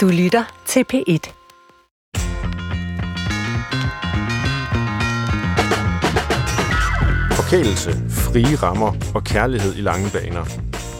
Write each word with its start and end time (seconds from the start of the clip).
Du 0.00 0.08
lytter 0.08 0.62
til 0.66 0.84
P1. 0.92 1.32
Forkælelse, 7.34 7.92
frie 8.10 8.56
rammer 8.56 8.92
og 9.14 9.24
kærlighed 9.24 9.76
i 9.76 9.80
lange 9.80 10.10
baner. 10.12 10.44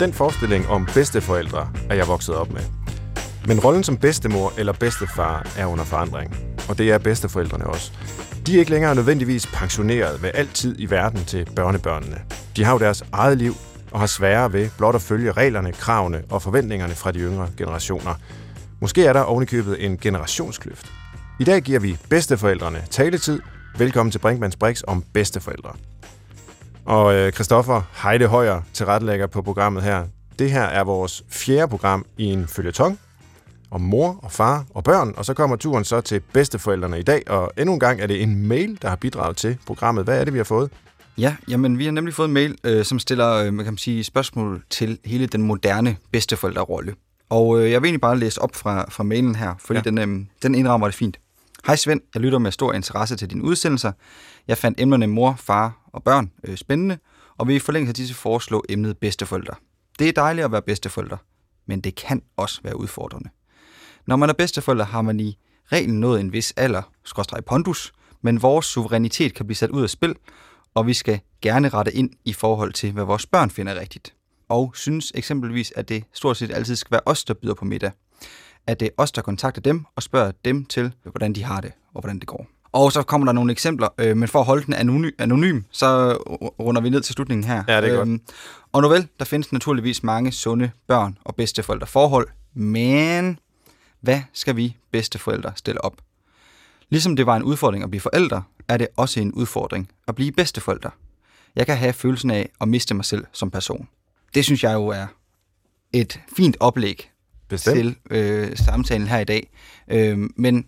Den 0.00 0.12
forestilling 0.12 0.68
om 0.68 0.86
bedsteforældre 0.94 1.70
er 1.90 1.94
jeg 1.94 2.08
vokset 2.08 2.34
op 2.34 2.52
med. 2.52 2.60
Men 3.46 3.60
rollen 3.60 3.84
som 3.84 3.96
bedstemor 3.96 4.52
eller 4.58 4.72
bedstefar 4.72 5.46
er 5.58 5.66
under 5.66 5.84
forandring. 5.84 6.36
Og 6.68 6.78
det 6.78 6.90
er 6.90 6.98
bedsteforældrene 6.98 7.66
også. 7.66 7.92
De 8.46 8.54
er 8.54 8.58
ikke 8.58 8.70
længere 8.70 8.94
nødvendigvis 8.94 9.46
pensioneret 9.46 10.22
med 10.22 10.30
altid 10.34 10.76
i 10.78 10.90
verden 10.90 11.24
til 11.24 11.48
børnebørnene. 11.56 12.20
De 12.56 12.64
har 12.64 12.72
jo 12.72 12.78
deres 12.78 13.04
eget 13.12 13.38
liv 13.38 13.54
og 13.90 14.00
har 14.00 14.06
sværere 14.06 14.52
ved 14.52 14.70
blot 14.78 14.94
at 14.94 15.02
følge 15.02 15.32
reglerne, 15.32 15.72
kravene 15.72 16.22
og 16.30 16.42
forventningerne 16.42 16.94
fra 16.94 17.12
de 17.12 17.18
yngre 17.18 17.48
generationer. 17.56 18.14
Måske 18.80 19.04
er 19.04 19.12
der 19.12 19.20
ovenikøbet 19.20 19.84
en 19.84 19.98
generationskløft. 19.98 20.92
I 21.40 21.44
dag 21.44 21.62
giver 21.62 21.80
vi 21.80 21.98
bedsteforældrene 22.10 22.82
taletid. 22.90 23.40
Velkommen 23.78 24.10
til 24.10 24.18
Brinkmanns 24.18 24.56
Brix 24.56 24.82
om 24.86 25.04
bedsteforældre. 25.12 25.72
Og 26.84 27.14
øh, 27.14 27.32
Christoffer 27.32 27.82
Heide 28.02 28.26
Højer, 28.26 28.60
tilrettelægger 28.72 29.26
på 29.26 29.42
programmet 29.42 29.82
her. 29.82 30.06
Det 30.38 30.50
her 30.50 30.62
er 30.62 30.84
vores 30.84 31.24
fjerde 31.28 31.68
program 31.68 32.04
i 32.18 32.24
en 32.24 32.46
følgetong 32.46 32.98
om 33.70 33.80
mor 33.80 34.18
og 34.22 34.32
far 34.32 34.64
og 34.74 34.84
børn, 34.84 35.14
og 35.16 35.24
så 35.24 35.34
kommer 35.34 35.56
turen 35.56 35.84
så 35.84 36.00
til 36.00 36.20
bedsteforældrene 36.20 36.98
i 36.98 37.02
dag, 37.02 37.30
og 37.30 37.52
endnu 37.58 37.72
en 37.74 37.80
gang 37.80 38.00
er 38.00 38.06
det 38.06 38.22
en 38.22 38.46
mail, 38.46 38.78
der 38.82 38.88
har 38.88 38.96
bidraget 38.96 39.36
til 39.36 39.58
programmet. 39.66 40.04
Hvad 40.04 40.20
er 40.20 40.24
det, 40.24 40.32
vi 40.32 40.38
har 40.38 40.44
fået? 40.44 40.70
Ja, 41.18 41.36
jamen 41.48 41.78
vi 41.78 41.84
har 41.84 41.92
nemlig 41.92 42.14
fået 42.14 42.28
en 42.28 42.34
mail, 42.34 42.56
øh, 42.64 42.84
som 42.84 42.98
stiller 42.98 43.34
øh, 43.34 43.54
man 43.54 43.64
kan 43.64 43.78
sige, 43.78 44.04
spørgsmål 44.04 44.62
til 44.70 44.98
hele 45.04 45.26
den 45.26 45.42
moderne 45.42 45.96
bedsteforældrerolle. 46.12 46.94
Og 47.30 47.58
øh, 47.58 47.70
jeg 47.70 47.82
vil 47.82 47.88
egentlig 47.88 48.00
bare 48.00 48.18
læse 48.18 48.42
op 48.42 48.56
fra, 48.56 48.90
fra 48.90 49.02
mailen 49.02 49.34
her, 49.34 49.54
fordi 49.58 49.78
ja. 49.78 49.90
den, 49.90 49.98
øh, 49.98 50.26
den 50.42 50.54
indrammer 50.54 50.86
det 50.86 50.94
fint. 50.94 51.20
Hej 51.66 51.76
Svend, 51.76 52.00
jeg 52.14 52.22
lytter 52.22 52.38
med 52.38 52.52
stor 52.52 52.72
interesse 52.72 53.16
til 53.16 53.30
dine 53.30 53.42
udsendelser. 53.42 53.92
Jeg 54.48 54.58
fandt 54.58 54.80
emnerne 54.80 55.06
mor, 55.06 55.34
far 55.38 55.90
og 55.92 56.02
børn 56.02 56.32
øh, 56.44 56.56
spændende, 56.56 56.98
og 57.38 57.48
vil 57.48 57.56
i 57.56 57.58
forlængelse 57.58 57.90
af 57.90 57.94
disse 57.94 58.14
foreslå 58.14 58.64
emnet 58.68 58.98
bedsteforældre. 58.98 59.54
Det 59.98 60.08
er 60.08 60.12
dejligt 60.12 60.44
at 60.44 60.52
være 60.52 60.62
bedsteforældre, 60.62 61.18
men 61.66 61.80
det 61.80 61.94
kan 61.94 62.22
også 62.36 62.60
være 62.64 62.76
udfordrende. 62.76 63.28
Når 64.06 64.16
man 64.16 64.28
er 64.28 64.32
bedsteforældre, 64.32 64.84
har 64.84 65.02
man 65.02 65.20
i 65.20 65.38
reglen 65.72 66.00
nået 66.00 66.20
en 66.20 66.32
vis 66.32 66.52
alder, 66.56 66.82
skråstrej 67.04 67.40
pondus, 67.40 67.92
men 68.22 68.42
vores 68.42 68.66
suverænitet 68.66 69.34
kan 69.34 69.46
blive 69.46 69.56
sat 69.56 69.70
ud 69.70 69.82
af 69.82 69.90
spil, 69.90 70.14
og 70.74 70.86
vi 70.86 70.94
skal 70.94 71.20
gerne 71.42 71.68
rette 71.68 71.92
ind 71.92 72.10
i 72.24 72.32
forhold 72.32 72.72
til, 72.72 72.92
hvad 72.92 73.04
vores 73.04 73.26
børn 73.26 73.50
finder 73.50 73.80
rigtigt. 73.80 74.14
Og 74.50 74.72
synes 74.76 75.12
eksempelvis, 75.14 75.72
at 75.76 75.88
det 75.88 76.04
stort 76.12 76.36
set 76.36 76.50
altid 76.50 76.76
skal 76.76 76.90
være 76.90 77.00
os, 77.06 77.24
der 77.24 77.34
byder 77.34 77.54
på 77.54 77.64
middag. 77.64 77.90
At 78.66 78.80
det 78.80 78.86
er 78.86 78.92
os, 78.96 79.12
der 79.12 79.22
kontakter 79.22 79.60
dem 79.60 79.84
og 79.96 80.02
spørger 80.02 80.32
dem 80.44 80.64
til, 80.64 80.92
hvordan 81.02 81.32
de 81.32 81.44
har 81.44 81.60
det 81.60 81.72
og 81.94 82.00
hvordan 82.00 82.18
det 82.18 82.26
går. 82.26 82.46
Og 82.72 82.92
så 82.92 83.02
kommer 83.02 83.24
der 83.24 83.32
nogle 83.32 83.52
eksempler, 83.52 83.88
øh, 83.98 84.16
men 84.16 84.28
for 84.28 84.38
at 84.38 84.46
holde 84.46 84.66
den 84.66 84.74
anonym, 84.74 85.10
anonym, 85.18 85.60
så 85.70 86.12
runder 86.60 86.80
vi 86.80 86.90
ned 86.90 87.00
til 87.00 87.14
slutningen 87.14 87.44
her. 87.44 87.64
Ja, 87.68 87.80
det 87.80 87.90
er 87.90 88.00
øhm, 88.00 88.20
Og 88.72 88.82
nu 88.82 88.88
vel, 88.88 89.08
der 89.18 89.24
findes 89.24 89.52
naturligvis 89.52 90.02
mange 90.02 90.32
sunde 90.32 90.70
børn 90.86 91.18
og 91.24 91.34
bedsteforældre 91.36 91.86
forhold, 91.86 92.28
men 92.54 93.38
hvad 94.00 94.20
skal 94.32 94.56
vi 94.56 94.76
bedsteforældre 94.92 95.52
stille 95.56 95.84
op? 95.84 95.96
Ligesom 96.88 97.16
det 97.16 97.26
var 97.26 97.36
en 97.36 97.42
udfordring 97.42 97.84
at 97.84 97.90
blive 97.90 98.00
forældre, 98.00 98.42
er 98.68 98.76
det 98.76 98.88
også 98.96 99.20
en 99.20 99.32
udfordring 99.32 99.88
at 100.08 100.14
blive 100.14 100.32
bedsteforældre. 100.32 100.90
Jeg 101.56 101.66
kan 101.66 101.76
have 101.76 101.92
følelsen 101.92 102.30
af 102.30 102.50
at 102.60 102.68
miste 102.68 102.94
mig 102.94 103.04
selv 103.04 103.24
som 103.32 103.50
person. 103.50 103.88
Det 104.34 104.44
synes 104.44 104.64
jeg 104.64 104.74
jo 104.74 104.86
er 104.86 105.06
et 105.92 106.20
fint 106.36 106.56
oplæg 106.60 107.10
Bestemt. 107.48 107.76
til 107.76 107.96
øh, 108.10 108.56
samtalen 108.56 109.06
her 109.06 109.18
i 109.18 109.24
dag. 109.24 109.50
Øh, 109.88 110.18
men 110.36 110.66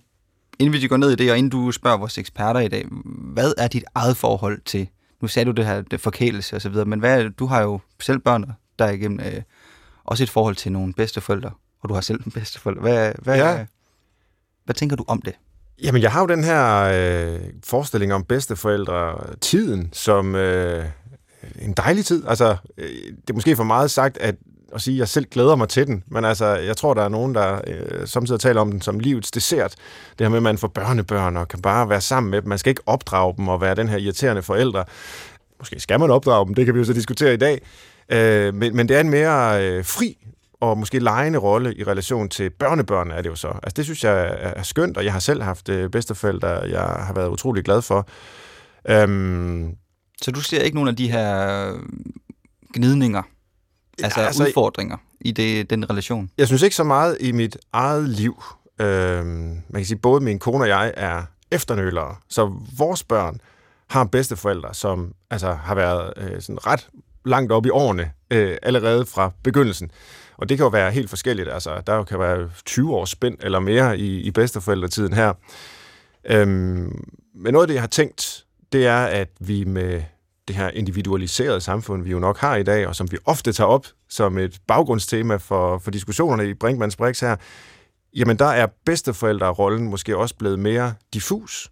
inden 0.58 0.72
vi 0.82 0.86
går 0.88 0.96
ned 0.96 1.10
i 1.10 1.16
det, 1.16 1.30
og 1.30 1.38
inden 1.38 1.50
du 1.50 1.72
spørger 1.72 1.96
vores 1.96 2.18
eksperter 2.18 2.60
i 2.60 2.68
dag, 2.68 2.86
hvad 3.34 3.52
er 3.58 3.68
dit 3.68 3.84
eget 3.94 4.16
forhold 4.16 4.60
til, 4.64 4.88
nu 5.22 5.28
sagde 5.28 5.46
du 5.46 5.50
det 5.50 5.66
her 5.66 5.82
det 5.82 6.00
forkælelse 6.00 6.56
og 6.56 6.62
så 6.62 6.68
videre, 6.68 6.84
men 6.84 6.98
hvad, 7.00 7.30
du 7.30 7.46
har 7.46 7.62
jo 7.62 7.80
selv 8.00 8.18
børn, 8.18 8.52
der 8.78 8.84
er 8.84 8.90
igennem 8.90 9.20
øh, 9.20 9.42
også 10.04 10.22
et 10.24 10.30
forhold 10.30 10.56
til 10.56 10.72
nogle 10.72 10.92
bedsteforældre, 10.94 11.50
og 11.82 11.88
du 11.88 11.94
har 11.94 12.00
selv 12.00 12.20
en 12.26 12.32
bedsteforældre. 12.32 12.80
Hvad, 12.82 13.12
hvad, 13.18 13.36
Ja. 13.36 13.66
hvad 14.64 14.74
tænker 14.74 14.96
du 14.96 15.04
om 15.08 15.22
det? 15.22 15.34
Jamen, 15.82 16.02
jeg 16.02 16.12
har 16.12 16.20
jo 16.20 16.26
den 16.26 16.44
her 16.44 16.82
øh, 17.34 17.40
forestilling 17.64 18.12
om 18.14 18.24
bedsteforældre-tiden 18.24 19.88
som 19.92 20.34
øh, 20.34 20.84
Øh, 21.44 21.66
en 21.66 21.72
dejlig 21.72 22.04
tid. 22.04 22.24
Altså, 22.28 22.56
øh, 22.78 22.88
det 22.88 23.30
er 23.30 23.34
måske 23.34 23.56
for 23.56 23.64
meget 23.64 23.90
sagt 23.90 24.18
at, 24.18 24.34
at 24.74 24.80
sige, 24.80 24.94
at 24.94 24.98
jeg 24.98 25.08
selv 25.08 25.26
glæder 25.30 25.56
mig 25.56 25.68
til 25.68 25.86
den, 25.86 26.04
men 26.08 26.24
altså, 26.24 26.46
jeg 26.46 26.76
tror, 26.76 26.94
der 26.94 27.02
er 27.02 27.08
nogen, 27.08 27.34
der 27.34 27.60
øh, 27.66 28.06
samtidig 28.06 28.40
taler 28.40 28.60
om 28.60 28.70
den 28.70 28.80
som 28.80 28.98
livets 28.98 29.30
dessert. 29.30 29.74
Det 30.18 30.24
her 30.24 30.28
med, 30.28 30.36
at 30.36 30.42
man 30.42 30.58
får 30.58 30.68
børnebørn 30.68 31.36
og 31.36 31.48
kan 31.48 31.62
bare 31.62 31.88
være 31.88 32.00
sammen 32.00 32.30
med 32.30 32.42
dem. 32.42 32.48
Man 32.48 32.58
skal 32.58 32.70
ikke 32.70 32.82
opdrage 32.86 33.34
dem 33.36 33.48
og 33.48 33.60
være 33.60 33.74
den 33.74 33.88
her 33.88 33.96
irriterende 33.96 34.42
forældre. 34.42 34.84
Måske 35.58 35.80
skal 35.80 36.00
man 36.00 36.10
opdrage 36.10 36.46
dem, 36.46 36.54
det 36.54 36.64
kan 36.64 36.74
vi 36.74 36.78
jo 36.78 36.84
så 36.84 36.92
diskutere 36.92 37.34
i 37.34 37.36
dag. 37.36 37.60
Øh, 38.08 38.54
men, 38.54 38.76
men 38.76 38.88
det 38.88 38.96
er 38.96 39.00
en 39.00 39.10
mere 39.10 39.66
øh, 39.66 39.84
fri 39.84 40.18
og 40.62 40.78
måske 40.78 40.98
lejende 40.98 41.38
rolle 41.38 41.74
i 41.74 41.84
relation 41.84 42.28
til 42.28 42.50
børnebørn 42.50 43.10
er 43.10 43.22
det 43.22 43.30
jo 43.30 43.34
så. 43.34 43.48
Altså 43.48 43.74
det 43.76 43.84
synes 43.84 44.04
jeg 44.04 44.20
er 44.20 44.52
er 44.56 44.62
skønt, 44.62 44.96
og 44.96 45.04
jeg 45.04 45.12
har 45.12 45.20
selv 45.20 45.42
haft 45.42 45.68
øh, 45.68 45.90
bedsteforældre, 45.90 46.48
jeg 46.48 46.82
har 46.82 47.12
været 47.14 47.28
utrolig 47.28 47.64
glad 47.64 47.82
for. 47.82 48.08
Øhm, 48.88 49.76
så 50.22 50.30
du 50.30 50.40
ser 50.40 50.60
ikke 50.62 50.74
nogen 50.74 50.88
af 50.88 50.96
de 50.96 51.10
her 51.10 51.72
gnidninger, 52.74 53.22
altså, 53.22 54.04
altså- 54.04 54.20
altså 54.20 54.44
udfordringer 54.46 54.96
i 55.20 55.32
det, 55.32 55.70
den 55.70 55.90
relation? 55.90 56.30
jeg 56.38 56.46
synes 56.46 56.62
ikke 56.62 56.76
så 56.76 56.84
meget 56.84 57.16
i 57.20 57.32
mit 57.32 57.56
eget 57.72 58.08
liv. 58.08 58.42
Øhm, 58.80 59.26
man 59.26 59.62
kan 59.74 59.84
sige, 59.84 59.98
både 59.98 60.20
min 60.20 60.38
kone 60.38 60.64
og 60.64 60.68
jeg 60.68 60.92
er 60.96 61.22
efternølere, 61.50 62.16
så 62.28 62.52
vores 62.78 63.04
børn 63.04 63.40
har 63.90 64.04
bedsteforældre, 64.04 64.74
som 64.74 65.14
altså, 65.30 65.52
har 65.52 65.74
været 65.74 66.12
øh, 66.16 66.40
sådan 66.42 66.66
ret 66.66 66.88
langt 67.24 67.52
op 67.52 67.66
i 67.66 67.70
årene, 67.70 68.10
øh, 68.30 68.56
allerede 68.62 69.06
fra 69.06 69.32
begyndelsen. 69.42 69.90
Og 70.36 70.48
det 70.48 70.56
kan 70.58 70.64
jo 70.64 70.70
være 70.70 70.90
helt 70.90 71.10
forskelligt. 71.10 71.48
Altså, 71.48 71.82
der 71.86 72.04
kan 72.04 72.18
være 72.18 72.50
20 72.64 72.94
års 72.94 73.10
spænd 73.10 73.38
eller 73.40 73.60
mere 73.60 73.98
i, 73.98 74.20
i 74.20 74.30
bedsteforældretiden 74.30 75.12
her. 75.12 75.32
Øhm, 76.24 77.04
men 77.34 77.52
noget 77.52 77.64
af 77.64 77.68
det, 77.68 77.74
jeg 77.74 77.82
har 77.82 77.88
tænkt, 77.88 78.44
det 78.72 78.86
er, 78.86 79.04
at 79.04 79.28
vi 79.40 79.64
med 79.64 80.02
det 80.48 80.56
her 80.56 80.68
individualiserede 80.68 81.60
samfund, 81.60 82.02
vi 82.02 82.10
jo 82.10 82.18
nok 82.18 82.38
har 82.38 82.56
i 82.56 82.62
dag, 82.62 82.86
og 82.86 82.96
som 82.96 83.12
vi 83.12 83.16
ofte 83.24 83.52
tager 83.52 83.68
op 83.68 83.86
som 84.08 84.38
et 84.38 84.58
baggrundstema 84.68 85.36
for, 85.36 85.78
for 85.78 85.90
diskussionerne 85.90 86.50
i 86.50 86.54
Brinkmanns 86.54 86.96
Brix 86.96 87.20
her, 87.20 87.36
jamen 88.16 88.38
der 88.38 88.46
er 88.46 88.66
bedsteforældrerollen 88.86 89.90
måske 89.90 90.16
også 90.16 90.34
blevet 90.36 90.58
mere 90.58 90.94
diffus. 91.14 91.70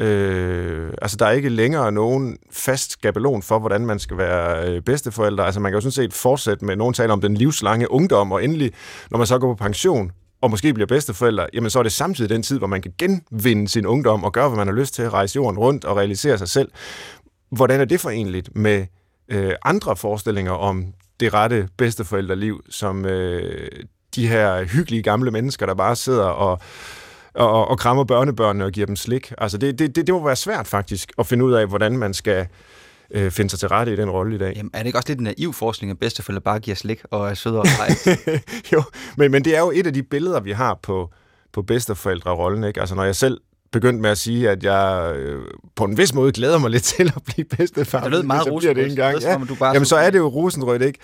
Øh, 0.00 0.92
altså, 1.02 1.16
der 1.16 1.26
er 1.26 1.30
ikke 1.30 1.48
længere 1.48 1.92
nogen 1.92 2.38
fast 2.50 2.92
skabelon 2.92 3.42
for, 3.42 3.58
hvordan 3.58 3.86
man 3.86 3.98
skal 3.98 4.16
være 4.16 4.68
øh, 4.68 4.82
bedsteforældre. 4.82 5.44
Altså, 5.44 5.60
man 5.60 5.72
kan 5.72 5.76
jo 5.76 5.80
sådan 5.80 5.92
set 5.92 6.14
fortsætte 6.14 6.64
med, 6.64 6.76
nogen 6.76 6.94
taler 6.94 7.12
om 7.12 7.20
den 7.20 7.34
livslange 7.34 7.90
ungdom, 7.90 8.32
og 8.32 8.44
endelig, 8.44 8.72
når 9.10 9.18
man 9.18 9.26
så 9.26 9.38
går 9.38 9.54
på 9.54 9.64
pension, 9.64 10.12
og 10.42 10.50
måske 10.50 10.74
bliver 10.74 10.86
bedsteforældre, 10.86 11.46
jamen 11.52 11.70
så 11.70 11.78
er 11.78 11.82
det 11.82 11.92
samtidig 11.92 12.30
den 12.30 12.42
tid, 12.42 12.58
hvor 12.58 12.66
man 12.66 12.82
kan 12.82 12.92
genvinde 12.98 13.68
sin 13.68 13.86
ungdom 13.86 14.24
og 14.24 14.32
gøre, 14.32 14.48
hvad 14.48 14.56
man 14.56 14.66
har 14.66 14.74
lyst 14.74 14.94
til 14.94 15.10
rejse 15.10 15.36
jorden 15.36 15.58
rundt 15.58 15.84
og 15.84 15.96
realisere 15.96 16.38
sig 16.38 16.48
selv. 16.48 16.68
Hvordan 17.50 17.80
er 17.80 17.84
det 17.84 18.00
forenligt 18.00 18.56
med 18.56 18.86
øh, 19.28 19.52
andre 19.64 19.96
forestillinger 19.96 20.52
om 20.52 20.86
det 21.20 21.34
rette 21.34 21.68
bedsteforældreliv, 21.76 22.62
som 22.70 23.06
øh, 23.06 23.70
de 24.14 24.28
her 24.28 24.64
hyggelige 24.64 25.02
gamle 25.02 25.30
mennesker, 25.30 25.66
der 25.66 25.74
bare 25.74 25.96
sidder 25.96 26.24
og, 26.24 26.60
og, 27.34 27.68
og 27.68 27.78
krammer 27.78 28.04
børnebørnene 28.04 28.64
og 28.64 28.72
giver 28.72 28.86
dem 28.86 28.96
slik. 28.96 29.32
Altså 29.38 29.58
det, 29.58 29.78
det, 29.78 29.96
det, 29.96 30.06
det 30.06 30.14
må 30.14 30.24
være 30.24 30.36
svært 30.36 30.66
faktisk 30.66 31.12
at 31.18 31.26
finde 31.26 31.44
ud 31.44 31.52
af, 31.52 31.66
hvordan 31.66 31.98
man 31.98 32.14
skal 32.14 32.46
øh, 33.10 33.30
finde 33.30 33.50
sig 33.50 33.58
til 33.58 33.68
rette 33.68 33.92
i 33.92 33.96
den 33.96 34.10
rolle 34.10 34.34
i 34.34 34.38
dag. 34.38 34.52
Jamen, 34.56 34.70
er 34.74 34.78
det 34.78 34.86
ikke 34.86 34.98
også 34.98 35.08
lidt 35.08 35.18
en 35.18 35.24
naiv 35.24 35.52
forskning, 35.52 35.90
at 35.90 35.98
bedsteforældre 35.98 36.40
bare 36.40 36.58
giver 36.58 36.74
slik 36.74 37.02
og 37.10 37.30
er 37.30 37.34
søde 37.34 37.58
og 37.58 37.66
jo, 38.72 38.82
men, 39.16 39.30
men 39.30 39.44
det 39.44 39.56
er 39.56 39.60
jo 39.60 39.72
et 39.74 39.86
af 39.86 39.94
de 39.94 40.02
billeder, 40.02 40.40
vi 40.40 40.52
har 40.52 40.78
på, 40.82 41.10
på 41.52 41.62
bedsteforældrerollen. 41.62 42.64
Ikke? 42.64 42.80
Altså 42.80 42.94
når 42.94 43.04
jeg 43.04 43.16
selv 43.16 43.40
begyndte 43.72 44.02
med 44.02 44.10
at 44.10 44.18
sige, 44.18 44.50
at 44.50 44.62
jeg 44.64 45.12
øh, 45.16 45.38
på 45.76 45.84
en 45.84 45.98
vis 45.98 46.14
måde 46.14 46.32
glæder 46.32 46.58
mig 46.58 46.70
lidt 46.70 46.82
til 46.96 47.12
at 47.16 47.22
blive 47.24 47.44
bedstefar. 47.56 48.00
Det 48.00 48.10
lød 48.10 48.22
meget 48.22 48.44
så 48.44 48.56
bliver 48.58 48.74
det 48.74 48.80
ikke 48.82 48.90
engang. 48.90 49.26
om 49.42 49.46
du 49.46 49.54
bare 49.54 49.72
Jamen, 49.72 49.86
så 49.86 49.96
er 49.96 50.10
det 50.10 50.18
jo 50.18 50.28
rosenrødt, 50.28 50.82
ikke? 50.82 50.98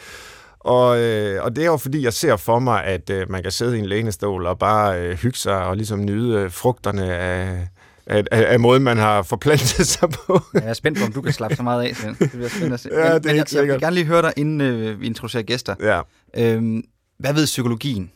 Og, 0.60 1.00
øh, 1.00 1.44
og 1.44 1.56
det 1.56 1.62
er 1.62 1.66
jo 1.66 1.76
fordi, 1.76 2.02
jeg 2.04 2.12
ser 2.12 2.36
for 2.36 2.58
mig, 2.58 2.84
at 2.84 3.10
øh, 3.10 3.30
man 3.30 3.42
kan 3.42 3.52
sidde 3.52 3.76
i 3.76 3.78
en 3.78 3.86
lænestol 3.86 4.46
og 4.46 4.58
bare 4.58 5.00
øh, 5.00 5.16
hygge 5.16 5.38
sig 5.38 5.64
og 5.64 5.76
ligesom 5.76 6.04
nyde 6.04 6.38
øh, 6.38 6.50
frugterne 6.50 7.14
af, 7.14 7.68
af, 8.06 8.24
af, 8.30 8.52
af 8.52 8.60
måden, 8.60 8.82
man 8.82 8.96
har 8.96 9.22
forplantet 9.22 9.86
sig 9.96 10.08
på. 10.10 10.40
Ja, 10.54 10.60
Jeg 10.60 10.68
er 10.68 10.72
spændt 10.74 10.98
på, 10.98 11.04
om 11.04 11.12
du 11.12 11.20
kan 11.22 11.32
slappe 11.32 11.56
så 11.56 11.62
meget 11.62 11.82
af. 11.82 11.94
Det 12.18 12.30
bliver 12.30 12.48
spændende 12.48 12.74
at 12.74 12.80
se. 12.80 12.88
Ja, 12.92 12.98
det 12.98 13.06
er 13.06 13.12
men, 13.12 13.20
men 13.24 13.28
jeg, 13.30 13.36
jeg 13.36 13.48
sikkert. 13.48 13.68
vil 13.68 13.80
gerne 13.80 13.94
lige 13.94 14.04
høre 14.06 14.22
dig, 14.22 14.32
inden 14.36 14.60
øh, 14.60 15.00
vi 15.00 15.06
introducerer 15.06 15.42
gæster. 15.42 15.74
ja. 15.80 16.00
Øhm, 16.36 16.82
hvad 17.18 17.32
ved 17.34 17.44
psykologien 17.44 18.10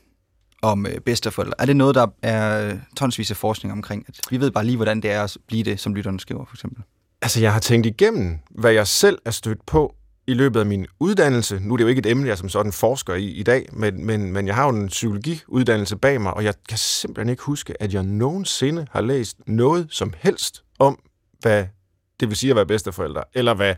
om 0.63 0.87
øh, 0.87 1.01
bedsteforældre? 1.01 1.55
Er 1.59 1.67
det 1.67 1.77
noget, 1.77 1.95
der 1.95 2.07
er 2.23 2.71
øh, 2.71 2.79
tonsvis 2.97 3.31
af 3.31 3.37
forskning 3.37 3.73
omkring? 3.73 4.05
At 4.09 4.15
vi 4.31 4.41
ved 4.41 4.51
bare 4.51 4.65
lige, 4.65 4.77
hvordan 4.77 5.01
det 5.01 5.11
er 5.11 5.25
at 5.25 5.37
blive 5.47 5.63
det, 5.63 5.81
som 5.81 5.95
lytterne 5.95 6.21
skriver, 6.21 6.45
for 6.45 6.57
eksempel. 6.57 6.83
Altså, 7.23 7.41
jeg 7.41 7.53
har 7.53 7.61
tænkt 7.61 7.87
igennem, 7.87 8.39
hvad 8.51 8.73
jeg 8.73 8.87
selv 8.87 9.19
er 9.25 9.31
stødt 9.31 9.67
på 9.67 9.95
i 10.27 10.35
løbet 10.35 10.61
af 10.61 10.67
min 10.67 10.87
uddannelse, 11.01 11.61
nu 11.63 11.73
er 11.73 11.77
det 11.77 11.85
jo 11.85 11.89
ikke 11.89 11.99
et 11.99 12.07
emne, 12.07 12.29
jeg 12.29 12.39
som 12.39 12.49
sådan 12.49 12.73
forsker 12.73 13.15
i 13.15 13.25
i 13.25 13.43
dag, 13.43 13.69
men, 13.73 14.07
men, 14.07 14.33
men 14.33 14.47
jeg 14.47 14.55
har 14.55 14.65
jo 14.65 14.71
en 14.71 14.87
psykologiuddannelse 14.87 15.97
bag 15.97 16.21
mig, 16.21 16.35
og 16.35 16.45
jeg 16.45 16.55
kan 16.69 16.79
simpelthen 16.79 17.29
ikke 17.29 17.43
huske, 17.43 17.83
at 17.83 17.95
jeg 17.95 18.03
nogensinde 18.03 18.87
har 18.91 19.01
læst 19.01 19.37
noget 19.47 19.87
som 19.91 20.13
helst 20.19 20.65
om, 20.79 20.99
hvad 21.41 21.67
det 22.21 22.29
vil 22.29 22.37
sige 22.37 22.51
at 22.51 22.57
være 22.57 22.67
bedsteforældre, 22.67 23.23
eller 23.35 23.55
hvad 23.55 23.75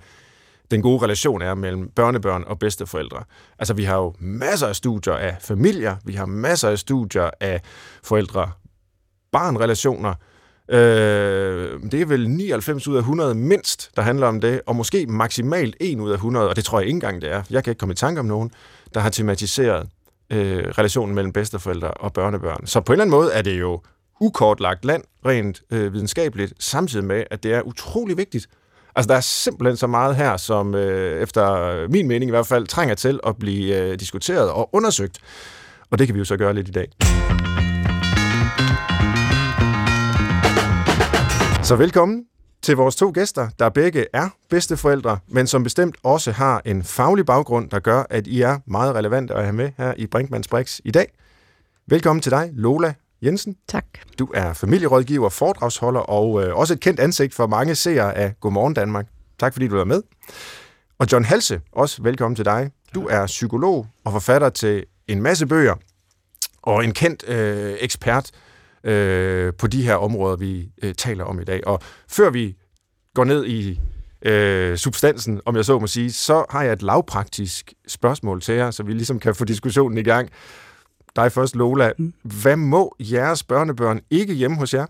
den 0.72 0.82
gode 0.82 1.04
relation 1.04 1.42
er 1.42 1.54
mellem 1.54 1.88
børnebørn 1.88 2.44
og 2.46 2.58
bedsteforældre. 2.58 3.24
Altså, 3.58 3.74
vi 3.74 3.84
har 3.84 3.96
jo 3.96 4.14
masser 4.18 4.66
af 4.66 4.76
studier 4.76 5.14
af 5.14 5.36
familier, 5.40 5.96
vi 6.04 6.12
har 6.12 6.26
masser 6.26 6.68
af 6.68 6.78
studier 6.78 7.30
af 7.40 7.60
forældre-barn-relationer, 8.02 10.14
Øh, 10.68 11.80
det 11.92 12.00
er 12.00 12.06
vel 12.06 12.30
99 12.30 12.88
ud 12.88 12.96
af 12.96 12.98
100 12.98 13.34
mindst, 13.34 13.90
der 13.96 14.02
handler 14.02 14.26
om 14.26 14.40
det, 14.40 14.60
og 14.66 14.76
måske 14.76 15.06
maksimalt 15.06 15.76
1 15.80 16.00
ud 16.00 16.10
af 16.10 16.14
100, 16.14 16.48
og 16.48 16.56
det 16.56 16.64
tror 16.64 16.78
jeg 16.78 16.86
ikke 16.86 16.96
engang, 16.96 17.22
det 17.22 17.32
er. 17.32 17.42
Jeg 17.50 17.64
kan 17.64 17.70
ikke 17.70 17.78
komme 17.78 17.92
i 17.92 17.96
tanke 17.96 18.20
om 18.20 18.26
nogen, 18.26 18.50
der 18.94 19.00
har 19.00 19.10
tematiseret 19.10 19.88
øh, 20.32 20.64
relationen 20.78 21.14
mellem 21.14 21.32
bedsteforældre 21.32 21.90
og 21.90 22.12
børnebørn. 22.12 22.66
Så 22.66 22.80
på 22.80 22.92
en 22.92 22.94
eller 22.94 23.04
anden 23.04 23.16
måde 23.16 23.32
er 23.32 23.42
det 23.42 23.60
jo 23.60 23.80
ukortlagt 24.20 24.84
land, 24.84 25.04
rent 25.26 25.62
øh, 25.70 25.92
videnskabeligt, 25.92 26.54
samtidig 26.58 27.04
med, 27.04 27.24
at 27.30 27.42
det 27.42 27.54
er 27.54 27.62
utrolig 27.62 28.16
vigtigt. 28.16 28.46
Altså, 28.96 29.08
der 29.08 29.14
er 29.16 29.20
simpelthen 29.20 29.76
så 29.76 29.86
meget 29.86 30.16
her, 30.16 30.36
som 30.36 30.74
øh, 30.74 31.22
efter 31.22 31.88
min 31.88 32.08
mening 32.08 32.28
i 32.28 32.30
hvert 32.30 32.46
fald 32.46 32.66
trænger 32.66 32.94
til 32.94 33.20
at 33.26 33.36
blive 33.36 33.78
øh, 33.78 34.00
diskuteret 34.00 34.50
og 34.50 34.68
undersøgt. 34.72 35.18
Og 35.90 35.98
det 35.98 36.06
kan 36.06 36.14
vi 36.14 36.18
jo 36.18 36.24
så 36.24 36.36
gøre 36.36 36.54
lidt 36.54 36.68
i 36.68 36.72
dag. 36.72 36.88
Så 41.64 41.76
velkommen 41.76 42.24
til 42.62 42.76
vores 42.76 42.96
to 42.96 43.10
gæster, 43.14 43.48
der 43.58 43.68
begge 43.68 44.06
er 44.12 44.28
bedsteforældre, 44.50 45.18
men 45.28 45.46
som 45.46 45.62
bestemt 45.62 45.96
også 46.02 46.32
har 46.32 46.62
en 46.64 46.84
faglig 46.84 47.26
baggrund, 47.26 47.70
der 47.70 47.80
gør, 47.80 48.04
at 48.10 48.26
I 48.26 48.40
er 48.40 48.58
meget 48.66 48.94
relevante 48.94 49.34
at 49.34 49.42
have 49.42 49.52
med 49.52 49.70
her 49.78 49.94
i 49.96 50.06
Brinkmanns 50.06 50.48
Brix 50.48 50.80
i 50.84 50.90
dag. 50.90 51.12
Velkommen 51.86 52.20
til 52.22 52.32
dig, 52.32 52.50
Lola 52.52 52.94
Jensen. 53.22 53.56
Tak. 53.68 53.84
Du 54.18 54.28
er 54.34 54.52
familierådgiver, 54.52 55.28
foredragsholder 55.28 56.00
og 56.00 56.44
øh, 56.44 56.56
også 56.56 56.74
et 56.74 56.80
kendt 56.80 57.00
ansigt 57.00 57.34
for 57.34 57.46
mange 57.46 57.74
seere 57.74 58.16
af 58.16 58.34
Godmorgen 58.40 58.74
Danmark. 58.74 59.06
Tak 59.38 59.52
fordi 59.52 59.68
du 59.68 59.76
er 59.76 59.84
med. 59.84 60.02
Og 60.98 61.06
John 61.12 61.24
Halse, 61.24 61.60
også 61.72 62.02
velkommen 62.02 62.36
til 62.36 62.44
dig. 62.44 62.70
Du 62.94 63.06
er 63.06 63.26
psykolog 63.26 63.86
og 64.04 64.12
forfatter 64.12 64.48
til 64.48 64.84
en 65.08 65.22
masse 65.22 65.46
bøger 65.46 65.74
og 66.62 66.84
en 66.84 66.92
kendt 66.92 67.28
øh, 67.28 67.76
ekspert 67.80 68.30
øh, 68.84 69.52
på 69.58 69.66
de 69.66 69.82
her 69.82 69.94
områder, 69.94 70.36
vi 70.36 70.70
øh, 70.82 70.94
taler 70.94 71.24
om 71.24 71.40
i 71.40 71.44
dag. 71.44 71.66
Og 71.66 71.80
før 72.08 72.30
vi 72.30 72.56
går 73.14 73.24
ned 73.24 73.46
i 73.46 73.80
øh, 74.22 74.76
substansen, 74.76 75.40
om 75.46 75.56
jeg 75.56 75.64
så 75.64 75.78
må 75.78 75.86
sige, 75.86 76.12
så 76.12 76.44
har 76.50 76.62
jeg 76.62 76.72
et 76.72 76.82
lavpraktisk 76.82 77.72
spørgsmål 77.88 78.40
til 78.40 78.54
jer, 78.54 78.70
så 78.70 78.82
vi 78.82 78.92
ligesom 78.92 79.18
kan 79.18 79.34
få 79.34 79.44
diskussionen 79.44 79.98
i 79.98 80.02
gang. 80.02 80.30
Dig 81.16 81.32
først, 81.32 81.56
Lola. 81.56 81.92
Mm. 81.98 82.12
Hvad 82.22 82.56
må 82.56 82.96
jeres 83.00 83.42
børnebørn 83.42 84.00
ikke 84.10 84.34
hjemme 84.34 84.56
hos 84.56 84.74
jer? 84.74 84.86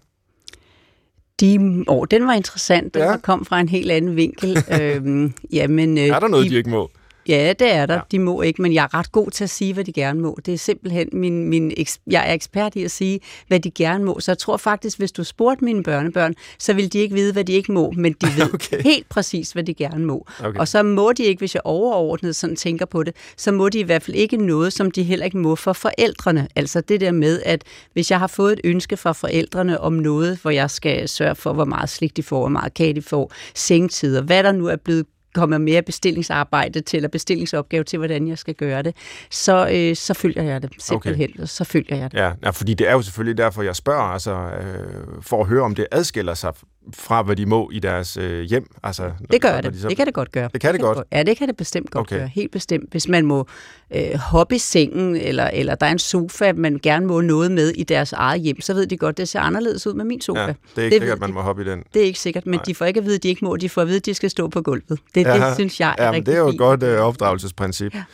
De, 1.41 1.85
oh, 1.89 2.07
den 2.11 2.27
var 2.27 2.33
interessant. 2.33 2.95
Den 2.95 3.03
ja. 3.03 3.17
kom 3.17 3.45
fra 3.45 3.61
en 3.61 3.69
helt 3.69 3.91
anden 3.91 4.17
vinkel. 4.17 4.65
øhm, 4.81 5.35
jamen, 5.53 5.99
øh, 5.99 6.05
er 6.05 6.21
der 6.21 6.29
noget, 6.29 6.45
de, 6.45 6.51
de 6.51 6.57
ikke 6.57 6.71
må? 6.71 6.91
Ja, 7.29 7.53
det 7.59 7.73
er 7.73 7.87
der. 7.87 7.95
Ja. 7.95 8.01
De 8.11 8.19
må 8.19 8.43
ikke, 8.43 8.63
men 8.63 8.75
jeg 8.75 8.85
er 8.85 8.95
ret 8.95 9.13
god 9.13 9.31
til 9.31 9.45
at 9.45 9.51
sige, 9.51 9.75
hvad 9.75 9.85
de 9.85 9.93
gerne 9.93 10.21
må. 10.21 10.39
Det 10.47 10.55
er 10.55 10.59
simpelthen 10.59 11.09
min, 11.13 11.49
min 11.49 11.73
jeg 12.07 12.29
er 12.31 12.33
ekspert 12.33 12.77
i 12.77 12.83
at 12.83 12.91
sige, 12.91 13.21
hvad 13.49 13.61
de 13.61 13.71
gerne 13.71 14.05
må. 14.05 14.21
Så 14.21 14.31
jeg 14.31 14.39
tror 14.39 14.57
faktisk, 14.57 14.99
hvis 14.99 15.13
du 15.13 15.25
spurgte 15.25 15.65
mine 15.65 15.83
børnebørn, 15.83 16.35
så 16.59 16.73
vil 16.73 16.93
de 16.93 16.99
ikke 16.99 17.15
vide, 17.15 17.33
hvad 17.33 17.45
de 17.45 17.53
ikke 17.53 17.73
må, 17.73 17.91
men 17.91 18.13
de 18.13 18.27
ved 18.37 18.55
okay. 18.55 18.83
helt 18.83 19.09
præcis, 19.09 19.53
hvad 19.53 19.65
de 19.65 19.75
gerne 19.75 20.05
må. 20.05 20.27
Okay. 20.45 20.59
Og 20.61 20.69
så 20.69 20.83
må 20.83 21.13
de 21.13 21.25
ikke, 21.25 21.39
hvis 21.39 21.55
jeg 21.55 21.63
overordnet 21.65 22.37
sådan 22.37 22.57
tænker 22.57 22.87
på 22.87 23.03
det, 23.03 23.17
så 23.37 23.53
må 23.53 23.69
de 23.69 23.79
i 23.79 23.83
hvert 23.83 24.03
fald 24.03 24.17
ikke 24.17 24.37
noget, 24.37 24.73
som 24.73 24.91
de 24.91 25.03
heller 25.03 25.25
ikke 25.25 25.39
må 25.39 25.57
for 25.57 25.73
forældrene. 25.73 26.49
Altså 26.57 26.81
det 26.81 27.01
der 27.01 27.13
med, 27.13 27.43
at 27.45 27.65
hvis 27.93 28.11
jeg 28.11 28.19
har 28.19 28.27
fået 28.27 28.53
et 28.53 28.61
ønske 28.65 28.97
fra 28.97 29.13
forældrene 29.13 29.81
om 29.81 29.93
noget, 29.93 30.39
hvor 30.43 30.51
jeg 30.51 30.71
skal 30.71 31.09
sørge 31.09 31.35
for, 31.35 31.53
hvor 31.53 31.65
meget 31.65 31.91
slik 31.91 32.17
de 32.17 32.23
får, 32.23 32.39
hvor 32.39 32.49
meget 32.49 32.75
kage 32.75 32.95
de 32.95 33.03
får, 33.03 33.33
sengtider, 33.55 34.23
hvad 34.23 34.43
der 34.43 34.53
nu 34.53 34.67
er 34.67 34.77
blevet 34.77 35.07
kommer 35.35 35.59
mere 35.59 35.83
bestillingsarbejde 35.83 36.81
til, 36.81 36.97
eller 36.97 37.09
bestillingsopgave 37.09 37.85
til, 37.85 37.99
hvordan 37.99 38.29
jeg 38.29 38.39
skal 38.39 38.55
gøre 38.55 38.83
det, 38.83 38.97
så, 39.31 39.69
øh, 39.73 39.97
så 39.97 40.15
følger 40.15 40.43
jeg 40.43 40.63
det 40.63 40.71
simpelthen. 40.79 41.31
Okay. 41.35 41.47
Så 41.47 41.65
følger 41.65 41.97
jeg 41.97 42.13
det. 42.13 42.19
Ja, 42.19 42.33
ja, 42.43 42.51
fordi 42.51 42.75
det 42.75 42.89
er 42.89 42.93
jo 42.93 43.03
selvfølgelig 43.03 43.39
derfor, 43.39 43.63
jeg 43.63 43.77
spørger, 43.77 44.03
altså, 44.03 44.33
øh, 44.33 45.23
for 45.23 45.41
at 45.41 45.47
høre, 45.47 45.63
om 45.63 45.75
det 45.75 45.87
adskiller 45.91 46.35
sig 46.35 46.53
fra, 46.95 47.23
hvad 47.23 47.37
de 47.37 47.47
må 47.47 47.71
i 47.73 47.79
deres 47.79 48.17
øh, 48.17 48.43
hjem. 48.43 48.67
Altså, 48.83 49.13
det 49.31 49.43
gør 49.43 49.61
det. 49.61 49.75
De 49.75 49.81
så... 49.81 49.89
Det 49.89 49.97
kan 49.97 50.07
det 50.07 50.15
godt 50.15 50.33
gøre. 50.33 50.49
Det 50.53 50.61
kan 50.61 50.69
det, 50.69 50.81
det 50.81 50.87
godt? 50.87 50.97
godt? 50.97 51.09
Ja, 51.13 51.23
det 51.23 51.37
kan 51.37 51.49
det 51.49 51.57
bestemt 51.57 51.91
godt 51.91 52.07
okay. 52.07 52.19
gøre. 52.19 52.29
Helt 52.29 52.53
bestemt. 52.53 52.91
Hvis 52.91 53.09
man 53.09 53.27
må 53.27 53.47
øh, 53.95 54.15
hoppe 54.15 54.55
i 54.55 54.59
sengen, 54.59 55.17
eller, 55.17 55.45
eller 55.45 55.75
der 55.75 55.87
er 55.87 55.91
en 55.91 55.99
sofa, 55.99 56.53
man 56.53 56.81
gerne 56.83 57.07
må 57.07 57.21
noget 57.21 57.51
med 57.51 57.69
i 57.69 57.83
deres 57.83 58.13
eget 58.13 58.41
hjem, 58.41 58.61
så 58.61 58.75
ved 58.75 58.87
de 58.87 58.97
godt, 58.97 59.17
det 59.17 59.29
ser 59.29 59.41
anderledes 59.41 59.87
ud 59.87 59.95
med 59.95 60.05
min 60.05 60.21
sofa. 60.21 60.41
Ja, 60.41 60.47
det 60.47 60.57
er 60.77 60.83
ikke 60.83 60.95
det 60.95 61.03
sikkert, 61.03 61.21
man 61.21 61.33
må 61.33 61.41
hoppe 61.41 61.63
i 61.63 61.65
den. 61.65 61.83
Det 61.95 62.03
er 62.03 62.07
ikke 62.07 62.21
sikkert, 62.21 62.47
men 62.47 62.55
Nej. 62.55 62.65
de 62.65 62.75
får 62.75 62.85
ikke 62.85 63.01
at 63.01 63.05
vide, 63.05 63.17
at 63.17 63.23
de 63.23 63.29
ikke 63.29 63.45
må. 63.45 63.57
De 63.57 63.69
får 63.69 63.83
at 63.83 63.89
vide, 63.89 63.97
at 63.97 64.07
de 64.07 64.15
skal 64.15 64.31
stå 64.31 64.49
på 64.49 64.63
gulvet. 64.63 64.99
Det, 65.15 65.27
ja, 65.27 65.47
det 65.47 65.55
synes 65.55 65.81
jeg 65.81 65.95
er 65.99 66.05
ja, 66.05 66.11
rigtig 66.11 66.27
det 66.27 66.35
er 66.35 66.39
jo 66.39 66.49
et 66.49 66.59
godt 66.59 66.83
øh, 66.83 67.01
opdragelsesprincip. 67.01 67.95
Ja. 67.95 68.05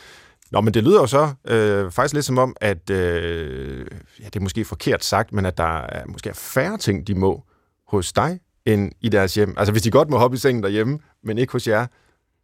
Nå, 0.51 0.61
men 0.61 0.73
det 0.73 0.83
lyder 0.83 0.99
jo 0.99 1.07
så 1.07 1.33
øh, 1.47 1.91
faktisk 1.91 2.13
lidt 2.13 2.25
som 2.25 2.37
om, 2.37 2.55
at 2.61 2.89
øh, 2.89 3.85
ja, 4.19 4.25
det 4.25 4.35
er 4.35 4.39
måske 4.39 4.65
forkert 4.65 5.05
sagt, 5.05 5.33
men 5.33 5.45
at 5.45 5.57
der 5.57 5.81
er 5.81 6.03
måske 6.07 6.29
er 6.29 6.33
færre 6.33 6.77
ting, 6.77 7.07
de 7.07 7.15
må 7.15 7.43
hos 7.87 8.13
dig, 8.13 8.39
end 8.73 8.91
i 9.01 9.09
deres 9.09 9.35
hjem. 9.35 9.53
Altså 9.57 9.71
hvis 9.71 9.81
de 9.81 9.91
godt 9.91 10.09
må 10.09 10.17
hoppe 10.17 10.35
i 10.35 10.37
sengen 10.37 10.63
derhjemme, 10.63 10.99
men 11.23 11.37
ikke 11.37 11.51
hos 11.51 11.67
jer, 11.67 11.85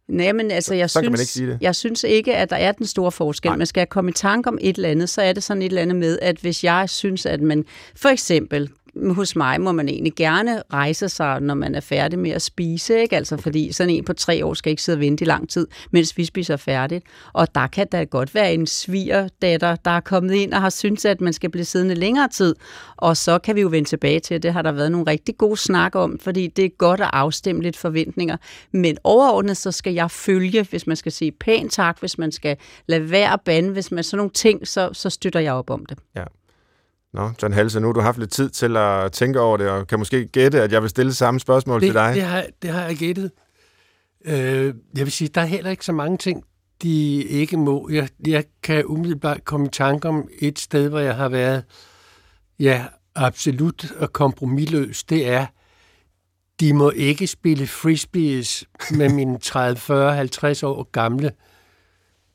Nej, 0.08 0.32
men 0.32 0.50
altså, 0.50 0.74
jeg, 0.74 0.90
så, 0.90 1.00
synes, 1.02 1.32
det. 1.32 1.58
jeg 1.60 1.74
synes 1.74 2.04
ikke, 2.04 2.36
at 2.36 2.50
der 2.50 2.56
er 2.56 2.72
den 2.72 2.86
store 2.86 3.12
forskel. 3.12 3.48
Nej. 3.48 3.56
Man 3.56 3.66
skal 3.66 3.86
komme 3.86 4.10
i 4.10 4.14
tanke 4.14 4.48
om 4.48 4.58
et 4.60 4.76
eller 4.76 4.88
andet, 4.88 5.08
så 5.08 5.22
er 5.22 5.32
det 5.32 5.42
sådan 5.42 5.62
et 5.62 5.66
eller 5.66 5.82
andet 5.82 5.96
med, 5.96 6.18
at 6.22 6.36
hvis 6.38 6.64
jeg 6.64 6.90
synes, 6.90 7.26
at 7.26 7.40
man 7.40 7.64
for 7.96 8.08
eksempel 8.08 8.70
hos 9.10 9.36
mig 9.36 9.60
må 9.60 9.72
man 9.72 9.88
egentlig 9.88 10.14
gerne 10.14 10.62
rejse 10.72 11.08
sig, 11.08 11.40
når 11.40 11.54
man 11.54 11.74
er 11.74 11.80
færdig 11.80 12.18
med 12.18 12.30
at 12.30 12.42
spise, 12.42 13.00
ikke? 13.00 13.16
Altså 13.16 13.36
fordi 13.36 13.72
sådan 13.72 13.90
en 13.90 14.04
på 14.04 14.12
tre 14.12 14.44
år 14.44 14.54
skal 14.54 14.70
ikke 14.70 14.82
sidde 14.82 14.96
og 14.96 15.00
vente 15.00 15.24
i 15.24 15.28
lang 15.28 15.48
tid, 15.48 15.66
mens 15.90 16.16
vi 16.16 16.24
spiser 16.24 16.56
færdigt. 16.56 17.04
Og 17.32 17.54
der 17.54 17.66
kan 17.66 17.86
da 17.86 18.04
godt 18.04 18.34
være 18.34 18.54
en 18.54 18.66
svigerdatter, 18.66 19.76
der 19.76 19.90
er 19.90 20.00
kommet 20.00 20.34
ind 20.34 20.52
og 20.52 20.60
har 20.60 20.70
syntes, 20.70 21.04
at 21.04 21.20
man 21.20 21.32
skal 21.32 21.50
blive 21.50 21.64
siddende 21.64 21.94
længere 21.94 22.28
tid. 22.28 22.54
Og 22.96 23.16
så 23.16 23.38
kan 23.38 23.56
vi 23.56 23.60
jo 23.60 23.68
vende 23.68 23.88
tilbage 23.88 24.20
til, 24.20 24.34
at 24.34 24.42
det 24.42 24.52
har 24.52 24.62
der 24.62 24.72
været 24.72 24.92
nogle 24.92 25.10
rigtig 25.10 25.36
gode 25.38 25.56
snak 25.56 25.94
om, 25.94 26.18
fordi 26.18 26.46
det 26.46 26.64
er 26.64 26.68
godt 26.68 27.00
at 27.00 27.10
afstemme 27.12 27.62
lidt 27.62 27.76
forventninger. 27.76 28.36
Men 28.72 28.98
overordnet 29.04 29.56
så 29.56 29.72
skal 29.72 29.92
jeg 29.94 30.10
følge, 30.10 30.66
hvis 30.70 30.86
man 30.86 30.96
skal 30.96 31.12
sige 31.12 31.32
pænt 31.32 31.72
tak, 31.72 32.00
hvis 32.00 32.18
man 32.18 32.32
skal 32.32 32.56
lade 32.86 33.10
være 33.10 33.32
at 33.32 33.40
bande, 33.40 33.70
hvis 33.70 33.90
man 33.90 34.04
sådan 34.04 34.16
nogle 34.16 34.30
ting, 34.30 34.68
så, 34.68 34.90
så 34.92 35.10
støtter 35.10 35.40
jeg 35.40 35.52
op 35.52 35.70
om 35.70 35.86
det. 35.86 35.98
Ja. 36.16 36.24
Nå, 37.16 37.30
John 37.42 37.52
Halse, 37.54 37.80
nu 37.80 37.86
har 37.86 37.92
du 37.92 38.00
haft 38.00 38.18
lidt 38.18 38.30
tid 38.30 38.50
til 38.50 38.76
at 38.76 39.12
tænke 39.12 39.40
over 39.40 39.56
det, 39.56 39.68
og 39.68 39.86
kan 39.86 39.98
måske 39.98 40.26
gætte, 40.26 40.62
at 40.62 40.72
jeg 40.72 40.82
vil 40.82 40.90
stille 40.90 41.14
samme 41.14 41.40
spørgsmål 41.40 41.80
det, 41.80 41.86
til 41.86 41.94
dig. 41.94 42.14
Det 42.14 42.22
har, 42.22 42.46
det 42.62 42.70
har 42.70 42.82
jeg 42.82 42.96
gættet. 42.96 43.30
Øh, 44.24 44.74
jeg 44.96 45.04
vil 45.04 45.12
sige, 45.12 45.28
der 45.28 45.40
er 45.40 45.44
heller 45.44 45.70
ikke 45.70 45.84
så 45.84 45.92
mange 45.92 46.18
ting, 46.18 46.44
de 46.82 47.22
ikke 47.22 47.56
må. 47.56 47.88
Jeg, 47.92 48.08
jeg 48.26 48.44
kan 48.62 48.86
umiddelbart 48.86 49.44
komme 49.44 49.66
i 49.66 49.70
tanke 49.70 50.08
om 50.08 50.28
et 50.38 50.58
sted, 50.58 50.88
hvor 50.88 50.98
jeg 50.98 51.16
har 51.16 51.28
været 51.28 51.64
ja, 52.60 52.84
absolut 53.14 53.92
og 53.98 54.12
kompromilløs. 54.12 55.04
Det 55.04 55.28
er, 55.28 55.46
de 56.60 56.72
må 56.72 56.90
ikke 56.90 57.26
spille 57.26 57.66
frisbees 57.66 58.64
med 58.90 59.08
mine 59.08 59.38
30, 59.38 59.76
40, 59.76 60.14
50 60.14 60.62
år 60.62 60.82
gamle, 60.92 61.32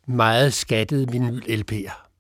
meget 0.08 0.54
skattede 0.54 1.12
vinyl 1.12 1.42
LP'er. 1.42 2.11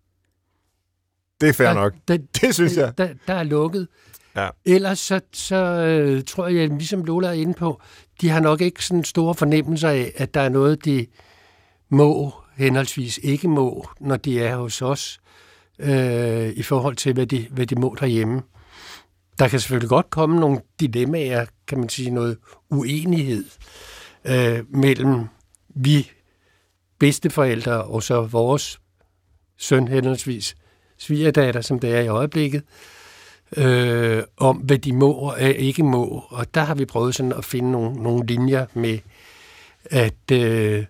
Det 1.41 1.49
er 1.49 1.53
fair 1.53 1.67
der, 1.67 1.73
nok. 1.73 1.93
Der, 2.07 2.17
det 2.41 2.53
synes 2.55 2.77
jeg. 2.77 2.97
Der, 2.97 3.09
der 3.27 3.33
er 3.33 3.43
lukket. 3.43 3.87
Ja. 4.35 4.49
Ellers 4.65 4.99
så, 4.99 5.19
så 5.33 5.55
øh, 5.55 6.23
tror 6.23 6.47
jeg, 6.47 6.69
ligesom 6.69 7.03
Lola 7.03 7.27
er 7.27 7.31
inde 7.31 7.53
på, 7.53 7.81
de 8.21 8.29
har 8.29 8.39
nok 8.39 8.61
ikke 8.61 8.85
sådan 8.85 9.03
store 9.03 9.35
fornemmelser 9.35 9.89
af, 9.89 10.11
at 10.15 10.33
der 10.33 10.41
er 10.41 10.49
noget, 10.49 10.85
de 10.85 11.05
må, 11.89 12.33
henholdsvis 12.55 13.19
ikke 13.23 13.47
må, 13.47 13.87
når 13.99 14.17
de 14.17 14.39
er 14.39 14.55
hos 14.57 14.81
os, 14.81 15.19
øh, 15.79 16.49
i 16.49 16.63
forhold 16.63 16.95
til, 16.95 17.13
hvad 17.13 17.25
de, 17.25 17.47
hvad 17.51 17.67
de 17.67 17.75
må 17.75 17.95
derhjemme. 17.99 18.41
Der 19.39 19.47
kan 19.47 19.59
selvfølgelig 19.59 19.89
godt 19.89 20.09
komme 20.09 20.39
nogle 20.39 20.61
dilemmaer, 20.79 21.45
kan 21.67 21.79
man 21.79 21.89
sige, 21.89 22.09
noget 22.11 22.37
uenighed 22.69 23.45
øh, 24.25 24.63
mellem 24.69 25.25
vi 25.69 26.11
bedsteforældre 26.99 27.83
og 27.83 28.03
så 28.03 28.21
vores 28.21 28.79
søn 29.57 29.87
henholdsvis 29.87 30.55
svigerdatter, 31.01 31.61
som 31.61 31.79
det 31.79 31.95
er 31.95 31.99
i 31.99 32.07
øjeblikket, 32.07 32.63
øh, 33.57 34.23
om 34.37 34.57
hvad 34.57 34.77
de 34.77 34.93
må 34.93 35.11
og 35.11 35.41
ikke 35.41 35.83
må. 35.83 36.23
Og 36.29 36.53
der 36.53 36.61
har 36.61 36.75
vi 36.75 36.85
prøvet 36.85 37.15
sådan 37.15 37.33
at 37.33 37.45
finde 37.45 37.71
nogle, 37.71 38.03
nogle 38.03 38.25
linjer 38.25 38.65
med, 38.73 38.99
at 39.85 40.31
øh, 40.31 40.85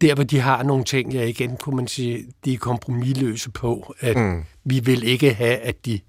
der 0.00 0.14
hvor 0.14 0.24
de 0.24 0.40
har 0.40 0.62
nogle 0.62 0.84
ting, 0.84 1.14
jeg 1.14 1.28
igen 1.28 1.56
kunne 1.56 1.76
man 1.76 1.86
sige, 1.86 2.26
de 2.44 2.54
er 2.54 2.58
kompromilløse 2.58 3.50
på, 3.50 3.94
at 4.00 4.16
mm. 4.16 4.44
vi 4.64 4.80
vil 4.80 5.02
ikke 5.02 5.34
have, 5.34 5.56
at 5.56 5.86
de 5.86 6.00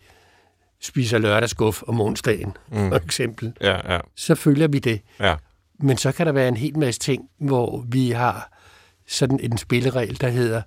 spiser 0.81 1.17
lørdagsguf 1.17 1.84
om 1.88 2.01
onsdagen, 2.01 2.57
mm. 2.72 2.89
for 2.89 2.95
eksempel. 2.95 3.53
Ja, 3.62 3.93
ja. 3.93 4.00
Så 4.15 4.36
følger 4.36 4.67
vi 4.67 4.79
det. 4.79 5.01
Ja. 5.19 5.36
Men 5.79 5.98
så 5.98 6.12
kan 6.12 6.25
der 6.25 6.31
være 6.31 6.48
en 6.48 6.57
hel 6.57 6.77
masse 6.79 7.00
ting, 7.00 7.29
hvor 7.38 7.86
vi 7.88 8.12
har 8.12 8.51
sådan 9.07 9.39
en 9.39 9.57
spilleregel, 9.57 10.22
der 10.22 10.29
hedder, 10.29 10.62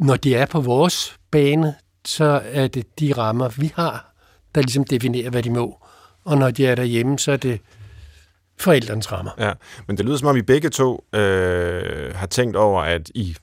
når 0.00 0.16
de 0.16 0.34
er 0.34 0.46
på 0.46 0.60
vores 0.60 1.18
bane, 1.30 1.74
så 2.04 2.42
er 2.44 2.68
det 2.68 3.00
de 3.00 3.12
rammer, 3.12 3.48
vi 3.48 3.72
har, 3.76 4.14
der 4.54 4.60
ligesom 4.60 4.84
definerer, 4.84 5.30
hvad 5.30 5.42
de 5.42 5.50
må. 5.50 5.78
Og 6.24 6.38
når 6.38 6.50
de 6.50 6.66
er 6.66 6.74
derhjemme, 6.74 7.18
så 7.18 7.32
er 7.32 7.36
det 7.36 7.60
forældrenes 8.58 9.12
rammer. 9.12 9.30
Ja, 9.38 9.52
men 9.86 9.96
det 9.96 10.04
lyder 10.04 10.16
som 10.16 10.28
om, 10.28 10.36
I 10.36 10.42
begge 10.42 10.70
to 10.70 11.04
øh, 11.14 12.14
har 12.14 12.26
tænkt 12.26 12.56
over, 12.56 12.82
at 12.82 13.10
I 13.14 13.36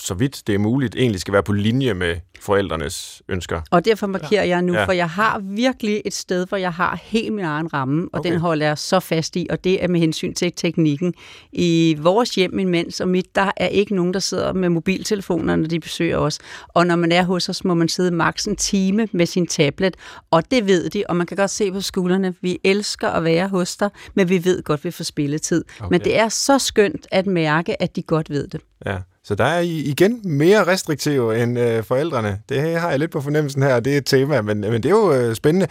så 0.00 0.14
vidt 0.14 0.42
det 0.46 0.54
er 0.54 0.58
muligt, 0.58 0.94
egentlig 0.94 1.20
skal 1.20 1.32
være 1.32 1.42
på 1.42 1.52
linje 1.52 1.94
med 1.94 2.16
forældrenes 2.40 3.22
ønsker. 3.28 3.60
Og 3.70 3.84
derfor 3.84 4.06
markerer 4.06 4.44
ja. 4.44 4.48
jeg 4.48 4.62
nu, 4.62 4.74
ja. 4.74 4.84
for 4.84 4.92
jeg 4.92 5.10
har 5.10 5.38
virkelig 5.38 6.02
et 6.04 6.14
sted, 6.14 6.46
hvor 6.46 6.56
jeg 6.56 6.72
har 6.72 7.00
helt 7.02 7.32
min 7.32 7.44
egen 7.44 7.72
ramme, 7.74 8.08
og 8.12 8.20
okay. 8.20 8.30
den 8.30 8.40
holder 8.40 8.66
jeg 8.66 8.78
så 8.78 9.00
fast 9.00 9.36
i, 9.36 9.46
og 9.50 9.64
det 9.64 9.84
er 9.84 9.88
med 9.88 10.00
hensyn 10.00 10.34
til 10.34 10.52
teknikken. 10.56 11.14
I 11.52 11.96
vores 11.98 12.34
hjem, 12.34 12.54
min 12.54 12.68
mænds 12.68 13.00
og 13.00 13.08
mit, 13.08 13.34
der 13.34 13.50
er 13.56 13.66
ikke 13.66 13.94
nogen, 13.94 14.14
der 14.14 14.20
sidder 14.20 14.52
med 14.52 14.68
mobiltelefoner, 14.68 15.56
når 15.56 15.68
de 15.68 15.80
besøger 15.80 16.16
os. 16.16 16.38
Og 16.68 16.86
når 16.86 16.96
man 16.96 17.12
er 17.12 17.22
hos 17.22 17.48
os, 17.48 17.64
må 17.64 17.74
man 17.74 17.88
sidde 17.88 18.10
maks 18.10 18.44
en 18.44 18.56
time 18.56 19.08
med 19.12 19.26
sin 19.26 19.46
tablet, 19.46 19.96
og 20.30 20.50
det 20.50 20.66
ved 20.66 20.90
de, 20.90 21.04
og 21.08 21.16
man 21.16 21.26
kan 21.26 21.36
godt 21.36 21.50
se 21.50 21.72
på 21.72 21.80
skuldrene, 21.80 22.34
vi 22.40 22.58
elsker 22.64 23.08
at 23.08 23.24
være 23.24 23.48
hos 23.48 23.76
dig, 23.76 23.90
men 24.14 24.28
vi 24.28 24.44
ved 24.44 24.62
godt, 24.62 24.84
vi 24.84 24.90
får 24.90 25.04
spilletid. 25.04 25.64
Okay. 25.80 25.90
Men 25.90 26.00
det 26.00 26.18
er 26.18 26.28
så 26.28 26.58
skønt 26.58 27.06
at 27.10 27.26
mærke, 27.26 27.82
at 27.82 27.96
de 27.96 28.02
godt 28.02 28.30
ved 28.30 28.48
det. 28.48 28.60
Ja. 28.86 28.98
Så 29.30 29.34
der 29.34 29.44
er 29.44 29.60
igen 29.60 30.20
mere 30.24 30.66
restriktive 30.66 31.42
end 31.42 31.58
øh, 31.58 31.84
forældrene. 31.84 32.40
Det 32.48 32.80
har 32.80 32.90
jeg 32.90 32.98
lidt 32.98 33.10
på 33.10 33.20
fornemmelsen 33.20 33.62
her, 33.62 33.74
og 33.74 33.84
det 33.84 33.92
er 33.92 33.98
et 33.98 34.06
tema, 34.06 34.42
men, 34.42 34.60
men 34.60 34.72
det 34.72 34.84
er 34.84 34.90
jo 34.90 35.12
øh, 35.12 35.34
spændende. 35.34 35.66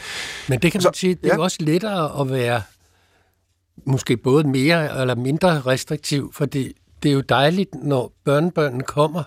Men 0.49 0.59
det 0.59 0.71
kan 0.71 0.79
man 0.83 0.93
Så, 0.93 0.99
sige, 0.99 1.15
det 1.15 1.25
ja. 1.27 1.33
er 1.33 1.37
også 1.37 1.57
lettere 1.59 2.21
at 2.21 2.31
være 2.31 2.61
måske 3.85 4.17
både 4.17 4.47
mere 4.47 5.01
eller 5.01 5.15
mindre 5.15 5.61
restriktiv, 5.61 6.33
for 6.33 6.45
det, 6.45 6.73
det 7.03 7.09
er 7.09 7.13
jo 7.13 7.21
dejligt, 7.21 7.75
når 7.83 8.13
børnebørnene 8.25 8.83
kommer. 8.83 9.23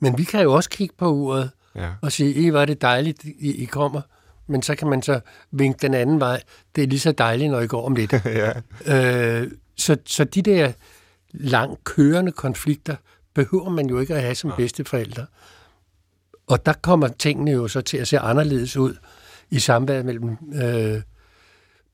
Men 0.00 0.18
vi 0.18 0.24
kan 0.24 0.42
jo 0.42 0.52
også 0.52 0.70
kigge 0.70 0.94
på 0.98 1.12
uret 1.12 1.50
ja. 1.76 1.88
og 2.02 2.12
sige, 2.12 2.34
I 2.34 2.52
var 2.52 2.64
det 2.64 2.82
dejligt, 2.82 3.24
I, 3.24 3.62
I 3.62 3.64
kommer. 3.64 4.00
Men 4.46 4.62
så 4.62 4.74
kan 4.74 4.88
man 4.88 5.02
så 5.02 5.20
vinke 5.50 5.78
den 5.82 5.94
anden 5.94 6.20
vej. 6.20 6.42
Det 6.76 6.84
er 6.84 6.88
lige 6.88 7.00
så 7.00 7.12
dejligt, 7.12 7.50
når 7.50 7.60
I 7.60 7.66
går 7.66 7.86
om 7.86 7.96
lidt. 7.96 8.12
ja. 8.24 8.52
øh, 8.86 9.50
så, 9.76 9.96
så 10.06 10.24
de 10.24 10.42
der 10.42 10.72
langt 11.30 11.84
kørende 11.84 12.32
konflikter, 12.32 12.96
behøver 13.36 13.70
man 13.70 13.86
jo 13.86 14.00
ikke 14.00 14.14
at 14.14 14.22
have 14.22 14.34
som 14.34 14.52
bedsteforældre. 14.56 15.26
Og 16.46 16.66
der 16.66 16.72
kommer 16.72 17.08
tingene 17.08 17.50
jo 17.50 17.68
så 17.68 17.80
til 17.80 17.96
at 17.96 18.08
se 18.08 18.18
anderledes 18.18 18.76
ud 18.76 18.96
i 19.50 19.58
samværet 19.58 20.04
mellem 20.04 20.36
øh, 20.54 21.02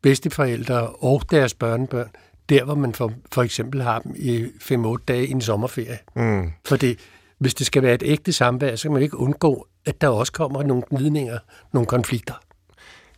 bedsteforældre 0.02 0.88
og 0.88 1.22
deres 1.30 1.54
børnebørn, 1.54 2.10
der 2.48 2.64
hvor 2.64 2.74
man 2.74 2.94
for, 2.94 3.12
for 3.32 3.42
eksempel 3.42 3.82
har 3.82 3.98
dem 3.98 4.12
i 4.16 4.44
5-8 4.44 4.96
dage 5.08 5.26
i 5.26 5.30
en 5.30 5.40
sommerferie. 5.40 5.98
Mm. 6.16 6.52
Fordi 6.66 6.98
hvis 7.38 7.54
det 7.54 7.66
skal 7.66 7.82
være 7.82 7.94
et 7.94 8.02
ægte 8.06 8.32
samvær, 8.32 8.76
så 8.76 8.82
kan 8.82 8.92
man 8.92 9.02
ikke 9.02 9.18
undgå, 9.18 9.66
at 9.86 10.00
der 10.00 10.08
også 10.08 10.32
kommer 10.32 10.62
nogle 10.62 10.82
gnidninger, 10.90 11.38
nogle 11.72 11.86
konflikter. 11.86 12.34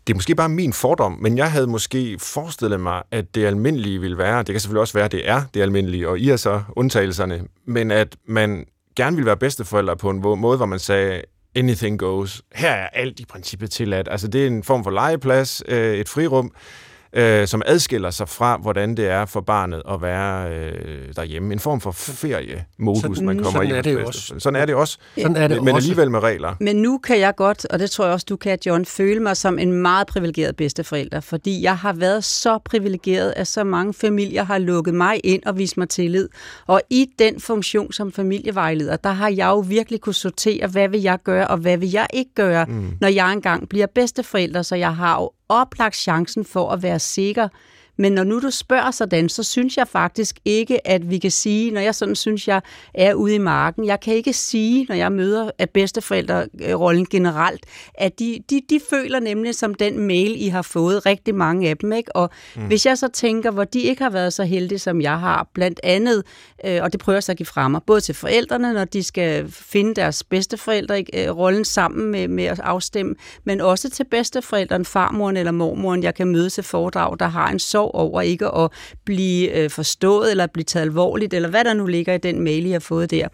Det 0.06 0.12
er 0.12 0.14
måske 0.14 0.34
bare 0.34 0.48
min 0.48 0.72
fordom, 0.72 1.18
men 1.20 1.38
jeg 1.38 1.52
havde 1.52 1.66
måske 1.66 2.18
forestillet 2.18 2.80
mig, 2.80 3.02
at 3.10 3.34
det 3.34 3.46
almindelige 3.46 4.00
ville 4.00 4.18
være, 4.18 4.38
det 4.38 4.46
kan 4.46 4.60
selvfølgelig 4.60 4.80
også 4.80 4.94
være, 4.94 5.04
at 5.04 5.12
det 5.12 5.28
er 5.28 5.42
det 5.54 5.60
almindelige, 5.62 6.08
og 6.08 6.18
I 6.18 6.30
er 6.30 6.36
så 6.36 6.62
undtagelserne, 6.76 7.44
men 7.66 7.90
at 7.90 8.16
man 8.26 8.64
gerne 8.96 9.16
vil 9.16 9.26
være 9.26 9.36
bedsteforældre 9.36 9.96
på 9.96 10.10
en 10.10 10.20
måde, 10.20 10.56
hvor 10.56 10.66
man 10.66 10.78
sagde, 10.78 11.22
anything 11.54 11.98
goes. 11.98 12.42
Her 12.54 12.70
er 12.70 12.88
alt 12.92 13.20
i 13.20 13.24
princippet 13.24 13.70
tilladt. 13.70 14.08
Altså 14.10 14.28
det 14.28 14.42
er 14.42 14.46
en 14.46 14.62
form 14.62 14.84
for 14.84 14.90
legeplads, 14.90 15.62
øh, 15.68 15.94
et 15.94 16.08
frirum, 16.08 16.52
øh, 17.14 17.46
som 17.46 17.62
adskiller 17.66 18.10
sig 18.10 18.28
fra, 18.28 18.56
hvordan 18.56 18.96
det 18.96 19.08
er 19.08 19.26
for 19.26 19.40
barnet 19.40 19.82
at 19.90 20.02
være 20.02 20.50
øh, 20.50 21.14
derhjemme. 21.16 21.52
En 21.52 21.60
form 21.60 21.80
for 21.80 21.92
feriemodus, 21.92 23.02
sådan, 23.02 23.26
man 23.26 23.36
kommer 23.38 23.50
sådan 23.50 23.74
i. 23.74 23.78
Er 23.78 23.82
det 23.82 24.04
også. 24.04 24.34
Sådan 24.38 24.60
er 24.60 24.66
det 24.66 24.74
også. 24.74 24.98
Sådan 25.18 25.36
er 25.36 25.48
det 25.48 25.64
men 25.64 25.74
også. 25.74 25.84
alligevel 25.86 26.10
med 26.10 26.22
regler. 26.22 26.54
Men 26.60 26.76
nu 26.76 26.98
kan 26.98 27.20
jeg 27.20 27.34
godt, 27.36 27.64
og 27.64 27.78
det 27.78 27.90
tror 27.90 28.04
jeg 28.04 28.14
også, 28.14 28.26
du 28.28 28.36
kan, 28.36 28.58
John, 28.66 28.84
føle 28.84 29.20
mig 29.20 29.36
som 29.36 29.58
en 29.58 29.72
meget 29.72 30.06
privilegeret 30.06 30.56
bedsteforælder, 30.56 31.20
fordi 31.20 31.62
jeg 31.62 31.76
har 31.76 31.92
været 31.92 32.24
så 32.24 32.58
privilegeret, 32.58 33.34
at 33.36 33.46
så 33.46 33.64
mange 33.64 33.94
familier 33.94 34.44
har 34.44 34.58
lukket 34.58 34.94
mig 34.94 35.20
ind 35.24 35.42
og 35.46 35.58
vist 35.58 35.76
mig 35.76 35.88
tillid. 35.88 36.28
Og 36.66 36.82
i 36.90 37.06
den 37.18 37.40
funktion 37.40 37.92
som 37.92 38.12
familievejleder, 38.12 38.96
der 38.96 39.10
har 39.10 39.28
jeg 39.28 39.46
jo 39.46 39.58
virkelig 39.58 40.00
kunne 40.00 40.14
sortere, 40.14 40.66
hvad 40.66 40.88
vil 40.88 41.02
jeg 41.02 41.18
gøre, 41.24 41.48
og 41.48 41.56
hvad 41.56 41.76
vil 41.76 41.90
jeg 41.90 42.06
ikke 42.12 42.34
gøre, 42.34 42.64
mm. 42.64 42.92
når 43.00 43.08
jeg 43.08 43.32
engang 43.32 43.68
bliver 43.68 43.86
bedsteforælder, 43.86 44.62
så 44.62 44.76
jeg 44.76 44.96
har 44.96 45.20
jo 45.20 45.30
oplagt 45.60 45.96
chancen 45.96 46.44
for 46.44 46.70
at 46.70 46.82
være 46.82 46.98
sikker 46.98 47.48
men 47.96 48.12
når 48.12 48.24
nu 48.24 48.40
du 48.40 48.50
spørger 48.50 48.90
sådan, 48.90 49.28
så 49.28 49.42
synes 49.42 49.76
jeg 49.76 49.88
faktisk 49.88 50.38
ikke, 50.44 50.88
at 50.88 51.10
vi 51.10 51.18
kan 51.18 51.30
sige, 51.30 51.70
når 51.70 51.80
jeg 51.80 51.94
sådan 51.94 52.16
synes, 52.16 52.48
jeg 52.48 52.62
er 52.94 53.14
ude 53.14 53.34
i 53.34 53.38
marken, 53.38 53.86
jeg 53.86 54.00
kan 54.00 54.14
ikke 54.14 54.32
sige, 54.32 54.86
når 54.88 54.94
jeg 54.94 55.12
møder 55.12 55.50
af 55.58 55.70
bedsteforældrerollen 55.70 57.06
generelt, 57.06 57.66
at 57.94 58.18
de, 58.18 58.38
de, 58.50 58.60
de 58.70 58.80
føler 58.90 59.20
nemlig 59.20 59.54
som 59.54 59.74
den 59.74 59.98
mail, 59.98 60.42
I 60.42 60.48
har 60.48 60.62
fået, 60.62 61.06
rigtig 61.06 61.34
mange 61.34 61.68
af 61.68 61.76
dem. 61.76 61.92
Ikke? 61.92 62.16
Og 62.16 62.30
mm. 62.56 62.62
hvis 62.62 62.86
jeg 62.86 62.98
så 62.98 63.08
tænker, 63.08 63.50
hvor 63.50 63.64
de 63.64 63.80
ikke 63.80 64.02
har 64.02 64.10
været 64.10 64.32
så 64.32 64.44
heldige, 64.44 64.78
som 64.78 65.00
jeg 65.00 65.20
har, 65.20 65.48
blandt 65.54 65.80
andet, 65.82 66.22
øh, 66.64 66.82
og 66.82 66.92
det 66.92 67.00
prøver 67.00 67.16
jeg 67.16 67.22
så 67.22 67.32
at 67.32 67.38
give 67.38 67.46
frem 67.46 67.70
mig, 67.70 67.80
både 67.86 68.00
til 68.00 68.14
forældrene, 68.14 68.72
når 68.72 68.84
de 68.84 69.02
skal 69.02 69.50
finde 69.50 69.94
deres 69.94 70.24
bedsteforældre, 70.24 71.04
øh, 71.14 71.30
rollen 71.30 71.64
sammen 71.64 72.10
med, 72.10 72.28
med 72.28 72.44
at 72.44 72.60
afstemme, 72.60 73.14
men 73.44 73.60
også 73.60 73.90
til 73.90 74.04
bedsteforældren, 74.04 74.84
farmoren 74.84 75.36
eller 75.36 75.52
mormoren, 75.52 76.02
jeg 76.02 76.14
kan 76.14 76.28
møde 76.28 76.50
til 76.50 76.64
foredrag, 76.64 77.16
der 77.18 77.26
har 77.26 77.48
en 77.48 77.58
så 77.58 77.83
sorg 77.84 77.94
over 77.94 78.20
ikke 78.20 78.46
at 78.46 78.70
blive 79.04 79.50
øh, 79.50 79.70
forstået 79.70 80.30
eller 80.30 80.46
blive 80.46 80.64
taget 80.64 80.84
alvorligt, 80.84 81.34
eller 81.34 81.48
hvad 81.48 81.64
der 81.64 81.74
nu 81.74 81.86
ligger 81.86 82.14
i 82.14 82.18
den 82.18 82.40
mail, 82.40 82.66
I 82.66 82.70
har 82.70 82.78
fået 82.78 83.10
der. 83.10 83.28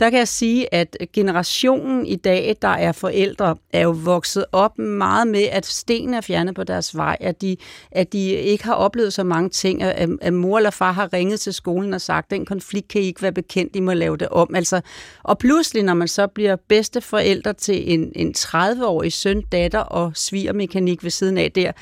Der 0.00 0.10
kan 0.10 0.18
jeg 0.18 0.28
sige, 0.28 0.74
at 0.74 0.96
generationen 1.12 2.06
i 2.06 2.16
dag, 2.16 2.56
der 2.62 2.68
er 2.68 2.92
forældre, 2.92 3.56
er 3.72 3.80
jo 3.80 3.90
vokset 3.90 4.44
op 4.52 4.78
meget 4.78 5.28
med, 5.28 5.42
at 5.42 5.66
sten 5.66 6.14
er 6.14 6.20
fjernet 6.20 6.54
på 6.54 6.64
deres 6.64 6.96
vej, 6.96 7.16
at 7.20 7.42
de, 7.42 7.56
at 7.90 8.12
de 8.12 8.30
ikke 8.30 8.64
har 8.64 8.74
oplevet 8.74 9.12
så 9.12 9.24
mange 9.24 9.48
ting, 9.48 9.82
at, 9.82 10.08
at 10.20 10.32
mor 10.32 10.56
eller 10.56 10.70
far 10.70 10.92
har 10.92 11.12
ringet 11.12 11.40
til 11.40 11.52
skolen 11.52 11.94
og 11.94 12.00
sagt, 12.00 12.30
den 12.30 12.46
konflikt 12.46 12.88
kan 12.88 13.02
I 13.02 13.04
ikke 13.04 13.22
være 13.22 13.32
bekendt, 13.32 13.76
I 13.76 13.80
må 13.80 13.92
lave 13.92 14.16
det 14.16 14.28
om. 14.28 14.54
Altså, 14.54 14.80
og 15.22 15.38
pludselig, 15.38 15.82
når 15.82 15.94
man 15.94 16.08
så 16.08 16.26
bliver 16.26 16.56
bedste 16.68 17.00
forældre 17.00 17.52
til 17.52 17.92
en, 17.92 18.12
en 18.16 18.34
30-årig 18.38 19.12
søn, 19.12 19.42
datter 19.52 19.78
og 19.78 20.12
svigermekanik 20.14 21.04
ved 21.04 21.10
siden 21.10 21.38
af 21.38 21.52
der, 21.52 21.72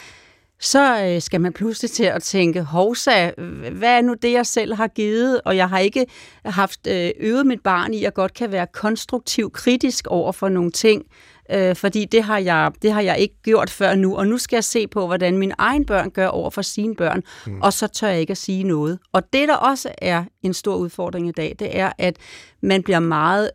så 0.61 1.05
øh, 1.05 1.23
skal 1.23 1.41
man 1.41 1.53
pludselig 1.53 1.91
til 1.91 2.05
at 2.05 2.23
tænke, 2.23 2.63
hovsa, 2.63 3.31
hvad 3.73 3.97
er 3.97 4.03
nu 4.03 4.15
det, 4.23 4.33
jeg 4.33 4.47
selv 4.47 4.75
har 4.75 4.89
givet? 4.89 5.41
Og 5.45 5.57
jeg 5.57 5.69
har 5.69 5.79
ikke 5.79 6.07
haft 6.45 6.87
øh, 6.87 7.11
øvet 7.21 7.47
mit 7.47 7.61
barn 7.61 7.95
i, 7.95 8.05
at 8.05 8.15
godt 8.15 8.35
kan 8.35 8.53
være 8.53 8.67
konstruktiv 8.73 9.51
kritisk 9.51 10.07
over 10.07 10.33
for 10.33 10.49
nogle 10.49 10.71
ting, 10.71 11.03
øh, 11.51 11.77
fordi 11.77 12.05
det 12.05 12.23
har, 12.23 12.39
jeg, 12.39 12.73
det 12.83 12.93
har 12.93 13.01
jeg 13.01 13.19
ikke 13.19 13.35
gjort 13.43 13.71
før 13.71 13.95
nu, 13.95 14.17
og 14.17 14.27
nu 14.27 14.39
skal 14.39 14.57
jeg 14.57 14.65
se 14.65 14.87
på, 14.87 15.07
hvordan 15.07 15.39
mine 15.39 15.55
egen 15.59 15.87
børn 15.87 16.11
gør 16.11 16.27
over 16.27 16.51
for 16.51 16.63
sine 16.63 16.97
børn, 16.97 17.23
mm. 17.47 17.61
og 17.61 17.73
så 17.73 17.87
tør 17.87 18.09
jeg 18.09 18.21
ikke 18.21 18.31
at 18.31 18.39
sige 18.39 18.65
noget. 18.65 18.99
Og 19.13 19.33
det, 19.33 19.49
der 19.49 19.57
også 19.57 19.93
er 19.99 20.25
en 20.43 20.55
stor 20.55 20.77
udfordring 20.77 21.29
i 21.29 21.33
dag, 21.33 21.57
det 21.59 21.79
er, 21.79 21.93
at 21.99 22.17
man 22.63 22.83
bliver 22.83 23.01
meget 23.01 23.51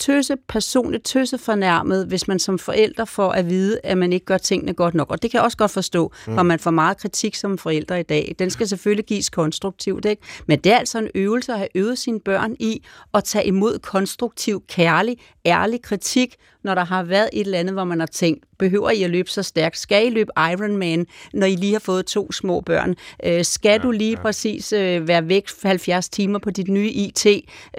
tøse, 0.00 0.36
personligt 0.48 1.04
tøse 1.04 1.38
fornærmet, 1.38 2.06
hvis 2.06 2.28
man 2.28 2.38
som 2.38 2.58
forælder 2.58 3.04
får 3.04 3.32
at 3.32 3.48
vide, 3.48 3.80
at 3.84 3.98
man 3.98 4.12
ikke 4.12 4.26
gør 4.26 4.38
tingene 4.38 4.74
godt 4.74 4.94
nok. 4.94 5.10
Og 5.10 5.22
det 5.22 5.30
kan 5.30 5.38
jeg 5.38 5.44
også 5.44 5.56
godt 5.56 5.70
forstå, 5.70 6.12
mm. 6.26 6.32
når 6.32 6.42
man 6.42 6.58
får 6.58 6.70
meget 6.70 6.96
kritik 6.96 7.34
som 7.34 7.58
forælder 7.58 7.96
i 7.96 8.02
dag. 8.02 8.34
Den 8.38 8.50
skal 8.50 8.68
selvfølgelig 8.68 9.04
gives 9.04 9.30
konstruktivt, 9.30 10.04
ikke? 10.04 10.22
Men 10.46 10.58
det 10.58 10.72
er 10.72 10.78
altså 10.78 10.98
en 10.98 11.08
øvelse 11.14 11.52
at 11.52 11.58
have 11.58 11.68
øvet 11.74 11.98
sine 11.98 12.20
børn 12.20 12.56
i 12.60 12.84
at 13.14 13.24
tage 13.24 13.46
imod 13.46 13.78
konstruktiv, 13.78 14.62
kærlig, 14.68 15.18
ærlig 15.46 15.82
kritik, 15.82 16.36
når 16.62 16.74
der 16.74 16.84
har 16.84 17.02
været 17.02 17.28
et 17.32 17.40
eller 17.40 17.58
andet, 17.58 17.74
hvor 17.74 17.84
man 17.84 18.00
har 18.00 18.06
tænkt, 18.06 18.44
behøver 18.58 18.90
I 18.90 19.02
at 19.02 19.10
løbe 19.10 19.30
så 19.30 19.42
stærkt? 19.42 19.78
Skal 19.78 20.06
I 20.06 20.10
løbe 20.10 20.30
Ironman, 20.36 21.06
når 21.32 21.46
I 21.46 21.54
lige 21.54 21.72
har 21.72 21.80
fået 21.80 22.06
to 22.06 22.32
små 22.32 22.60
børn? 22.60 22.94
Øh, 23.24 23.44
skal 23.44 23.70
ja, 23.70 23.78
du 23.78 23.90
lige 23.90 24.16
ja. 24.16 24.22
præcis 24.22 24.72
øh, 24.72 25.08
være 25.08 25.28
væk 25.28 25.48
70 25.62 26.08
timer 26.08 26.38
på 26.38 26.50
dit 26.50 26.68
nye 26.68 26.90
IT, 26.90 27.26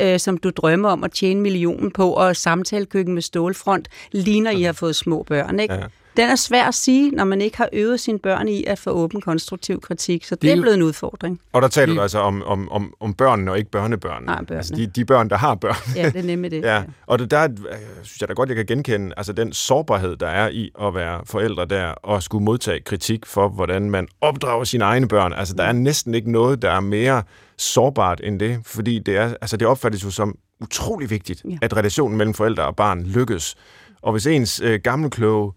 øh, 0.02 0.20
som 0.20 0.38
du 0.38 0.50
drømmer 0.50 0.90
om 0.90 1.04
at 1.04 1.12
tjene 1.12 1.42
millionen 1.42 1.92
på, 1.92 2.12
og 2.12 2.36
samtalekøkken 2.36 3.14
med 3.14 3.22
stålfront, 3.22 3.88
lige 4.12 4.42
når 4.42 4.52
I 4.52 4.62
har 4.62 4.74
fået 4.74 4.96
små 4.96 5.24
børn, 5.24 5.60
ikke? 5.60 5.74
Ja. 5.74 5.82
Den 6.18 6.30
er 6.30 6.36
svær 6.36 6.64
at 6.64 6.74
sige, 6.76 7.12
når 7.12 7.24
man 7.24 7.42
ikke 7.42 7.58
har 7.58 7.70
øvet 7.74 8.00
sine 8.00 8.20
børn 8.20 8.48
i 8.48 8.64
at 8.64 8.80
få 8.80 8.90
åben 8.90 9.22
konstruktiv 9.22 9.82
kritik, 9.82 10.26
så 10.26 10.36
det, 10.36 10.42
det 10.42 10.52
er 10.52 10.62
blevet 10.62 10.76
en 10.76 10.82
udfordring. 10.82 11.40
Og 11.54 11.62
der 11.62 11.68
taler 11.68 11.86
det... 11.86 11.96
du 11.96 12.02
altså 12.02 12.20
om, 12.20 12.44
om, 12.44 12.72
om, 12.72 12.94
om 13.00 13.14
børnene 13.14 13.52
og 13.52 13.58
ikke 13.58 13.72
børnebørnene. 13.72 14.26
Nej, 14.26 14.36
børnene. 14.36 14.58
Altså 14.58 14.76
de, 14.76 14.88
de 14.88 15.06
børn, 15.06 15.30
der 15.30 15.38
har 15.38 15.56
børn. 15.56 15.76
Ja, 15.96 16.10
det 16.10 16.16
er 16.16 16.24
nemlig 16.24 16.52
det. 16.52 16.64
ja. 16.72 16.84
Og 17.08 17.20
det, 17.20 17.32
der 17.32 17.44
øh, 17.44 17.78
synes 18.04 18.22
jeg 18.22 18.30
da 18.30 18.34
godt, 18.34 18.50
jeg 18.50 18.56
kan 18.56 18.66
genkende 18.66 19.14
altså 19.18 19.34
den 19.34 19.54
sårbarhed, 19.54 20.16
der 20.16 20.28
er 20.28 20.50
i 20.50 20.72
at 20.82 20.96
være 20.96 21.22
forældre 21.26 21.66
der, 21.66 21.88
og 21.88 22.24
skulle 22.24 22.44
modtage 22.44 22.80
kritik 22.80 23.26
for, 23.26 23.50
hvordan 23.50 23.90
man 23.90 24.08
opdrager 24.22 24.64
sine 24.64 24.84
egne 24.84 25.08
børn. 25.08 25.34
Altså 25.34 25.54
der 25.54 25.64
er 25.64 25.72
næsten 25.72 26.16
ikke 26.16 26.32
noget, 26.32 26.62
der 26.62 26.72
er 26.72 26.80
mere 26.80 27.24
sårbart 27.58 28.22
end 28.24 28.40
det, 28.40 28.60
fordi 28.66 29.00
det, 29.00 29.18
er, 29.18 29.34
altså, 29.42 29.58
det 29.58 29.68
opfattes 29.68 30.04
jo 30.04 30.12
som 30.12 30.38
utrolig 30.62 31.10
vigtigt, 31.10 31.44
ja. 31.50 31.58
at 31.62 31.78
relationen 31.78 32.18
mellem 32.18 32.34
forældre 32.34 32.64
og 32.64 32.76
barn 32.76 33.04
lykkes. 33.04 33.56
Og 34.02 34.12
hvis 34.12 34.28
ens 34.28 34.62
øh, 34.64 34.80
gamle 34.84 35.10
kloge 35.10 35.52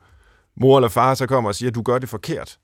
mor 0.60 0.78
eller 0.78 0.88
far 0.88 1.14
så 1.14 1.26
kommer 1.26 1.50
og 1.50 1.54
siger, 1.54 1.70
at 1.70 1.74
du 1.74 1.82
gør 1.82 1.98
det 1.98 2.08
forkert, 2.08 2.58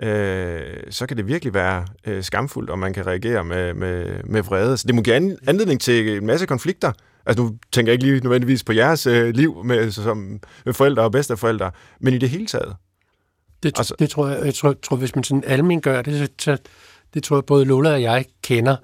ja. 0.00 0.08
øh, 0.08 0.82
så 0.90 1.06
kan 1.06 1.16
det 1.16 1.26
virkelig 1.26 1.54
være 1.54 1.86
øh, 2.06 2.22
skamfuldt, 2.22 2.70
og 2.70 2.78
man 2.78 2.92
kan 2.92 3.06
reagere 3.06 3.44
med, 3.44 3.74
med, 3.74 4.22
med 4.24 4.42
vrede. 4.42 4.76
Så 4.76 4.86
det 4.86 4.94
må 4.94 5.02
give 5.02 5.36
anledning 5.48 5.80
til 5.80 6.16
en 6.16 6.26
masse 6.26 6.46
konflikter. 6.46 6.92
Altså 7.26 7.42
nu 7.42 7.56
tænker 7.72 7.92
jeg 7.92 7.94
ikke 7.94 8.06
lige 8.06 8.20
nødvendigvis 8.20 8.64
på 8.64 8.72
jeres 8.72 9.06
øh, 9.06 9.34
liv 9.34 9.64
med, 9.64 9.90
som 9.90 10.40
med 10.64 10.74
forældre 10.74 11.02
og 11.02 11.12
bedsteforældre, 11.12 11.70
men 12.00 12.14
i 12.14 12.18
det 12.18 12.30
hele 12.30 12.46
taget. 12.46 12.76
Det, 13.62 13.78
altså, 13.78 13.94
det 13.98 14.10
tror 14.10 14.28
jeg, 14.28 14.44
jeg 14.44 14.54
tror, 14.54 14.72
tror, 14.82 14.96
hvis 14.96 15.14
man 15.14 15.24
sådan 15.24 15.44
almen 15.46 15.80
gør 15.80 16.02
det, 16.02 16.30
så 16.38 16.58
det 17.14 17.22
tror 17.22 17.36
jeg 17.36 17.44
både 17.44 17.64
Lola 17.64 17.92
og 17.92 18.02
jeg 18.02 18.24
kender, 18.42 18.76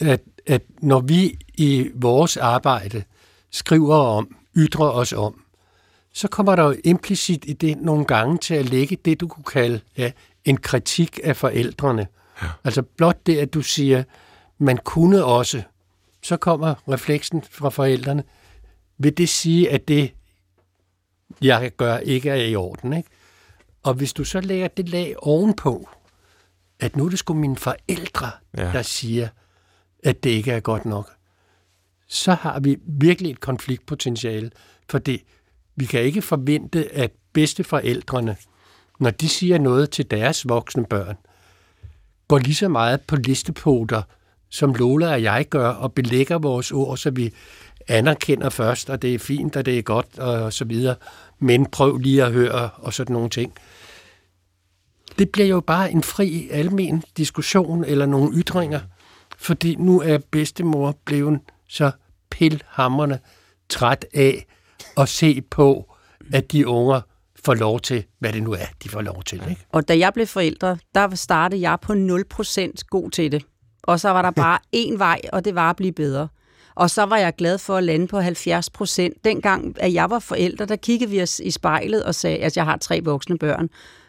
at, 0.00 0.20
at 0.46 0.62
når 0.82 1.00
vi 1.00 1.38
i 1.54 1.90
vores 1.94 2.36
arbejde 2.36 3.02
skriver 3.52 3.96
om, 3.96 4.36
ytrer 4.56 4.90
os 4.90 5.12
om, 5.12 5.42
så 6.18 6.28
kommer 6.28 6.56
der 6.56 6.64
jo 6.64 6.74
implicit 6.84 7.44
i 7.48 7.52
det 7.52 7.78
nogle 7.80 8.04
gange 8.04 8.38
til 8.38 8.54
at 8.54 8.64
lægge 8.64 8.96
det, 8.96 9.20
du 9.20 9.28
kunne 9.28 9.44
kalde 9.44 9.80
ja, 9.96 10.12
en 10.44 10.56
kritik 10.56 11.20
af 11.24 11.36
forældrene. 11.36 12.06
Ja. 12.42 12.46
Altså 12.64 12.82
blot 12.82 13.26
det, 13.26 13.38
at 13.38 13.54
du 13.54 13.62
siger, 13.62 14.04
man 14.58 14.78
kunne 14.84 15.24
også, 15.24 15.62
så 16.22 16.36
kommer 16.36 16.74
refleksen 16.92 17.42
fra 17.50 17.68
forældrene. 17.68 18.24
Vil 18.98 19.18
det 19.18 19.28
sige, 19.28 19.70
at 19.70 19.88
det, 19.88 20.12
jeg 21.42 21.70
gør, 21.76 21.98
ikke 21.98 22.30
er 22.30 22.34
i 22.34 22.54
orden? 22.54 22.92
Ikke? 22.92 23.08
Og 23.82 23.94
hvis 23.94 24.12
du 24.12 24.24
så 24.24 24.40
lægger 24.40 24.68
det 24.68 24.88
lag 24.88 25.14
ovenpå, 25.18 25.88
at 26.80 26.96
nu 26.96 27.06
er 27.06 27.10
det 27.10 27.18
sgu 27.18 27.34
mine 27.34 27.56
forældre, 27.56 28.30
ja. 28.56 28.72
der 28.72 28.82
siger, 28.82 29.28
at 30.04 30.24
det 30.24 30.30
ikke 30.30 30.52
er 30.52 30.60
godt 30.60 30.84
nok, 30.84 31.10
så 32.08 32.34
har 32.34 32.60
vi 32.60 32.76
virkelig 32.86 33.30
et 33.30 33.40
konfliktpotentiale, 33.40 34.50
for 34.88 34.98
det, 34.98 35.22
vi 35.78 35.86
kan 35.86 36.02
ikke 36.02 36.22
forvente, 36.22 36.94
at 36.94 37.10
bedsteforældrene, 37.32 38.36
når 39.00 39.10
de 39.10 39.28
siger 39.28 39.58
noget 39.58 39.90
til 39.90 40.10
deres 40.10 40.48
voksne 40.48 40.84
børn, 40.84 41.16
går 42.28 42.38
lige 42.38 42.54
så 42.54 42.68
meget 42.68 43.00
på 43.00 43.16
listepoter, 43.16 44.02
som 44.50 44.74
Lola 44.74 45.12
og 45.12 45.22
jeg 45.22 45.46
gør, 45.50 45.68
og 45.68 45.92
belægger 45.92 46.38
vores 46.38 46.72
ord, 46.72 46.96
så 46.96 47.10
vi 47.10 47.32
anerkender 47.88 48.48
først, 48.48 48.90
og 48.90 49.02
det 49.02 49.14
er 49.14 49.18
fint, 49.18 49.56
og 49.56 49.66
det 49.66 49.78
er 49.78 49.82
godt, 49.82 50.18
og 50.18 50.52
så 50.52 50.64
videre. 50.64 50.94
Men 51.38 51.66
prøv 51.66 51.96
lige 51.96 52.24
at 52.24 52.32
høre, 52.32 52.70
og 52.76 52.94
sådan 52.94 53.12
nogle 53.12 53.30
ting. 53.30 53.52
Det 55.18 55.30
bliver 55.30 55.48
jo 55.48 55.60
bare 55.60 55.90
en 55.90 56.02
fri, 56.02 56.48
almen 56.50 57.04
diskussion, 57.16 57.84
eller 57.84 58.06
nogle 58.06 58.32
ytringer, 58.34 58.80
fordi 59.36 59.74
nu 59.74 60.00
er 60.00 60.18
bedstemor 60.30 60.96
blevet 61.04 61.40
så 61.68 61.90
pilhammerne 62.30 63.18
træt 63.68 64.06
af 64.14 64.46
at 64.96 65.08
se 65.08 65.40
på, 65.40 65.94
at 66.32 66.52
de 66.52 66.66
unger 66.66 67.00
får 67.44 67.54
lov 67.54 67.80
til, 67.80 68.04
hvad 68.18 68.32
det 68.32 68.42
nu 68.42 68.52
er, 68.52 68.66
de 68.82 68.88
får 68.88 69.00
lov 69.00 69.22
til. 69.22 69.42
Ikke? 69.50 69.66
Og 69.72 69.88
da 69.88 69.98
jeg 69.98 70.12
blev 70.12 70.26
forældre, 70.26 70.78
der 70.94 71.14
startede 71.14 71.60
jeg 71.60 71.78
på 71.82 71.92
0% 71.92 72.72
god 72.90 73.10
til 73.10 73.32
det. 73.32 73.44
Og 73.82 74.00
så 74.00 74.08
var 74.08 74.22
der 74.22 74.30
bare 74.30 74.58
én 74.86 74.98
vej, 74.98 75.20
og 75.32 75.44
det 75.44 75.54
var 75.54 75.70
at 75.70 75.76
blive 75.76 75.92
bedre. 75.92 76.28
Og 76.74 76.90
så 76.90 77.02
var 77.02 77.16
jeg 77.16 77.34
glad 77.38 77.58
for 77.58 77.76
at 77.76 77.84
lande 77.84 78.06
på 78.06 78.20
70 78.20 78.70
procent. 78.70 79.24
Dengang, 79.24 79.76
at 79.80 79.92
jeg 79.94 80.10
var 80.10 80.18
forældre, 80.18 80.64
der 80.64 80.76
kiggede 80.76 81.10
vi 81.10 81.22
os 81.22 81.40
i 81.40 81.50
spejlet 81.50 82.04
og 82.04 82.14
sagde, 82.14 82.38
at 82.38 82.56
jeg 82.56 82.64
har 82.64 82.76
tre 82.76 83.00
voksne 83.04 83.38
børn 83.38 83.68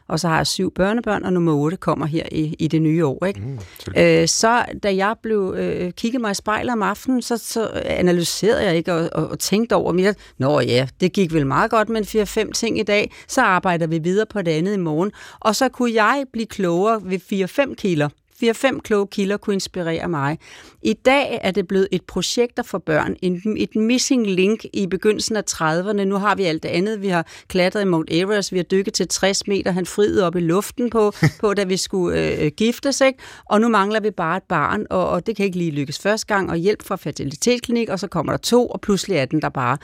og 0.09 0.19
så 0.19 0.27
har 0.27 0.37
jeg 0.37 0.47
syv 0.47 0.73
børnebørn, 0.73 1.25
og 1.25 1.33
nummer 1.33 1.53
otte 1.53 1.77
kommer 1.77 2.05
her 2.05 2.23
i, 2.31 2.55
i 2.59 2.67
det 2.67 2.81
nye 2.81 3.05
år. 3.05 3.25
Ikke? 3.25 3.39
Mm, 3.39 3.59
øh, 3.97 4.27
så 4.27 4.65
da 4.83 4.95
jeg 4.95 5.15
blev 5.23 5.55
øh, 5.57 5.91
kigget 5.91 6.21
mig 6.21 6.31
i 6.31 6.33
spejlet 6.33 6.71
om 6.71 6.83
aftenen, 6.83 7.21
så, 7.21 7.37
så 7.37 7.69
analyserede 7.85 8.63
jeg 8.65 8.75
ikke 8.75 8.93
og, 8.93 9.09
og, 9.11 9.27
og 9.27 9.39
tænkte 9.39 9.75
over 9.75 9.93
mere, 9.93 10.13
nå 10.37 10.59
ja, 10.59 10.87
det 10.99 11.13
gik 11.13 11.33
vel 11.33 11.47
meget 11.47 11.71
godt 11.71 11.89
med 11.89 12.15
en 12.15 12.47
4-5 12.47 12.51
ting 12.51 12.79
i 12.79 12.83
dag, 12.83 13.11
så 13.27 13.41
arbejder 13.41 13.87
vi 13.87 13.97
videre 13.97 14.25
på 14.25 14.41
det 14.41 14.51
andet 14.51 14.73
i 14.73 14.77
morgen. 14.77 15.11
Og 15.39 15.55
så 15.55 15.69
kunne 15.69 15.93
jeg 15.93 16.25
blive 16.33 16.45
klogere 16.45 17.01
ved 17.03 17.19
4-5 17.69 17.75
kilder. 17.75 18.09
4-5 18.43 18.79
kloge 18.79 19.07
kilder 19.07 19.37
kunne 19.37 19.53
inspirere 19.53 20.07
mig. 20.07 20.39
I 20.81 20.93
dag 20.93 21.39
er 21.41 21.51
det 21.51 21.67
blevet 21.67 21.87
et 21.91 22.01
projekt 22.03 22.59
for 22.65 22.77
børn, 22.77 23.15
et 23.57 23.75
missing 23.75 24.27
link 24.27 24.65
i 24.73 24.87
begyndelsen 24.87 25.35
af 25.35 25.43
30'erne. 25.51 26.03
Nu 26.03 26.15
har 26.15 26.35
vi 26.35 26.43
alt 26.43 26.63
det 26.63 26.69
andet. 26.69 27.01
Vi 27.01 27.07
har 27.07 27.27
klatret 27.47 27.81
i 27.81 27.85
Mount 27.85 28.09
Everest, 28.11 28.51
vi 28.51 28.57
har 28.57 28.63
dykket 28.63 28.93
til 28.93 29.07
60 29.07 29.47
meter, 29.47 29.71
han 29.71 29.85
friede 29.85 30.27
op 30.27 30.35
i 30.35 30.39
luften 30.39 30.89
på, 30.89 31.11
på 31.41 31.53
da 31.53 31.63
vi 31.63 31.77
skulle 31.77 32.39
øh, 32.39 32.51
giftes, 32.57 33.01
ikke? 33.01 33.19
og 33.45 33.61
nu 33.61 33.69
mangler 33.69 33.99
vi 33.99 34.11
bare 34.11 34.37
et 34.37 34.43
barn, 34.43 34.85
og, 34.89 35.09
og 35.09 35.27
det 35.27 35.35
kan 35.35 35.45
ikke 35.45 35.57
lige 35.57 35.71
lykkes 35.71 35.99
første 35.99 36.27
gang, 36.27 36.49
og 36.49 36.57
hjælp 36.57 36.83
fra 36.83 36.95
fertilitetsklinik, 36.95 37.89
og 37.89 37.99
så 37.99 38.07
kommer 38.07 38.33
der 38.33 38.37
to, 38.37 38.67
og 38.67 38.81
pludselig 38.81 39.17
er 39.17 39.25
den 39.25 39.41
der 39.41 39.49
bare. 39.49 39.77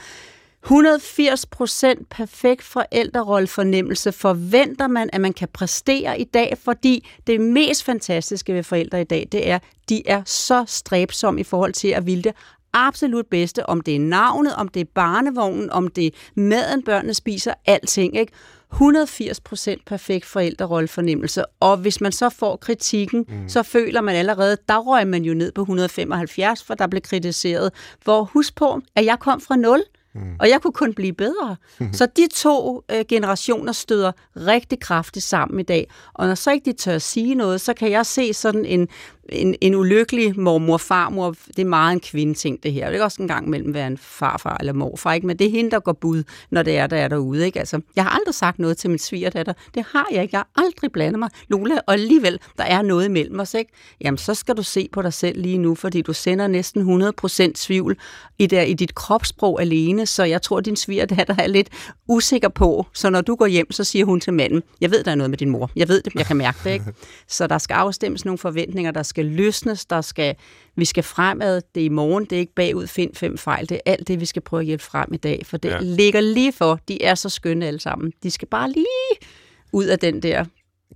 180 0.66 1.46
procent 1.46 2.08
perfekt 2.08 2.62
forældrerollefornemmelse 2.62 4.12
forventer 4.12 4.86
man, 4.86 5.10
at 5.12 5.20
man 5.20 5.32
kan 5.32 5.48
præstere 5.52 6.20
i 6.20 6.24
dag, 6.24 6.58
fordi 6.64 7.08
det 7.26 7.40
mest 7.40 7.84
fantastiske 7.84 8.54
ved 8.54 8.62
forældre 8.62 9.00
i 9.00 9.04
dag, 9.04 9.28
det 9.32 9.50
er, 9.50 9.58
de 9.88 10.08
er 10.08 10.22
så 10.24 10.64
stræbsomme 10.66 11.40
i 11.40 11.44
forhold 11.44 11.72
til 11.72 11.88
at 11.88 12.06
ville 12.06 12.22
det 12.22 12.32
absolut 12.72 13.26
bedste, 13.26 13.68
om 13.68 13.80
det 13.80 13.96
er 13.96 14.00
navnet, 14.00 14.54
om 14.54 14.68
det 14.68 14.80
er 14.80 14.84
barnevognen, 14.94 15.70
om 15.70 15.88
det 15.88 16.06
er 16.06 16.10
maden, 16.34 16.82
børnene 16.82 17.14
spiser, 17.14 17.54
alting, 17.66 18.16
ikke? 18.16 18.32
180 18.72 19.40
procent 19.40 19.84
perfekt 19.84 20.24
forældrerollefornemmelse, 20.24 21.44
og 21.60 21.76
hvis 21.76 22.00
man 22.00 22.12
så 22.12 22.28
får 22.28 22.56
kritikken, 22.56 23.24
mm. 23.28 23.48
så 23.48 23.62
føler 23.62 24.00
man 24.00 24.16
allerede, 24.16 24.56
der 24.68 24.78
røg 24.78 25.06
man 25.06 25.22
jo 25.22 25.34
ned 25.34 25.52
på 25.52 25.60
175, 25.60 26.64
for 26.64 26.74
der 26.74 26.86
blev 26.86 27.02
kritiseret. 27.02 27.72
Hvor 28.04 28.24
husk 28.24 28.54
på, 28.54 28.80
at 28.96 29.04
jeg 29.04 29.18
kom 29.18 29.40
fra 29.40 29.56
0. 29.56 29.82
Mm. 30.16 30.36
Og 30.40 30.48
jeg 30.48 30.62
kunne 30.62 30.72
kun 30.72 30.94
blive 30.94 31.12
bedre. 31.12 31.56
så 31.92 32.06
de 32.16 32.28
to 32.34 32.82
øh, 32.90 33.04
generationer 33.08 33.72
støder 33.72 34.12
rigtig 34.36 34.80
kraftigt 34.80 35.24
sammen 35.24 35.60
i 35.60 35.62
dag. 35.62 35.90
Og 36.14 36.26
når 36.26 36.34
så 36.34 36.50
ikke 36.50 36.64
de 36.64 36.76
tør 36.76 36.94
at 36.94 37.02
sige 37.02 37.34
noget, 37.34 37.60
så 37.60 37.74
kan 37.74 37.90
jeg 37.90 38.06
se 38.06 38.32
sådan 38.32 38.64
en 38.64 38.88
en, 39.28 39.54
en 39.60 39.74
ulykkelig 39.74 40.40
mormor, 40.40 40.76
farmor, 40.76 41.34
det 41.46 41.58
er 41.58 41.64
meget 41.64 41.92
en 41.92 42.00
kvindeting, 42.00 42.62
det 42.62 42.72
her. 42.72 42.86
Det 42.86 42.94
kan 42.94 43.04
også 43.04 43.22
en 43.22 43.28
gang 43.28 43.48
mellem 43.48 43.74
være 43.74 43.86
en 43.86 43.98
farfar 43.98 44.56
eller 44.60 44.72
morfar, 44.72 45.12
ikke? 45.12 45.26
men 45.26 45.38
det 45.38 45.46
er 45.46 45.50
hende, 45.50 45.70
der 45.70 45.80
går 45.80 45.92
bud, 45.92 46.22
når 46.50 46.62
det 46.62 46.78
er, 46.78 46.86
der 46.86 46.96
er 46.96 47.08
derude. 47.08 47.46
Ikke? 47.46 47.58
Altså, 47.58 47.80
jeg 47.96 48.04
har 48.04 48.10
aldrig 48.10 48.34
sagt 48.34 48.58
noget 48.58 48.78
til 48.78 48.90
min 48.90 48.98
svigerdatter. 48.98 49.52
Det 49.74 49.84
har 49.92 50.06
jeg 50.12 50.22
ikke. 50.22 50.36
Jeg 50.36 50.44
har 50.54 50.64
aldrig 50.64 50.92
blandet 50.92 51.18
mig. 51.18 51.30
Lola, 51.48 51.74
og 51.86 51.92
alligevel, 51.92 52.38
der 52.58 52.64
er 52.64 52.82
noget 52.82 53.04
imellem 53.04 53.40
os. 53.40 53.54
Ikke? 53.54 53.72
Jamen, 54.00 54.18
så 54.18 54.34
skal 54.34 54.56
du 54.56 54.62
se 54.62 54.88
på 54.92 55.02
dig 55.02 55.12
selv 55.12 55.40
lige 55.42 55.58
nu, 55.58 55.74
fordi 55.74 56.02
du 56.02 56.12
sender 56.12 56.46
næsten 56.46 57.02
100% 57.02 57.52
tvivl 57.54 57.96
i, 58.38 58.46
der, 58.46 58.62
i 58.62 58.74
dit 58.74 58.94
kropssprog 58.94 59.60
alene, 59.60 60.06
så 60.06 60.24
jeg 60.24 60.42
tror, 60.42 60.60
din 60.60 60.76
svigerdatter 60.76 61.34
er 61.38 61.46
lidt 61.46 61.68
usikker 62.08 62.48
på. 62.48 62.86
Så 62.92 63.10
når 63.10 63.20
du 63.20 63.34
går 63.34 63.46
hjem, 63.46 63.72
så 63.72 63.84
siger 63.84 64.04
hun 64.04 64.20
til 64.20 64.32
manden, 64.32 64.62
jeg 64.80 64.90
ved, 64.90 65.04
der 65.04 65.10
er 65.10 65.14
noget 65.14 65.30
med 65.30 65.38
din 65.38 65.50
mor. 65.50 65.70
Jeg 65.76 65.88
ved 65.88 66.02
det, 66.02 66.14
jeg 66.14 66.26
kan 66.26 66.36
mærke 66.36 66.58
det. 66.64 66.72
Ikke? 66.72 66.84
Så 67.28 67.46
der 67.46 67.58
skal 67.58 67.74
afstemmes 67.74 68.24
nogle 68.24 68.38
forventninger, 68.38 68.90
der 68.90 69.02
skal 69.02 69.15
skal 69.16 69.26
løsnes, 69.26 69.86
der 69.86 70.00
skal, 70.00 70.34
vi 70.74 70.84
skal 70.84 71.02
fremad. 71.02 71.62
Det 71.74 71.80
er 71.80 71.84
i 71.84 71.88
morgen, 71.88 72.24
det 72.24 72.32
er 72.32 72.40
ikke 72.40 72.54
bagud, 72.54 72.86
find 72.86 73.14
fem 73.14 73.38
fejl. 73.38 73.68
Det 73.68 73.74
er 73.74 73.92
alt 73.92 74.08
det, 74.08 74.20
vi 74.20 74.26
skal 74.26 74.42
prøve 74.42 74.60
at 74.60 74.66
hjælpe 74.66 74.84
frem 74.84 75.14
i 75.14 75.16
dag, 75.16 75.46
for 75.46 75.56
det 75.56 75.68
ja. 75.68 75.78
ligger 75.80 76.20
lige 76.20 76.52
for. 76.52 76.80
De 76.88 77.02
er 77.02 77.14
så 77.14 77.28
skønne 77.28 77.66
alle 77.66 77.80
sammen. 77.80 78.12
De 78.22 78.30
skal 78.30 78.48
bare 78.48 78.70
lige 78.70 79.28
ud 79.72 79.84
af 79.84 79.98
den 79.98 80.22
der. 80.22 80.44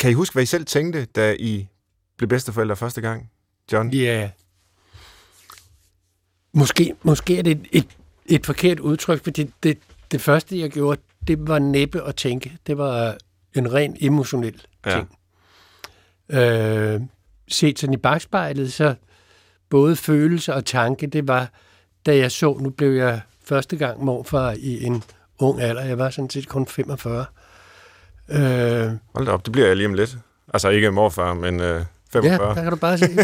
Kan 0.00 0.10
I 0.10 0.14
huske, 0.14 0.34
hvad 0.34 0.42
I 0.42 0.46
selv 0.46 0.64
tænkte, 0.64 1.04
da 1.04 1.36
I 1.38 1.68
blev 2.16 2.28
bedsteforældre 2.28 2.76
første 2.76 3.00
gang, 3.00 3.30
John? 3.72 3.94
Ja. 3.94 4.20
Yeah. 4.20 4.28
Måske, 6.52 6.94
måske 7.02 7.38
er 7.38 7.42
det 7.42 7.52
et, 7.52 7.66
et, 7.72 7.86
et 8.26 8.46
forkert 8.46 8.80
udtryk, 8.80 9.24
fordi 9.24 9.42
det, 9.42 9.52
det, 9.62 9.78
det 10.10 10.20
første, 10.20 10.58
jeg 10.58 10.70
gjorde, 10.70 11.00
det 11.26 11.48
var 11.48 11.58
næppe 11.58 12.02
at 12.02 12.16
tænke. 12.16 12.58
Det 12.66 12.78
var 12.78 13.16
en 13.54 13.72
ren 13.72 13.96
emotionel 14.00 14.62
ting. 14.92 15.18
Ja. 16.30 16.94
Øh, 16.94 17.00
set 17.50 17.78
sådan 17.78 17.94
i 17.94 17.96
bagspejlet, 17.96 18.72
så 18.72 18.94
både 19.70 19.96
følelse 19.96 20.54
og 20.54 20.64
tanke, 20.64 21.06
det 21.06 21.28
var, 21.28 21.50
da 22.06 22.16
jeg 22.16 22.32
så, 22.32 22.58
nu 22.60 22.70
blev 22.70 22.92
jeg 22.92 23.20
første 23.44 23.76
gang 23.76 24.04
morfar 24.04 24.54
i 24.58 24.84
en 24.84 25.02
ung 25.38 25.60
alder. 25.60 25.84
Jeg 25.84 25.98
var 25.98 26.10
sådan 26.10 26.30
set 26.30 26.48
kun 26.48 26.66
45. 26.66 27.24
Øh, 28.28 28.38
Hold 29.14 29.26
da 29.26 29.32
op, 29.32 29.44
det 29.44 29.52
bliver 29.52 29.66
jeg 29.66 29.76
lige 29.76 29.86
om 29.86 29.94
lidt. 29.94 30.18
Altså 30.54 30.68
ikke 30.68 30.90
morfar, 30.90 31.34
men 31.34 31.60
øh, 31.60 31.84
45. 32.12 32.48
Ja, 32.48 32.54
der 32.54 32.62
kan 32.62 32.70
du 32.70 32.76
bare 32.76 32.98
se. 32.98 33.06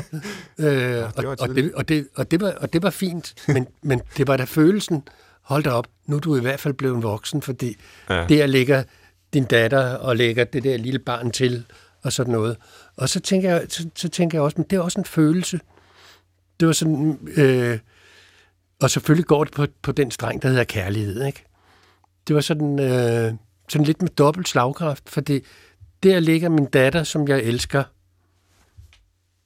øh, 0.59 0.83
ja, 0.93 1.05
og, 1.05 1.37
og, 1.41 1.49
det, 1.49 1.73
og, 1.75 1.89
det, 1.89 2.09
og, 2.15 2.31
det 2.31 2.41
var, 2.41 2.53
og 2.61 2.73
det 2.73 2.83
var 2.83 2.91
fint, 2.91 3.35
men, 3.49 3.67
men 3.83 4.01
det 4.17 4.29
var 4.29 4.37
da 4.37 4.45
følelsen, 4.45 5.03
hold 5.43 5.65
da 5.65 5.71
op, 5.71 5.87
nu 6.07 6.17
er 6.17 6.21
du 6.21 6.37
i 6.37 6.41
hvert 6.41 6.61
fald 6.61 6.75
blevet 6.75 7.03
voksen, 7.03 7.43
fordi 7.43 7.77
ja. 8.11 8.27
der 8.29 8.47
ligger 8.47 8.83
din 9.35 9.45
datter 9.45 9.95
og 9.95 10.17
lægger 10.17 10.45
det 10.45 10.65
der 10.65 10.77
lille 10.77 10.99
barn 10.99 11.31
til, 11.31 11.65
og 12.03 12.13
sådan 12.13 12.33
noget. 12.33 12.57
Og 12.97 13.09
så 13.09 13.21
tænker 13.21 13.51
jeg, 13.51 13.67
så, 13.69 13.89
så 13.95 14.09
tænker 14.09 14.39
jeg 14.39 14.43
også, 14.43 14.55
men 14.59 14.67
det 14.71 14.77
er 14.77 14.81
også 14.81 15.01
en 15.01 15.05
følelse. 15.05 15.61
Det 16.61 16.67
var 16.67 16.73
sådan, 16.73 17.19
øh, 17.37 17.79
og 18.81 18.91
selvfølgelig 18.91 19.27
går 19.27 19.45
det 19.45 19.53
på, 19.53 19.67
på 19.83 19.93
den 19.93 20.11
streng, 20.11 20.43
der 20.43 20.49
hedder 20.49 20.65
kærlighed, 20.65 21.25
ikke? 21.25 21.45
Det 22.29 22.35
var 22.35 22.41
sådan, 22.41 22.79
øh, 22.81 23.33
sådan 23.69 23.85
lidt 23.85 24.03
med 24.03 24.11
dobbelt 24.11 24.49
slagkraft, 24.49 25.11
fordi 25.11 25.41
der 26.03 26.21
ligger 26.21 26.49
min 26.49 26.67
datter, 26.67 27.03
som 27.03 27.29
jeg 27.29 27.39
elsker, 27.39 27.85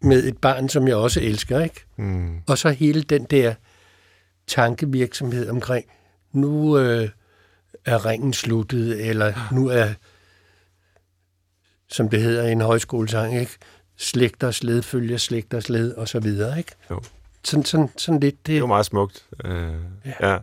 med 0.03 0.25
et 0.25 0.39
barn, 0.39 0.69
som 0.69 0.89
jeg 0.89 0.97
også 0.97 1.21
elsker, 1.21 1.61
ikke? 1.61 1.85
Mm. 1.97 2.39
Og 2.49 2.59
så 2.59 2.71
hele 2.71 3.03
den 3.03 3.25
der 3.25 3.55
tankevirksomhed 4.47 5.49
omkring, 5.49 5.87
nu 6.33 6.79
øh, 6.79 7.09
er 7.85 8.07
ringen 8.07 8.33
sluttet, 8.33 9.09
eller 9.09 9.49
nu 9.53 9.69
er 9.69 9.89
som 11.92 12.09
det 12.09 12.22
hedder 12.22 12.46
i 12.46 12.53
en 12.53 12.61
højskolesang, 12.61 13.40
ikke? 13.40 13.53
Slægters 13.96 14.62
led 14.62 14.83
følger 14.83 15.16
slægters 15.16 15.68
led, 15.68 15.94
og 15.94 16.09
så 16.09 16.20
videre, 16.20 16.59
ikke? 16.59 16.72
Jo. 16.90 17.00
Sådan, 17.44 17.64
sådan, 17.64 17.88
sådan 17.96 18.20
lidt. 18.20 18.35
Det, 18.35 18.46
det 18.46 18.55
er 18.55 18.59
jo 18.59 18.66
meget 18.66 18.87
smukt. 18.87 19.26
Øh, 19.44 19.74
ja. 20.07 20.33
ja. 20.33 20.38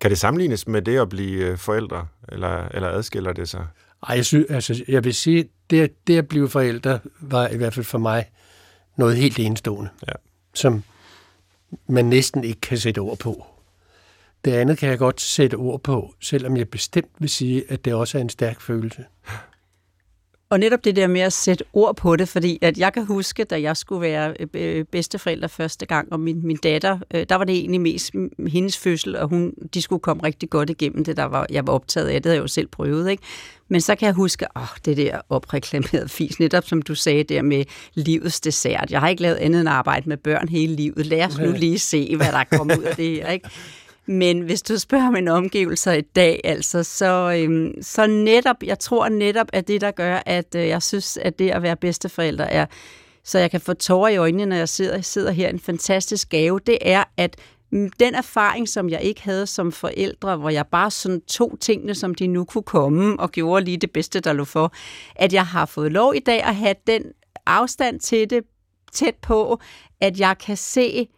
Kan 0.00 0.10
det 0.10 0.18
sammenlignes 0.18 0.68
med 0.68 0.82
det 0.82 0.98
at 0.98 1.08
blive 1.08 1.46
øh, 1.46 1.58
forældre, 1.58 2.06
eller, 2.28 2.68
eller 2.68 2.88
adskiller 2.88 3.32
det 3.32 3.48
sig? 3.48 3.66
Ej, 4.08 4.16
jeg, 4.16 4.24
synes, 4.24 4.46
altså, 4.50 4.84
jeg 4.88 5.04
vil 5.04 5.14
sige, 5.14 5.48
det, 5.70 6.06
det 6.06 6.18
at 6.18 6.28
blive 6.28 6.48
forældre 6.48 6.98
var 7.20 7.48
i 7.48 7.56
hvert 7.56 7.74
fald 7.74 7.84
for 7.84 7.98
mig 7.98 8.30
noget 8.96 9.16
helt 9.16 9.38
enestående, 9.38 9.90
ja. 10.08 10.12
som 10.54 10.84
man 11.86 12.04
næsten 12.04 12.44
ikke 12.44 12.60
kan 12.60 12.78
sætte 12.78 12.98
ord 12.98 13.18
på. 13.18 13.46
Det 14.44 14.52
andet 14.52 14.78
kan 14.78 14.88
jeg 14.88 14.98
godt 14.98 15.20
sætte 15.20 15.54
ord 15.54 15.80
på, 15.80 16.14
selvom 16.20 16.56
jeg 16.56 16.68
bestemt 16.68 17.10
vil 17.18 17.28
sige, 17.28 17.64
at 17.68 17.84
det 17.84 17.94
også 17.94 18.18
er 18.18 18.22
en 18.22 18.28
stærk 18.28 18.60
følelse. 18.60 19.04
Og 20.50 20.60
netop 20.60 20.84
det 20.84 20.96
der 20.96 21.06
med 21.06 21.20
at 21.20 21.32
sætte 21.32 21.64
ord 21.72 21.96
på 21.96 22.16
det, 22.16 22.28
fordi 22.28 22.58
at 22.62 22.78
jeg 22.78 22.92
kan 22.92 23.06
huske, 23.06 23.44
da 23.44 23.60
jeg 23.60 23.76
skulle 23.76 24.00
være 24.00 24.34
øh, 24.54 24.84
bedsteforælder 24.84 25.48
første 25.48 25.86
gang, 25.86 26.12
og 26.12 26.20
min, 26.20 26.46
min 26.46 26.56
datter, 26.56 26.98
øh, 27.14 27.26
der 27.28 27.34
var 27.34 27.44
det 27.44 27.56
egentlig 27.56 27.80
mest 27.80 28.12
hendes 28.48 28.78
fødsel, 28.78 29.16
og 29.16 29.28
hun, 29.28 29.52
de 29.74 29.82
skulle 29.82 30.00
komme 30.00 30.22
rigtig 30.22 30.50
godt 30.50 30.70
igennem 30.70 31.04
det, 31.04 31.16
der 31.16 31.24
var, 31.24 31.46
jeg 31.50 31.66
var 31.66 31.72
optaget 31.72 32.08
af. 32.08 32.22
Det 32.22 32.26
havde 32.26 32.36
jeg 32.36 32.42
jo 32.42 32.48
selv 32.48 32.66
prøvet, 32.66 33.10
ikke? 33.10 33.22
Men 33.68 33.80
så 33.80 33.94
kan 33.94 34.06
jeg 34.06 34.14
huske, 34.14 34.46
åh, 34.56 34.62
det 34.84 34.96
der 34.96 35.20
opreklamerede 35.28 36.08
fis, 36.08 36.38
netop 36.40 36.64
som 36.64 36.82
du 36.82 36.94
sagde 36.94 37.24
der 37.24 37.42
med 37.42 37.64
livets 37.94 38.40
dessert. 38.40 38.90
Jeg 38.90 39.00
har 39.00 39.08
ikke 39.08 39.22
lavet 39.22 39.36
andet 39.36 39.60
end 39.60 39.68
arbejde 39.68 40.08
med 40.08 40.16
børn 40.16 40.48
hele 40.48 40.76
livet. 40.76 41.06
Lad 41.06 41.26
os 41.26 41.38
nu 41.38 41.52
lige 41.52 41.78
se, 41.78 42.16
hvad 42.16 42.32
der 42.32 42.44
kommer 42.44 42.78
ud 42.78 42.82
af 42.82 42.96
det 42.96 43.10
her, 43.10 43.30
ikke? 43.30 43.48
Men 44.06 44.40
hvis 44.40 44.62
du 44.62 44.78
spørger 44.78 45.10
mine 45.10 45.32
omgivelser 45.32 45.92
i 45.92 46.00
dag, 46.00 46.40
altså, 46.44 46.82
så, 46.82 47.38
øhm, 47.40 47.82
så 47.82 48.06
netop, 48.06 48.56
jeg 48.62 48.78
tror 48.78 49.08
netop, 49.08 49.46
at 49.52 49.68
det, 49.68 49.80
der 49.80 49.90
gør, 49.90 50.22
at 50.26 50.54
øh, 50.54 50.68
jeg 50.68 50.82
synes, 50.82 51.16
at 51.16 51.38
det 51.38 51.50
at 51.50 51.62
være 51.62 51.76
bedsteforælder 51.76 52.44
er, 52.44 52.66
så 53.24 53.38
jeg 53.38 53.50
kan 53.50 53.60
få 53.60 53.74
tårer 53.74 54.08
i 54.08 54.16
øjnene, 54.16 54.46
når 54.46 54.56
jeg 54.56 54.68
sidder, 54.68 55.00
sidder 55.00 55.30
her, 55.30 55.48
en 55.48 55.60
fantastisk 55.60 56.28
gave, 56.28 56.60
det 56.66 56.78
er, 56.80 57.04
at 57.16 57.36
mm, 57.70 57.90
den 58.00 58.14
erfaring, 58.14 58.68
som 58.68 58.90
jeg 58.90 59.02
ikke 59.02 59.22
havde 59.22 59.46
som 59.46 59.72
forældre, 59.72 60.36
hvor 60.36 60.50
jeg 60.50 60.66
bare 60.66 60.90
sådan 60.90 61.20
tog 61.20 61.56
tingene, 61.60 61.94
som 61.94 62.14
de 62.14 62.26
nu 62.26 62.44
kunne 62.44 62.62
komme, 62.62 63.20
og 63.20 63.30
gjorde 63.30 63.64
lige 63.64 63.76
det 63.76 63.90
bedste, 63.90 64.20
der 64.20 64.32
lå 64.32 64.44
for, 64.44 64.72
at 65.16 65.32
jeg 65.32 65.46
har 65.46 65.66
fået 65.66 65.92
lov 65.92 66.14
i 66.14 66.18
dag 66.18 66.42
at 66.42 66.56
have 66.56 66.74
den 66.86 67.02
afstand 67.46 68.00
til 68.00 68.30
det 68.30 68.42
tæt 68.92 69.14
på, 69.14 69.60
at 70.00 70.20
jeg 70.20 70.38
kan 70.38 70.56
se, 70.56 71.08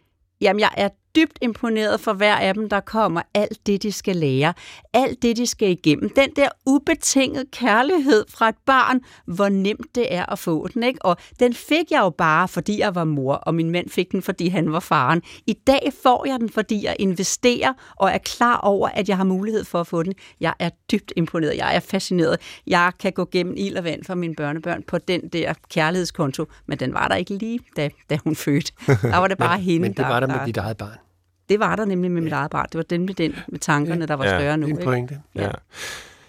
jamen 0.41 0.59
jeg 0.59 0.71
er 0.77 0.89
dybt 1.19 1.39
imponeret 1.41 1.99
for 1.99 2.13
hver 2.13 2.35
af 2.35 2.53
dem, 2.53 2.69
der 2.69 2.79
kommer 2.79 3.21
alt 3.33 3.67
det, 3.67 3.83
de 3.83 3.91
skal 3.91 4.15
lære, 4.15 4.53
alt 4.93 5.21
det, 5.21 5.37
de 5.37 5.47
skal 5.47 5.69
igennem. 5.69 6.09
Den 6.09 6.29
der 6.35 6.49
ubetinget 6.65 7.51
kærlighed 7.51 8.25
fra 8.29 8.49
et 8.49 8.55
barn, 8.65 9.01
hvor 9.25 9.49
nemt 9.49 9.95
det 9.95 10.13
er 10.13 10.31
at 10.31 10.39
få 10.39 10.67
den. 10.67 10.83
Ikke? 10.83 11.05
Og 11.05 11.17
den 11.39 11.53
fik 11.53 11.91
jeg 11.91 11.99
jo 11.99 12.09
bare, 12.09 12.47
fordi 12.47 12.79
jeg 12.79 12.95
var 12.95 13.03
mor, 13.03 13.33
og 13.33 13.55
min 13.55 13.71
mand 13.71 13.89
fik 13.89 14.11
den, 14.11 14.21
fordi 14.21 14.47
han 14.47 14.71
var 14.71 14.79
faren. 14.79 15.21
I 15.47 15.53
dag 15.53 15.93
får 16.03 16.25
jeg 16.27 16.39
den, 16.39 16.49
fordi 16.49 16.85
jeg 16.85 16.95
investerer 16.99 17.73
og 17.95 18.09
er 18.11 18.17
klar 18.17 18.57
over, 18.57 18.89
at 18.89 19.09
jeg 19.09 19.17
har 19.17 19.23
mulighed 19.23 19.63
for 19.63 19.79
at 19.79 19.87
få 19.87 20.03
den. 20.03 20.13
Jeg 20.39 20.53
er 20.59 20.69
dybt 20.91 21.13
imponeret. 21.15 21.57
Jeg 21.57 21.75
er 21.75 21.79
fascineret. 21.79 22.39
Jeg 22.67 22.91
kan 22.99 23.13
gå 23.13 23.27
gennem 23.31 23.53
ild 23.57 23.77
og 23.77 23.83
vand 23.83 24.03
for 24.03 24.15
mine 24.15 24.35
børnebørn 24.35 24.83
på 24.83 24.97
den 24.97 25.21
der 25.21 25.53
kærlighedskonto, 25.69 26.45
men 26.65 26.79
den 26.79 26.93
var 26.93 27.07
der 27.07 27.15
ikke 27.15 27.33
lige, 27.33 27.59
da, 27.77 27.89
da 28.09 28.17
hun 28.23 28.35
fødte. 28.35 28.71
Der 28.87 29.17
var 29.17 29.27
det 29.27 29.37
bare 29.47 29.57
men, 29.57 29.65
hende, 29.65 29.81
Men 29.81 29.93
det 29.93 30.05
var 30.05 30.19
der, 30.19 30.27
der 30.27 30.37
med 30.37 30.45
dit 30.45 30.57
eget 30.57 30.77
barn. 30.77 31.08
Det 31.49 31.59
var 31.59 31.75
der 31.75 31.85
nemlig 31.85 32.11
med 32.11 32.21
mit 32.21 32.33
eget 32.33 32.51
barn. 32.51 32.65
Det 32.71 32.77
var 32.77 32.83
den 32.83 33.05
med 33.05 33.13
den 33.13 33.35
med 33.47 33.59
tankerne, 33.59 34.05
der 34.05 34.13
var 34.13 34.25
ja, 34.25 34.39
større 34.39 34.57
nu. 34.57 34.67
En 34.67 34.77
pointe. 34.77 35.19
Ja. 35.35 35.43
ja. 35.43 35.51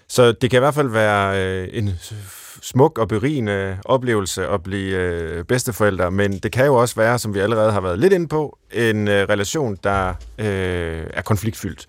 Så 0.07 0.31
det 0.31 0.49
kan 0.49 0.57
i 0.57 0.59
hvert 0.59 0.73
fald 0.73 0.87
være 0.89 1.45
øh, 1.45 1.67
en 1.71 1.89
smuk 2.61 2.97
og 2.97 3.07
berigende 3.07 3.77
oplevelse 3.85 4.47
at 4.47 4.63
blive 4.63 4.97
øh, 4.97 5.43
bedsteforældre, 5.43 6.11
men 6.11 6.37
det 6.37 6.51
kan 6.51 6.65
jo 6.65 6.75
også 6.75 6.95
være, 6.95 7.19
som 7.19 7.33
vi 7.33 7.39
allerede 7.39 7.71
har 7.71 7.81
været 7.81 7.99
lidt 7.99 8.13
inde 8.13 8.27
på, 8.27 8.57
en 8.73 9.07
øh, 9.07 9.29
relation, 9.29 9.77
der 9.83 10.09
øh, 10.39 11.03
er 11.13 11.21
konfliktfyldt. 11.21 11.87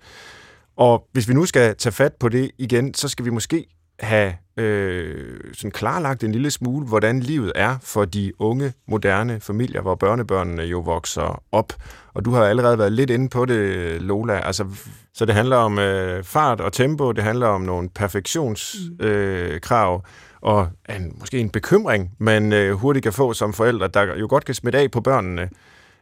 Og 0.77 1.07
hvis 1.11 1.27
vi 1.29 1.33
nu 1.33 1.45
skal 1.45 1.75
tage 1.75 1.93
fat 1.93 2.13
på 2.13 2.29
det 2.29 2.51
igen, 2.57 2.93
så 2.93 3.07
skal 3.07 3.25
vi 3.25 3.29
måske 3.29 3.65
have 3.99 4.33
øh, 4.57 5.39
sådan 5.53 5.71
klarlagt 5.71 6.23
en 6.23 6.31
lille 6.31 6.51
smule, 6.51 6.87
hvordan 6.87 7.19
livet 7.19 7.51
er 7.55 7.77
for 7.81 8.05
de 8.05 8.31
unge, 8.39 8.73
moderne 8.87 9.39
familier, 9.39 9.81
hvor 9.81 9.95
børnebørnene 9.95 10.63
jo 10.63 10.79
vokser 10.79 11.43
op. 11.51 11.73
Og 12.13 12.25
du 12.25 12.31
har 12.31 12.43
allerede 12.43 12.77
været 12.77 12.91
lidt 12.91 13.09
inde 13.09 13.29
på 13.29 13.45
det, 13.45 14.01
Lola. 14.01 14.39
Altså, 14.39 14.65
så 15.13 15.25
det 15.25 15.35
handler 15.35 15.57
om 15.57 15.79
øh, 15.79 16.23
fart 16.23 16.61
og 16.61 16.73
tempo, 16.73 17.11
det 17.11 17.23
handler 17.23 17.47
om 17.47 17.61
nogle 17.61 17.89
perfektionskrav, 17.89 19.95
øh, 19.95 20.01
og 20.41 20.67
en, 20.89 21.15
måske 21.19 21.39
en 21.39 21.49
bekymring, 21.49 22.11
man 22.17 22.53
øh, 22.53 22.73
hurtigt 22.73 23.03
kan 23.03 23.13
få 23.13 23.33
som 23.33 23.53
forældre, 23.53 23.87
der 23.87 24.15
jo 24.15 24.27
godt 24.29 24.45
kan 24.45 24.55
smitte 24.55 24.79
af 24.79 24.91
på 24.91 25.01
børnene, 25.01 25.49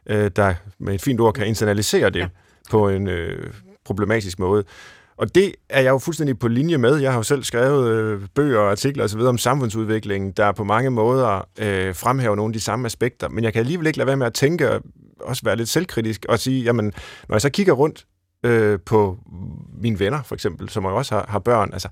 øh, 0.06 0.30
der 0.36 0.54
med 0.78 0.94
et 0.94 1.02
fint 1.02 1.20
ord 1.20 1.34
kan 1.34 1.46
internalisere 1.46 2.10
det 2.10 2.20
ja. 2.20 2.28
på 2.70 2.88
en 2.88 3.08
øh, 3.08 3.52
problematisk 3.84 4.38
måde. 4.38 4.64
Og 5.22 5.34
det 5.34 5.54
er 5.68 5.80
jeg 5.80 5.90
jo 5.90 5.98
fuldstændig 5.98 6.38
på 6.38 6.48
linje 6.48 6.78
med. 6.78 6.96
Jeg 6.96 7.10
har 7.10 7.18
jo 7.18 7.22
selv 7.22 7.42
skrevet 7.42 7.90
øh, 7.90 8.20
bøger 8.34 8.58
og 8.58 8.70
artikler 8.70 9.04
osv. 9.04 9.20
om 9.20 9.38
samfundsudviklingen, 9.38 10.32
der 10.32 10.52
på 10.52 10.64
mange 10.64 10.90
måder 10.90 11.48
øh, 11.58 11.94
fremhæver 11.94 12.34
nogle 12.36 12.50
af 12.50 12.52
de 12.52 12.60
samme 12.60 12.86
aspekter. 12.86 13.28
Men 13.28 13.44
jeg 13.44 13.52
kan 13.52 13.60
alligevel 13.60 13.86
ikke 13.86 13.98
lade 13.98 14.06
være 14.06 14.16
med 14.16 14.26
at 14.26 14.34
tænke, 14.34 14.70
og 14.70 14.82
også 15.20 15.42
være 15.44 15.56
lidt 15.56 15.68
selvkritisk 15.68 16.26
og 16.28 16.38
sige, 16.38 16.62
jamen, 16.62 16.92
når 17.28 17.34
jeg 17.34 17.40
så 17.40 17.50
kigger 17.50 17.72
rundt 17.72 18.06
øh, 18.44 18.78
på 18.86 19.18
mine 19.82 19.98
venner, 19.98 20.22
for 20.22 20.34
eksempel, 20.34 20.68
som 20.68 20.84
også 20.84 21.14
har, 21.14 21.26
har 21.28 21.38
børn, 21.38 21.70
altså, 21.72 21.88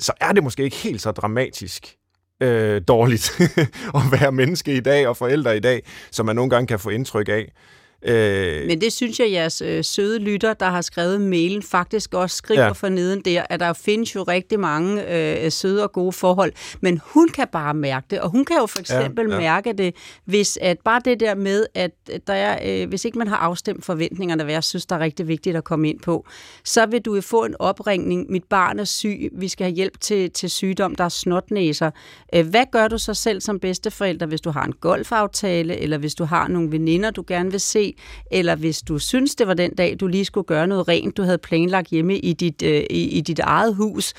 så 0.00 0.12
er 0.20 0.32
det 0.32 0.42
måske 0.42 0.62
ikke 0.62 0.76
helt 0.76 1.02
så 1.02 1.10
dramatisk 1.10 1.96
øh, 2.42 2.82
dårligt 2.88 3.40
at 3.98 4.02
være 4.20 4.32
menneske 4.32 4.76
i 4.76 4.80
dag 4.80 5.08
og 5.08 5.16
forældre 5.16 5.56
i 5.56 5.60
dag, 5.60 5.82
som 6.10 6.26
man 6.26 6.36
nogle 6.36 6.50
gange 6.50 6.66
kan 6.66 6.78
få 6.78 6.90
indtryk 6.90 7.28
af. 7.28 7.52
Øh, 8.02 8.66
Men 8.66 8.80
det 8.80 8.92
synes 8.92 9.20
jeg, 9.20 9.32
jeres 9.32 9.62
øh, 9.62 9.84
søde 9.84 10.18
lytter, 10.18 10.54
der 10.54 10.66
har 10.66 10.80
skrevet 10.80 11.20
mailen, 11.20 11.62
faktisk 11.62 12.14
også 12.14 12.36
skriver 12.36 12.64
ja. 12.64 12.72
for 12.72 12.88
neden 12.88 13.20
der, 13.20 13.42
at 13.50 13.60
der 13.60 13.72
findes 13.72 14.14
jo 14.14 14.22
rigtig 14.22 14.60
mange 14.60 15.14
øh, 15.14 15.52
søde 15.52 15.82
og 15.82 15.92
gode 15.92 16.12
forhold, 16.12 16.52
men 16.80 17.00
hun 17.04 17.28
kan 17.28 17.48
bare 17.52 17.74
mærke 17.74 18.06
det, 18.10 18.20
og 18.20 18.30
hun 18.30 18.44
kan 18.44 18.56
jo 18.60 18.66
for 18.66 18.78
eksempel 18.78 19.26
ja, 19.28 19.34
ja. 19.34 19.40
mærke 19.40 19.72
det, 19.72 19.94
hvis 20.24 20.58
at 20.62 20.78
bare 20.84 21.00
det 21.04 21.20
der 21.20 21.34
med, 21.34 21.66
at 21.74 21.90
der 22.26 22.32
er, 22.32 22.82
øh, 22.82 22.88
hvis 22.88 23.04
ikke 23.04 23.18
man 23.18 23.28
har 23.28 23.36
afstemt 23.36 23.84
forventningerne, 23.84 24.44
hvad 24.44 24.54
jeg 24.54 24.64
synes, 24.64 24.86
der 24.86 24.96
er 24.96 25.00
rigtig 25.00 25.28
vigtigt 25.28 25.56
at 25.56 25.64
komme 25.64 25.88
ind 25.88 26.00
på, 26.00 26.26
så 26.64 26.86
vil 26.86 27.00
du 27.00 27.14
jo 27.14 27.20
få 27.20 27.44
en 27.44 27.54
opringning, 27.58 28.30
mit 28.30 28.44
barn 28.44 28.78
er 28.78 28.84
syg, 28.84 29.30
vi 29.32 29.48
skal 29.48 29.64
have 29.64 29.74
hjælp 29.74 30.00
til, 30.00 30.30
til 30.30 30.50
sygdom, 30.50 30.94
der 30.94 31.04
er 31.04 31.08
snotnæser. 31.08 31.90
Øh, 32.34 32.46
hvad 32.46 32.64
gør 32.72 32.88
du 32.88 32.98
så 32.98 33.14
selv 33.14 33.40
som 33.40 33.60
bedsteforælder, 33.60 34.26
hvis 34.26 34.40
du 34.40 34.50
har 34.50 34.64
en 34.64 34.72
golfaftale, 34.72 35.76
eller 35.76 35.98
hvis 35.98 36.14
du 36.14 36.24
har 36.24 36.48
nogle 36.48 36.72
veninder, 36.72 37.10
du 37.10 37.24
gerne 37.26 37.50
vil 37.50 37.60
se, 37.60 37.87
eller 38.30 38.56
hvis 38.56 38.82
du 38.82 38.98
synes, 38.98 39.34
det 39.34 39.46
var 39.46 39.54
den 39.54 39.74
dag, 39.74 39.96
du 40.00 40.06
lige 40.06 40.24
skulle 40.24 40.44
gøre 40.44 40.66
noget 40.66 40.88
rent, 40.88 41.16
du 41.16 41.22
havde 41.22 41.38
planlagt 41.38 41.88
hjemme 41.88 42.18
i 42.18 42.32
dit, 42.32 42.62
øh, 42.62 42.82
i, 42.90 43.08
i 43.18 43.20
dit 43.20 43.38
eget 43.38 43.74
hus, 43.74 44.14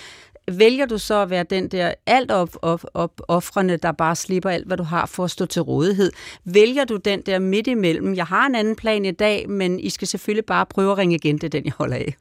vælger 0.57 0.85
du 0.85 0.97
så 0.97 1.21
at 1.21 1.29
være 1.29 1.43
den 1.43 1.67
der 1.67 1.93
alt 2.05 2.31
op, 2.31 2.49
op, 2.61 2.85
op, 2.93 3.21
offrende, 3.27 3.77
der 3.77 3.91
bare 3.91 4.15
slipper 4.15 4.49
alt, 4.49 4.67
hvad 4.67 4.77
du 4.77 4.83
har 4.83 5.05
for 5.05 5.23
at 5.23 5.31
stå 5.31 5.45
til 5.45 5.61
rådighed? 5.61 6.11
Vælger 6.45 6.85
du 6.85 6.97
den 6.97 7.21
der 7.21 7.39
midt 7.39 7.67
imellem? 7.67 8.15
Jeg 8.15 8.25
har 8.25 8.45
en 8.45 8.55
anden 8.55 8.75
plan 8.75 9.05
i 9.05 9.11
dag, 9.11 9.49
men 9.49 9.79
I 9.79 9.89
skal 9.89 10.07
selvfølgelig 10.07 10.45
bare 10.45 10.65
prøve 10.65 10.91
at 10.91 10.97
ringe 10.97 11.15
igen, 11.15 11.35
det 11.35 11.43
er 11.43 11.49
den, 11.49 11.65
jeg 11.65 11.73
holder 11.77 11.95
af. 11.95 12.15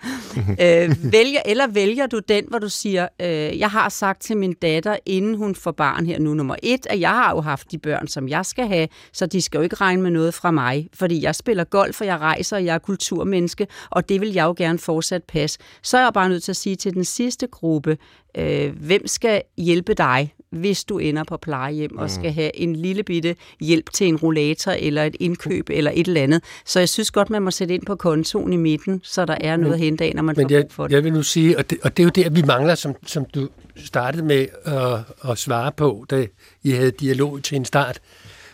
øh, 0.89 1.13
vælger, 1.13 1.41
eller 1.45 1.67
vælger 1.67 2.07
du 2.07 2.19
den, 2.29 2.45
hvor 2.49 2.59
du 2.59 2.69
siger, 2.69 3.09
øh, 3.21 3.59
jeg 3.59 3.71
har 3.71 3.89
sagt 3.89 4.23
til 4.23 4.37
min 4.37 4.53
datter, 4.53 4.97
inden 5.07 5.35
hun 5.35 5.55
får 5.55 5.71
barn 5.71 6.07
her 6.07 6.19
nu 6.19 6.35
nummer 6.35 6.57
et, 6.63 6.87
at 6.91 7.01
jeg 7.01 7.11
har 7.11 7.31
jo 7.31 7.41
haft 7.41 7.71
de 7.73 7.79
børn, 7.79 8.09
som 8.09 8.29
jeg 8.29 8.47
skal 8.47 8.67
have, 8.67 8.89
så 9.13 9.27
de 9.27 9.43
skal 9.43 9.59
jo 9.59 9.63
ikke 9.63 9.77
regne 9.77 10.03
med 10.03 10.11
noget 10.11 10.35
fra 10.35 10.51
mig, 10.51 10.89
fordi 10.95 11.23
jeg 11.23 11.35
spiller 11.35 11.65
golf, 11.65 12.01
og 12.01 12.07
jeg 12.07 12.19
rejser, 12.19 12.57
og 12.57 12.65
jeg 12.65 12.75
er 12.75 12.79
kulturmenneske, 12.79 13.67
og 13.91 14.09
det 14.09 14.21
vil 14.21 14.33
jeg 14.33 14.45
jo 14.45 14.55
gerne 14.57 14.79
fortsat 14.79 15.25
passe. 15.25 15.59
Så 15.83 15.99
er 15.99 16.03
jeg 16.03 16.13
bare 16.13 16.29
nødt 16.29 16.43
til 16.43 16.53
at 16.53 16.57
sige 16.57 16.77
til 16.77 16.95
den 16.95 17.05
sidste 17.05 17.47
gruppe, 17.47 17.99
øh, 18.37 18.77
hvem 18.81 19.07
skal 19.07 19.43
hjælpe 19.57 19.95
dig, 19.95 20.35
hvis 20.51 20.85
du 20.85 20.99
ender 20.99 21.25
på 21.25 21.37
plejehjem 21.37 21.91
mm. 21.93 21.99
og 21.99 22.11
skal 22.11 22.33
have 22.33 22.57
en 22.57 22.77
lille 22.77 23.03
bitte 23.03 23.37
hjælp 23.61 23.93
til 23.93 24.07
en 24.07 24.17
rollator 24.17 24.73
eller 24.73 25.05
et 25.05 25.17
indkøb 25.21 25.71
eller 25.71 25.91
et 25.95 26.07
eller 26.07 26.23
andet. 26.23 26.45
Så 26.65 26.79
jeg 26.79 26.89
synes 26.89 27.11
godt, 27.11 27.31
man 27.31 27.43
må 27.43 27.51
sætte 27.51 27.75
ind 27.75 27.87
på 27.87 27.97
kontoen 27.97 28.53
i 28.53 28.57
midten, 28.57 29.01
så 29.05 29.25
der 29.25 29.37
er 29.41 29.57
noget 29.57 29.71
men, 29.71 29.73
at 29.73 29.79
hente 29.79 30.05
af, 30.05 30.13
når 30.15 30.23
man 30.23 30.35
men 30.37 30.49
får 30.49 30.55
jeg, 30.55 30.65
for 30.71 30.87
det. 30.87 30.95
Jeg 30.95 31.05
vil 31.05 31.13
nu 31.13 31.23
sige, 31.23 31.59
og 31.59 31.71
det, 31.71 31.79
og 31.83 31.97
det 31.97 32.03
er 32.03 32.05
jo 32.05 32.11
det, 32.11 32.37
vi 32.37 32.43
mangler, 32.43 32.75
som, 32.75 32.95
som 33.07 33.25
du 33.25 33.49
startede 33.77 34.25
med 34.25 34.47
at, 34.65 35.31
at 35.31 35.39
svare 35.39 35.73
på, 35.73 36.05
da 36.11 36.27
I 36.63 36.71
havde 36.71 36.91
dialog 36.91 37.43
til 37.43 37.57
en 37.57 37.65
start. 37.65 38.01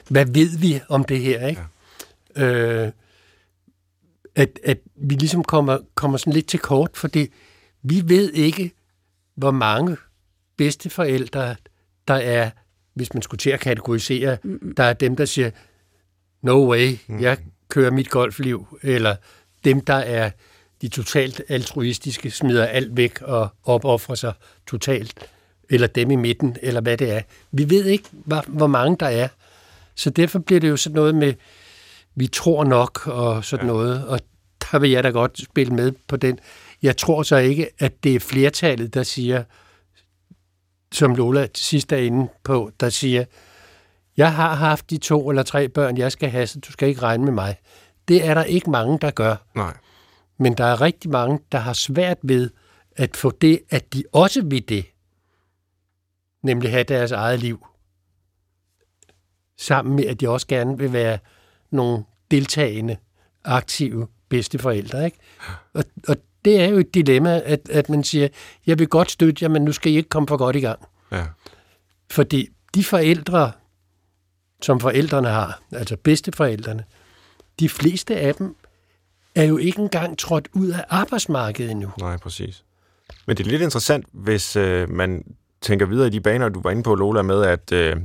Hvad 0.09 0.27
ved 0.27 0.59
vi 0.59 0.81
om 0.89 1.05
det 1.05 1.21
her, 1.21 1.47
ikke? 1.47 1.63
Ja. 2.37 2.85
Øh, 2.85 2.93
at, 4.35 4.61
at 4.65 4.79
vi 4.97 5.15
ligesom 5.15 5.45
kommer, 5.45 5.79
kommer 5.95 6.19
sådan 6.19 6.33
lidt 6.33 6.47
til 6.47 6.61
kort, 6.61 6.91
fordi 6.95 7.27
vi 7.83 8.03
ved 8.07 8.33
ikke, 8.33 8.73
hvor 9.35 9.51
mange 9.51 9.97
bedsteforældre 10.57 11.57
der 12.09 12.15
er, 12.15 12.51
hvis 12.95 13.15
man 13.15 13.23
skulle 13.23 13.39
til 13.39 13.51
at 13.51 13.61
kategorisere, 13.61 14.37
mm. 14.45 14.75
der 14.77 14.85
er 14.85 14.93
dem, 14.93 15.17
der 15.17 15.25
siger, 15.25 15.51
no 16.43 16.71
way, 16.71 16.99
mm. 17.07 17.21
jeg 17.21 17.39
kører 17.69 17.91
mit 17.91 18.11
golfliv, 18.11 18.79
eller 18.83 19.17
dem, 19.65 19.81
der 19.81 19.95
er 19.95 20.31
de 20.83 20.89
totalt 20.89 21.43
altruistiske, 21.49 22.31
smider 22.31 22.67
alt 22.67 22.97
væk 22.97 23.23
og 23.23 23.49
opoffrer 23.65 24.15
sig 24.15 24.33
totalt 24.67 25.29
eller 25.71 25.87
dem 25.87 26.11
i 26.11 26.17
midten, 26.17 26.57
eller 26.63 26.81
hvad 26.81 26.97
det 26.97 27.11
er. 27.11 27.23
Vi 27.53 27.71
ved 27.71 27.85
ikke, 27.85 28.09
hvor 28.49 28.67
mange 28.67 28.97
der 29.01 29.07
er. 29.07 29.29
Så 29.95 30.11
derfor 30.11 30.39
bliver 30.39 30.61
det 30.61 30.69
jo 30.69 30.77
sådan 30.77 30.95
noget 30.95 31.15
med, 31.15 31.35
vi 32.15 32.27
tror 32.27 32.65
nok 32.65 33.07
og 33.07 33.45
sådan 33.45 33.67
ja. 33.67 33.73
noget, 33.73 34.07
og 34.07 34.21
der 34.73 34.79
vil 34.79 34.91
jeg 34.91 35.05
da 35.05 35.09
godt 35.09 35.39
spille 35.39 35.75
med 35.75 35.93
på 36.09 36.17
den. 36.17 36.39
Jeg 36.85 36.97
tror 36.97 37.23
så 37.23 37.37
ikke, 37.37 37.71
at 37.79 38.05
det 38.05 38.15
er 38.15 38.21
flertallet, 38.21 38.95
der 38.95 39.03
siger, 39.03 39.45
som 40.93 41.15
Lola 41.15 41.49
sidst 41.55 41.93
er 41.93 41.97
inde 41.97 42.29
på, 42.43 42.71
der 42.81 42.89
siger, 42.89 43.25
jeg 44.17 44.35
har 44.35 44.55
haft 44.55 44.91
de 44.91 44.99
to 44.99 45.31
eller 45.31 45.43
tre 45.43 45.69
børn, 45.69 45.97
jeg 45.97 46.13
skal 46.13 46.31
have, 46.31 46.47
så 46.47 46.61
du 46.61 46.73
skal 46.73 46.89
ikke 46.89 47.03
regne 47.03 47.25
med 47.25 47.33
mig. 47.33 47.57
Det 48.09 48.27
er 48.27 48.35
der 48.35 48.45
ikke 48.45 48.71
mange, 48.71 48.99
der 48.99 49.11
gør. 49.11 49.37
Nej. 49.55 49.77
Men 50.39 50.55
der 50.55 50.65
er 50.65 50.81
rigtig 50.81 51.11
mange, 51.11 51.39
der 51.53 51.59
har 51.59 51.73
svært 51.73 52.19
ved 52.23 52.51
at 52.97 53.17
få 53.17 53.31
det, 53.31 53.61
at 53.71 53.95
de 53.95 54.05
også 54.13 54.43
vil 54.45 54.69
det. 54.69 54.87
Nemlig 56.43 56.71
have 56.71 56.85
deres 56.85 57.13
eget 57.13 57.41
liv. 57.41 57.67
Sammen 59.59 59.97
med, 59.97 60.05
at 60.05 60.21
de 60.21 60.29
også 60.29 60.47
gerne 60.47 60.79
vil 60.79 60.93
være 60.93 61.19
nogle 61.71 62.05
deltagende, 62.31 62.97
aktive 63.45 64.09
bedsteforældre. 64.29 65.05
Ikke? 65.05 65.19
Og, 65.73 65.85
og 66.09 66.17
det 66.45 66.61
er 66.61 66.69
jo 66.69 66.79
et 66.79 66.95
dilemma, 66.95 67.41
at, 67.45 67.69
at 67.71 67.89
man 67.89 68.05
siger, 68.05 68.29
jeg 68.67 68.79
vil 68.79 68.89
godt 68.89 69.11
støtte 69.11 69.43
jer, 69.43 69.49
men 69.49 69.63
nu 69.63 69.73
skal 69.73 69.93
I 69.93 69.97
ikke 69.97 70.09
komme 70.09 70.29
for 70.29 70.37
godt 70.37 70.57
i 70.57 70.61
gang. 70.61 70.79
Ja. 71.13 71.25
Fordi 72.11 72.49
de 72.75 72.85
forældre, 72.85 73.53
som 74.63 74.81
forældrene 74.81 75.29
har, 75.29 75.63
altså 75.73 75.97
bedsteforældrene, 75.97 76.85
de 77.61 77.69
fleste 77.69 78.17
af 78.17 78.35
dem 78.35 78.57
er 79.35 79.45
jo 79.45 79.57
ikke 79.57 79.79
engang 79.79 80.19
trådt 80.19 80.49
ud 80.53 80.69
af 80.69 80.85
arbejdsmarkedet 80.89 81.71
endnu. 81.71 81.91
Nej, 82.01 82.17
præcis. 82.17 82.65
Men 83.27 83.37
det 83.37 83.47
er 83.47 83.51
lidt 83.51 83.63
interessant, 83.63 84.07
hvis 84.13 84.57
øh, 84.57 84.91
man 84.91 85.25
tænker 85.61 85.87
videre 85.87 86.07
i 86.07 86.11
de 86.11 86.21
baner, 86.21 86.49
du 86.49 86.61
var 86.61 86.71
inde 86.71 86.83
på, 86.83 86.95
Lola, 86.95 87.23
med, 87.23 87.43
at, 87.43 87.73
øh, 87.73 87.97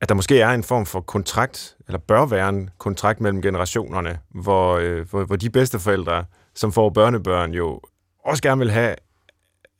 at 0.00 0.08
der 0.08 0.14
måske 0.14 0.40
er 0.40 0.50
en 0.50 0.62
form 0.62 0.86
for 0.86 1.00
kontrakt, 1.00 1.76
eller 1.86 1.98
bør 1.98 2.26
være 2.26 2.48
en 2.48 2.70
kontrakt 2.78 3.20
mellem 3.20 3.42
generationerne, 3.42 4.18
hvor, 4.28 4.76
øh, 4.76 5.10
hvor, 5.10 5.24
hvor 5.24 5.36
de 5.36 5.50
bedsteforældre, 5.50 6.24
som 6.54 6.72
får 6.72 6.90
børnebørn, 6.90 7.52
jo 7.52 7.80
også 8.24 8.42
gerne 8.42 8.58
vil 8.58 8.70
have, 8.70 8.96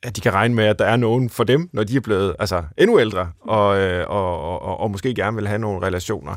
at 0.03 0.15
de 0.15 0.21
kan 0.21 0.33
regne 0.33 0.55
med, 0.55 0.65
at 0.65 0.79
der 0.79 0.85
er 0.85 0.95
nogen 0.95 1.29
for 1.29 1.43
dem, 1.43 1.69
når 1.73 1.83
de 1.83 1.95
er 1.95 2.01
blevet 2.01 2.35
altså, 2.39 2.63
endnu 2.77 2.99
ældre, 2.99 3.31
og, 3.41 3.79
øh, 3.79 4.05
og, 4.09 4.61
og, 4.61 4.79
og 4.79 4.91
måske 4.91 5.13
gerne 5.13 5.37
vil 5.37 5.47
have 5.47 5.59
nogle 5.59 5.87
relationer. 5.87 6.35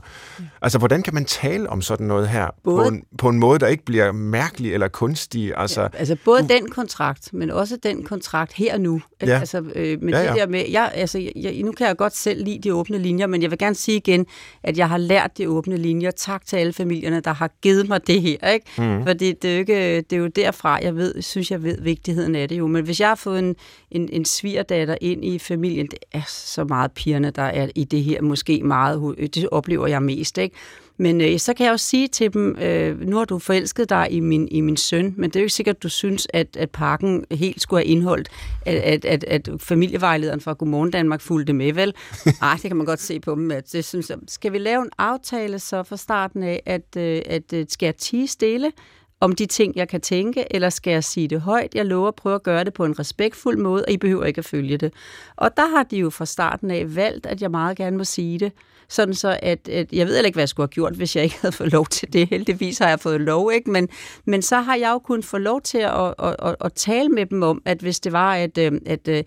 Altså, 0.63 0.79
hvordan 0.79 1.03
kan 1.03 1.15
man 1.15 1.25
tale 1.25 1.71
om 1.71 1.83
sådan 1.83 2.07
noget 2.07 2.29
her 2.29 2.49
både, 2.65 2.77
på, 2.77 2.89
en, 2.89 3.03
på 3.19 3.29
en 3.29 3.39
måde, 3.39 3.59
der 3.59 3.67
ikke 3.67 3.85
bliver 3.85 4.13
mærkelig 4.13 4.75
eller 4.75 4.89
kunstig? 4.89 5.53
Altså, 5.57 5.81
ja, 5.81 5.89
altså 5.95 6.17
både 6.25 6.43
uh, 6.43 6.49
den 6.49 6.71
kontrakt, 6.71 7.33
men 7.33 7.51
også 7.51 7.79
den 7.83 8.05
kontrakt 8.05 8.53
her 8.53 8.75
og 8.75 8.81
nu. 8.81 9.03
Ja. 9.23 9.39
Altså, 9.39 9.59
øh, 9.75 10.03
med 10.03 10.13
ja, 10.13 10.21
ja. 10.21 10.29
det 10.29 10.37
der 10.37 10.47
med, 10.47 10.65
jeg, 10.71 10.91
altså, 10.95 11.31
jeg, 11.37 11.63
nu 11.63 11.73
kan 11.73 11.87
jeg 11.87 11.97
godt 11.97 12.17
selv 12.17 12.45
lide 12.45 12.59
de 12.59 12.75
åbne 12.75 12.99
linjer, 12.99 13.27
men 13.27 13.43
jeg 13.43 13.51
vil 13.51 13.59
gerne 13.59 13.75
sige 13.75 13.97
igen, 13.97 14.27
at 14.63 14.79
jeg 14.79 14.89
har 14.89 14.99
lært 14.99 15.39
de 15.39 15.49
åbne 15.49 15.77
linjer. 15.77 16.11
Tak 16.11 16.47
til 16.47 16.57
alle 16.57 16.73
familierne, 16.73 17.21
der 17.21 17.33
har 17.33 17.51
givet 17.63 17.89
mig 17.89 18.07
det 18.07 18.23
her. 18.23 18.49
Ikke? 18.49 18.67
Mm. 18.79 19.07
Fordi 19.07 19.33
det 19.33 19.51
er, 19.51 19.55
jo 19.55 19.59
ikke, 19.59 19.97
det 20.01 20.13
er 20.13 20.21
jo 20.21 20.27
derfra, 20.27 20.79
jeg 20.83 20.97
ved, 20.97 21.23
synes, 21.23 21.51
jeg 21.51 21.63
ved 21.63 21.81
vigtigheden 21.83 22.35
af 22.35 22.49
det 22.49 22.59
jo. 22.59 22.67
Men 22.67 22.85
hvis 22.85 23.01
jeg 23.01 23.09
har 23.09 23.15
fået 23.15 23.39
en 23.39 23.56
en, 23.91 24.09
en 24.13 24.25
svigerdatter 24.25 24.97
ind 25.01 25.25
i 25.25 25.39
familien. 25.39 25.87
Det 25.87 25.99
er 26.13 26.23
så 26.29 26.65
meget 26.65 26.93
pigerne, 26.93 27.31
der 27.31 27.43
er 27.43 27.69
i 27.75 27.85
det 27.85 28.05
her, 28.05 28.23
måske 28.23 28.63
meget, 28.63 29.17
det 29.35 29.49
oplever 29.49 29.87
jeg 29.87 30.03
mest, 30.03 30.39
ikke? 30.39 30.57
Men 30.99 31.21
øh, 31.21 31.39
så 31.39 31.55
kan 31.55 31.65
jeg 31.65 31.73
også 31.73 31.87
sige 31.87 32.09
til 32.09 32.33
dem, 32.33 32.57
øh, 32.59 33.01
nu 33.01 33.17
har 33.17 33.25
du 33.25 33.39
forelsket 33.39 33.91
dig 33.91 34.09
i 34.11 34.21
min, 34.21 34.49
i 34.51 34.61
min 34.61 34.77
søn, 34.77 35.15
men 35.17 35.31
det 35.31 35.37
er 35.37 35.41
jo 35.41 35.45
ikke 35.45 35.55
sikkert, 35.55 35.77
at 35.77 35.83
du 35.83 35.89
synes, 35.89 36.27
at, 36.33 36.57
at 36.57 36.71
parken 36.71 37.25
helt 37.31 37.63
skulle 37.63 37.81
have 37.81 37.87
indholdt, 37.87 38.29
at, 38.67 38.75
at, 38.75 39.05
at, 39.05 39.25
at 39.25 39.49
familievejlederen 39.61 40.41
fra 40.41 40.53
Godmorgen 40.53 40.91
Danmark 40.91 41.21
fulgte 41.21 41.53
med, 41.53 41.73
vel? 41.73 41.95
Nej, 42.41 42.55
det 42.55 42.71
kan 42.71 42.77
man 42.77 42.87
godt 42.87 43.01
se 43.01 43.21
på 43.21 43.35
dem. 43.35 43.51
At 43.51 43.73
det 43.73 43.85
synes 43.85 44.11
jeg. 44.11 44.19
Skal 44.29 44.53
vi 44.53 44.59
lave 44.59 44.83
en 44.83 44.91
aftale 44.99 45.59
så 45.59 45.83
fra 45.83 45.97
starten 45.97 46.43
af, 46.43 46.63
at, 46.67 46.97
øh, 46.97 47.23
at, 47.27 47.53
at 47.53 47.73
skal 47.73 47.87
jeg 47.87 47.97
tige 47.97 48.27
stille? 48.29 48.73
Om 49.21 49.35
de 49.35 49.47
ting, 49.47 49.77
jeg 49.77 49.89
kan 49.89 50.01
tænke, 50.01 50.45
eller 50.51 50.71
skal 50.71 50.91
jeg 50.91 51.05
sige 51.05 51.29
det 51.29 51.41
højt? 51.41 51.75
Jeg 51.75 51.87
lover 51.87 52.09
at 52.09 52.15
prøve 52.15 52.35
at 52.35 52.43
gøre 52.43 52.65
det 52.65 52.75
på 52.75 52.85
en 52.85 52.99
respektfuld 52.99 53.59
måde, 53.59 53.85
og 53.85 53.93
I 53.93 53.97
behøver 53.97 54.25
ikke 54.25 54.39
at 54.39 54.45
følge 54.45 54.77
det. 54.77 54.93
Og 55.37 55.57
der 55.57 55.67
har 55.67 55.83
de 55.83 55.97
jo 55.97 56.11
fra 56.11 56.27
starten 56.27 56.71
af 56.71 56.97
valgt, 56.97 57.27
at 57.27 57.43
jeg 57.43 57.51
meget 57.51 57.77
gerne 57.77 57.97
må 57.97 58.05
sige 58.05 58.39
det. 58.39 58.53
Sådan 58.89 59.15
så, 59.15 59.39
at, 59.43 59.69
at 59.69 59.93
jeg 59.93 60.07
ved 60.07 60.15
heller 60.15 60.27
ikke, 60.27 60.37
hvad 60.37 60.43
jeg 60.43 60.49
skulle 60.49 60.65
have 60.65 60.73
gjort, 60.73 60.95
hvis 60.95 61.17
jeg 61.17 61.25
ikke 61.25 61.37
havde 61.43 61.53
fået 61.53 61.73
lov 61.73 61.87
til 61.87 62.13
det. 62.13 62.29
Heldigvis 62.29 62.79
har 62.79 62.89
jeg 62.89 63.01
fået 63.01 63.21
lov, 63.21 63.53
ikke? 63.53 63.71
Men, 63.71 63.89
men 64.25 64.43
så 64.43 64.61
har 64.61 64.77
jeg 64.77 64.91
jo 64.93 64.99
kun 64.99 65.23
fået 65.23 65.43
lov 65.43 65.61
til 65.61 65.79
at, 65.79 65.93
at, 65.93 66.15
at, 66.19 66.37
at, 66.43 66.57
at 66.61 66.73
tale 66.73 67.09
med 67.09 67.27
dem 67.27 67.43
om, 67.43 67.63
at 67.65 67.79
hvis 67.79 68.01
det 68.01 68.13
var, 68.13 68.35
at, 68.35 68.59
øh, 68.59 68.73
at, 68.87 69.09
at 69.09 69.27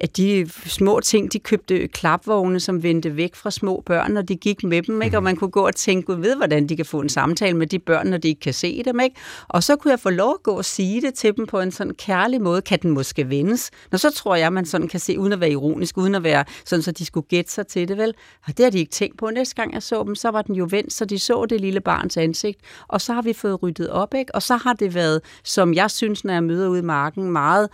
at 0.00 0.16
de 0.16 0.50
små 0.66 1.00
ting, 1.00 1.32
de 1.32 1.38
købte 1.38 1.88
klapvogne, 1.88 2.60
som 2.60 2.82
vendte 2.82 3.16
væk 3.16 3.34
fra 3.34 3.50
små 3.50 3.82
børn, 3.86 4.16
og 4.16 4.28
de 4.28 4.36
gik 4.36 4.64
med 4.64 4.82
dem, 4.82 5.02
ikke? 5.02 5.16
og 5.16 5.22
man 5.22 5.36
kunne 5.36 5.50
gå 5.50 5.66
og 5.66 5.74
tænke, 5.74 6.06
Gud 6.06 6.16
ved, 6.16 6.36
hvordan 6.36 6.66
de 6.66 6.76
kan 6.76 6.86
få 6.86 7.00
en 7.00 7.08
samtale 7.08 7.56
med 7.56 7.66
de 7.66 7.78
børn, 7.78 8.06
når 8.06 8.18
de 8.18 8.28
ikke 8.28 8.40
kan 8.40 8.54
se 8.54 8.82
dem. 8.84 9.00
Ikke? 9.00 9.16
Og 9.48 9.62
så 9.62 9.76
kunne 9.76 9.90
jeg 9.90 10.00
få 10.00 10.10
lov 10.10 10.30
at 10.30 10.42
gå 10.42 10.50
og 10.50 10.64
sige 10.64 11.00
det 11.00 11.14
til 11.14 11.36
dem 11.36 11.46
på 11.46 11.60
en 11.60 11.70
sådan 11.70 11.94
kærlig 11.94 12.42
måde, 12.42 12.62
kan 12.62 12.78
den 12.82 12.90
måske 12.90 13.30
vendes? 13.30 13.70
Når 13.90 13.98
så 13.98 14.10
tror 14.10 14.34
jeg, 14.34 14.52
man 14.52 14.66
sådan 14.66 14.88
kan 14.88 15.00
se, 15.00 15.18
uden 15.18 15.32
at 15.32 15.40
være 15.40 15.50
ironisk, 15.50 15.98
uden 15.98 16.14
at 16.14 16.22
være 16.22 16.44
sådan, 16.64 16.82
så 16.82 16.92
de 16.92 17.04
skulle 17.04 17.26
gætte 17.28 17.52
sig 17.52 17.66
til 17.66 17.88
det, 17.88 17.96
vel? 17.96 18.14
Og 18.46 18.56
det 18.56 18.64
har 18.64 18.70
de 18.70 18.78
ikke 18.78 18.92
tænkt 18.92 19.18
på. 19.18 19.30
Næste 19.30 19.54
gang 19.54 19.74
jeg 19.74 19.82
så 19.82 20.02
dem, 20.04 20.14
så 20.14 20.28
var 20.28 20.42
den 20.42 20.54
jo 20.54 20.66
vendt, 20.70 20.92
så 20.92 21.04
de 21.04 21.18
så 21.18 21.46
det 21.46 21.60
lille 21.60 21.80
barns 21.80 22.16
ansigt, 22.16 22.60
og 22.88 23.00
så 23.00 23.12
har 23.12 23.22
vi 23.22 23.32
fået 23.32 23.62
ryddet 23.62 23.90
op, 23.90 24.14
ikke? 24.14 24.34
Og 24.34 24.42
så 24.42 24.56
har 24.56 24.72
det 24.72 24.94
været, 24.94 25.20
som 25.44 25.74
jeg 25.74 25.90
synes, 25.90 26.24
når 26.24 26.32
jeg 26.32 26.44
møder 26.44 26.68
ude 26.68 26.78
i 26.78 26.82
marken, 26.82 27.32
meget 27.32 27.68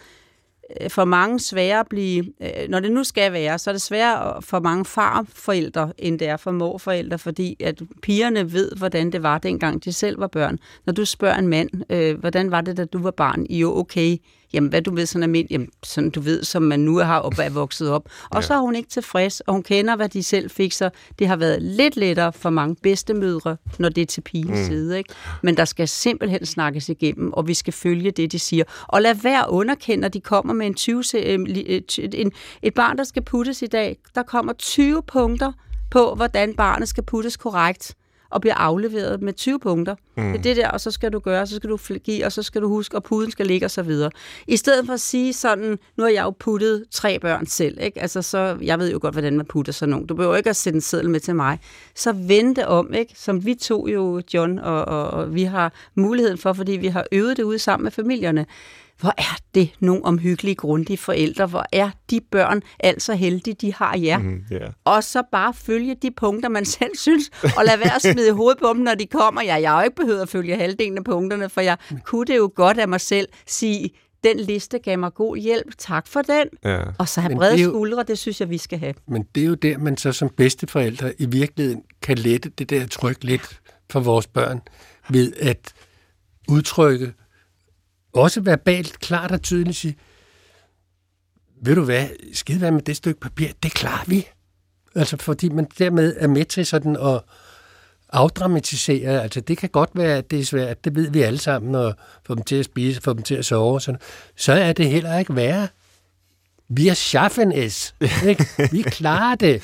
Øh, 0.80 0.90
for 0.90 1.04
mange 1.04 1.40
sværere 1.40 1.80
at 1.80 1.86
blive, 1.90 2.24
øh, 2.40 2.68
når 2.68 2.80
det 2.80 2.92
nu 2.92 3.04
skal 3.04 3.32
være, 3.32 3.58
så 3.58 3.70
er 3.70 3.72
det 3.74 3.82
sværere 3.82 4.42
for 4.42 4.60
mange 4.60 4.84
farforældre, 4.84 5.92
end 5.98 6.18
det 6.18 6.28
er 6.28 6.36
for 6.36 6.50
morforældre, 6.50 7.18
fordi 7.18 7.56
at 7.60 7.82
pigerne 8.02 8.52
ved, 8.52 8.72
hvordan 8.76 9.12
det 9.12 9.22
var, 9.22 9.38
dengang 9.38 9.84
de 9.84 9.92
selv 9.92 10.20
var 10.20 10.26
børn. 10.26 10.58
Når 10.86 10.92
du 10.92 11.04
spørger 11.04 11.36
en 11.36 11.48
mand, 11.48 11.70
øh, 11.90 12.18
hvordan 12.18 12.50
var 12.50 12.60
det, 12.60 12.76
da 12.76 12.84
du 12.84 12.98
var 12.98 13.10
barn? 13.10 13.46
Jo, 13.50 13.76
okay, 13.78 14.16
jamen 14.54 14.70
hvad 14.70 14.82
du 14.82 14.94
ved, 14.94 15.06
sådan 15.06 15.22
almindeligt, 15.22 15.52
jamen, 15.52 15.68
sådan 15.82 16.10
du 16.10 16.20
ved, 16.20 16.44
som 16.44 16.62
man 16.62 16.80
nu 16.80 16.96
har 16.96 17.18
op, 17.18 17.38
er 17.38 17.50
vokset 17.50 17.90
op. 17.90 18.08
Og 18.30 18.36
ja. 18.36 18.46
så 18.46 18.54
er 18.54 18.58
hun 18.58 18.76
ikke 18.76 18.88
tilfreds, 18.88 19.40
og 19.40 19.52
hun 19.52 19.62
kender, 19.62 19.96
hvad 19.96 20.08
de 20.08 20.22
selv 20.22 20.50
fik, 20.50 20.72
så 20.72 20.90
det 21.18 21.28
har 21.28 21.36
været 21.36 21.62
lidt 21.62 21.96
lettere 21.96 22.32
for 22.32 22.50
mange 22.50 22.76
bedstemødre, 22.82 23.56
når 23.78 23.88
det 23.88 24.02
er 24.02 24.06
til 24.06 24.20
pigens 24.20 24.58
mm. 24.58 24.66
side. 24.66 24.98
Ikke? 24.98 25.14
Men 25.42 25.56
der 25.56 25.64
skal 25.64 25.88
simpelthen 25.88 26.46
snakkes 26.46 26.88
igennem, 26.88 27.32
og 27.32 27.48
vi 27.48 27.54
skal 27.54 27.72
følge 27.72 28.10
det, 28.10 28.32
de 28.32 28.38
siger. 28.38 28.64
Og 28.88 29.02
lad 29.02 29.14
være 29.14 29.50
underkende, 29.50 30.00
når 30.00 30.08
de 30.08 30.20
kommer 30.20 30.52
med 30.52 30.66
en 30.66 30.74
20, 30.74 31.02
øh, 31.14 31.38
en, 32.14 32.32
et 32.62 32.74
barn, 32.74 32.98
der 32.98 33.04
skal 33.04 33.22
puttes 33.22 33.62
i 33.62 33.66
dag. 33.66 33.96
Der 34.14 34.22
kommer 34.22 34.52
20 34.52 35.02
punkter 35.02 35.52
på, 35.90 36.14
hvordan 36.14 36.54
barnet 36.54 36.88
skal 36.88 37.04
puttes 37.04 37.36
korrekt 37.36 37.94
og 38.34 38.40
bliver 38.40 38.54
afleveret 38.54 39.22
med 39.22 39.32
20 39.32 39.58
punkter. 39.58 39.94
Mm. 40.16 40.32
Det 40.32 40.38
er 40.38 40.42
det 40.42 40.56
der, 40.56 40.68
og 40.68 40.80
så 40.80 40.90
skal 40.90 41.12
du 41.12 41.18
gøre, 41.18 41.46
så 41.46 41.56
skal 41.56 41.70
du 41.70 41.78
give, 42.04 42.26
og 42.26 42.32
så 42.32 42.42
skal 42.42 42.62
du 42.62 42.68
huske, 42.68 42.96
og 42.96 43.02
puden 43.02 43.30
skal 43.30 43.46
ligge 43.46 43.66
og 43.66 43.70
så 43.70 43.82
videre. 43.82 44.10
I 44.46 44.56
stedet 44.56 44.86
for 44.86 44.92
at 44.92 45.00
sige 45.00 45.32
sådan, 45.32 45.78
nu 45.96 46.02
har 46.04 46.10
jeg 46.10 46.22
jo 46.22 46.30
puttet 46.30 46.84
tre 46.90 47.18
børn 47.18 47.46
selv, 47.46 47.78
ikke? 47.80 48.02
Altså, 48.02 48.22
så, 48.22 48.58
jeg 48.62 48.78
ved 48.78 48.92
jo 48.92 48.98
godt, 49.02 49.14
hvordan 49.14 49.36
man 49.36 49.46
putter 49.46 49.72
sådan 49.72 49.90
nogen. 49.90 50.06
Du 50.06 50.14
behøver 50.14 50.36
ikke 50.36 50.50
at 50.50 50.56
sætte 50.56 50.76
en 50.76 50.80
seddel 50.80 51.10
med 51.10 51.20
til 51.20 51.34
mig. 51.34 51.58
Så 51.94 52.12
vente 52.12 52.68
om, 52.68 52.94
ikke? 52.94 53.12
Som 53.16 53.46
vi 53.46 53.54
to 53.54 53.88
jo, 53.88 54.22
John, 54.34 54.58
og, 54.58 54.84
og, 54.84 55.10
og 55.10 55.34
vi 55.34 55.42
har 55.42 55.72
muligheden 55.94 56.38
for, 56.38 56.52
fordi 56.52 56.72
vi 56.72 56.86
har 56.86 57.06
øvet 57.12 57.36
det 57.36 57.42
ude 57.42 57.58
sammen 57.58 57.84
med 57.84 57.92
familierne 57.92 58.46
hvor 59.00 59.14
er 59.18 59.36
det 59.54 59.70
nogle 59.80 60.04
omhyggelige, 60.04 60.54
grundige 60.54 60.96
forældre, 60.96 61.46
hvor 61.46 61.64
er 61.72 61.90
de 62.10 62.20
børn 62.30 62.62
altså 62.80 63.14
heldige, 63.14 63.54
de 63.54 63.74
har 63.74 63.96
jer. 63.96 64.18
Mm, 64.18 64.42
yeah. 64.52 64.72
Og 64.84 65.04
så 65.04 65.22
bare 65.32 65.54
følge 65.54 65.96
de 66.02 66.10
punkter, 66.10 66.48
man 66.48 66.64
selv 66.64 66.96
synes, 66.96 67.30
og 67.42 67.64
lade 67.64 67.78
være 67.78 67.94
at 67.94 68.02
smide 68.02 68.32
hovedet 68.32 68.58
på 68.58 68.72
dem, 68.74 68.82
når 68.82 68.94
de 68.94 69.06
kommer. 69.06 69.42
Ja, 69.42 69.54
jeg 69.54 69.70
har 69.70 69.80
jo 69.80 69.84
ikke 69.84 69.96
behøvet 69.96 70.20
at 70.20 70.28
følge 70.28 70.56
halvdelen 70.56 70.98
af 70.98 71.04
punkterne, 71.04 71.48
for 71.48 71.60
jeg 71.60 71.76
kunne 72.04 72.26
det 72.26 72.36
jo 72.36 72.52
godt 72.54 72.78
af 72.78 72.88
mig 72.88 73.00
selv 73.00 73.28
sige, 73.46 73.90
den 74.24 74.40
liste 74.40 74.78
gav 74.78 74.98
mig 74.98 75.14
god 75.14 75.36
hjælp, 75.36 75.78
tak 75.78 76.06
for 76.06 76.22
den. 76.22 76.46
Ja. 76.64 76.80
Og 76.98 77.08
så 77.08 77.20
have 77.20 77.36
brede 77.36 77.64
skuldre, 77.64 78.02
det 78.02 78.18
synes 78.18 78.40
jeg, 78.40 78.50
vi 78.50 78.58
skal 78.58 78.78
have. 78.78 78.94
Men 79.08 79.26
det 79.34 79.42
er 79.42 79.46
jo 79.46 79.54
der, 79.54 79.78
man 79.78 79.96
så 79.96 80.12
som 80.12 80.28
bedsteforældre 80.36 81.12
i 81.20 81.26
virkeligheden 81.26 81.82
kan 82.02 82.18
lette 82.18 82.48
det 82.48 82.70
der 82.70 82.86
tryk 82.86 83.24
lidt 83.24 83.60
for 83.90 84.00
vores 84.00 84.26
børn, 84.26 84.60
ved 85.10 85.32
at 85.40 85.74
udtrykke 86.48 87.12
også 88.14 88.40
verbalt, 88.40 89.00
klart 89.00 89.32
og 89.32 89.42
tydeligt 89.42 89.76
sige, 89.76 89.96
ved 91.62 91.74
du 91.74 91.84
hvad, 91.84 92.06
skide 92.32 92.58
hvad 92.58 92.70
med 92.70 92.82
det 92.82 92.96
stykke 92.96 93.20
papir, 93.20 93.48
det 93.62 93.74
klarer 93.74 94.04
vi. 94.06 94.26
Altså 94.94 95.16
fordi 95.16 95.48
man 95.48 95.66
dermed 95.78 96.16
er 96.18 96.26
med 96.26 96.44
til 96.44 96.66
sådan 96.66 96.96
at 96.96 97.20
afdramatisere. 98.12 99.22
Altså 99.22 99.40
det 99.40 99.58
kan 99.58 99.68
godt 99.68 99.90
være, 99.94 100.18
at 100.18 100.30
det 100.30 100.40
er 100.40 100.44
svært, 100.44 100.84
det 100.84 100.94
ved 100.94 101.10
vi 101.10 101.22
alle 101.22 101.38
sammen, 101.38 101.74
at 101.74 101.94
få 102.26 102.34
dem 102.34 102.42
til 102.42 102.56
at 102.56 102.64
spise, 102.64 103.00
få 103.00 103.12
dem 103.12 103.22
til 103.22 103.34
at 103.34 103.44
sove. 103.44 103.80
Sådan. 103.80 104.00
Så 104.36 104.52
er 104.52 104.72
det 104.72 104.88
heller 104.88 105.18
ikke 105.18 105.36
værre 105.36 105.68
vi 106.68 106.88
er 106.88 106.94
schaffen 106.94 107.52
es. 107.52 107.94
Ikke? 108.26 108.46
Vi 108.72 108.82
klarer 108.82 109.34
det. 109.34 109.62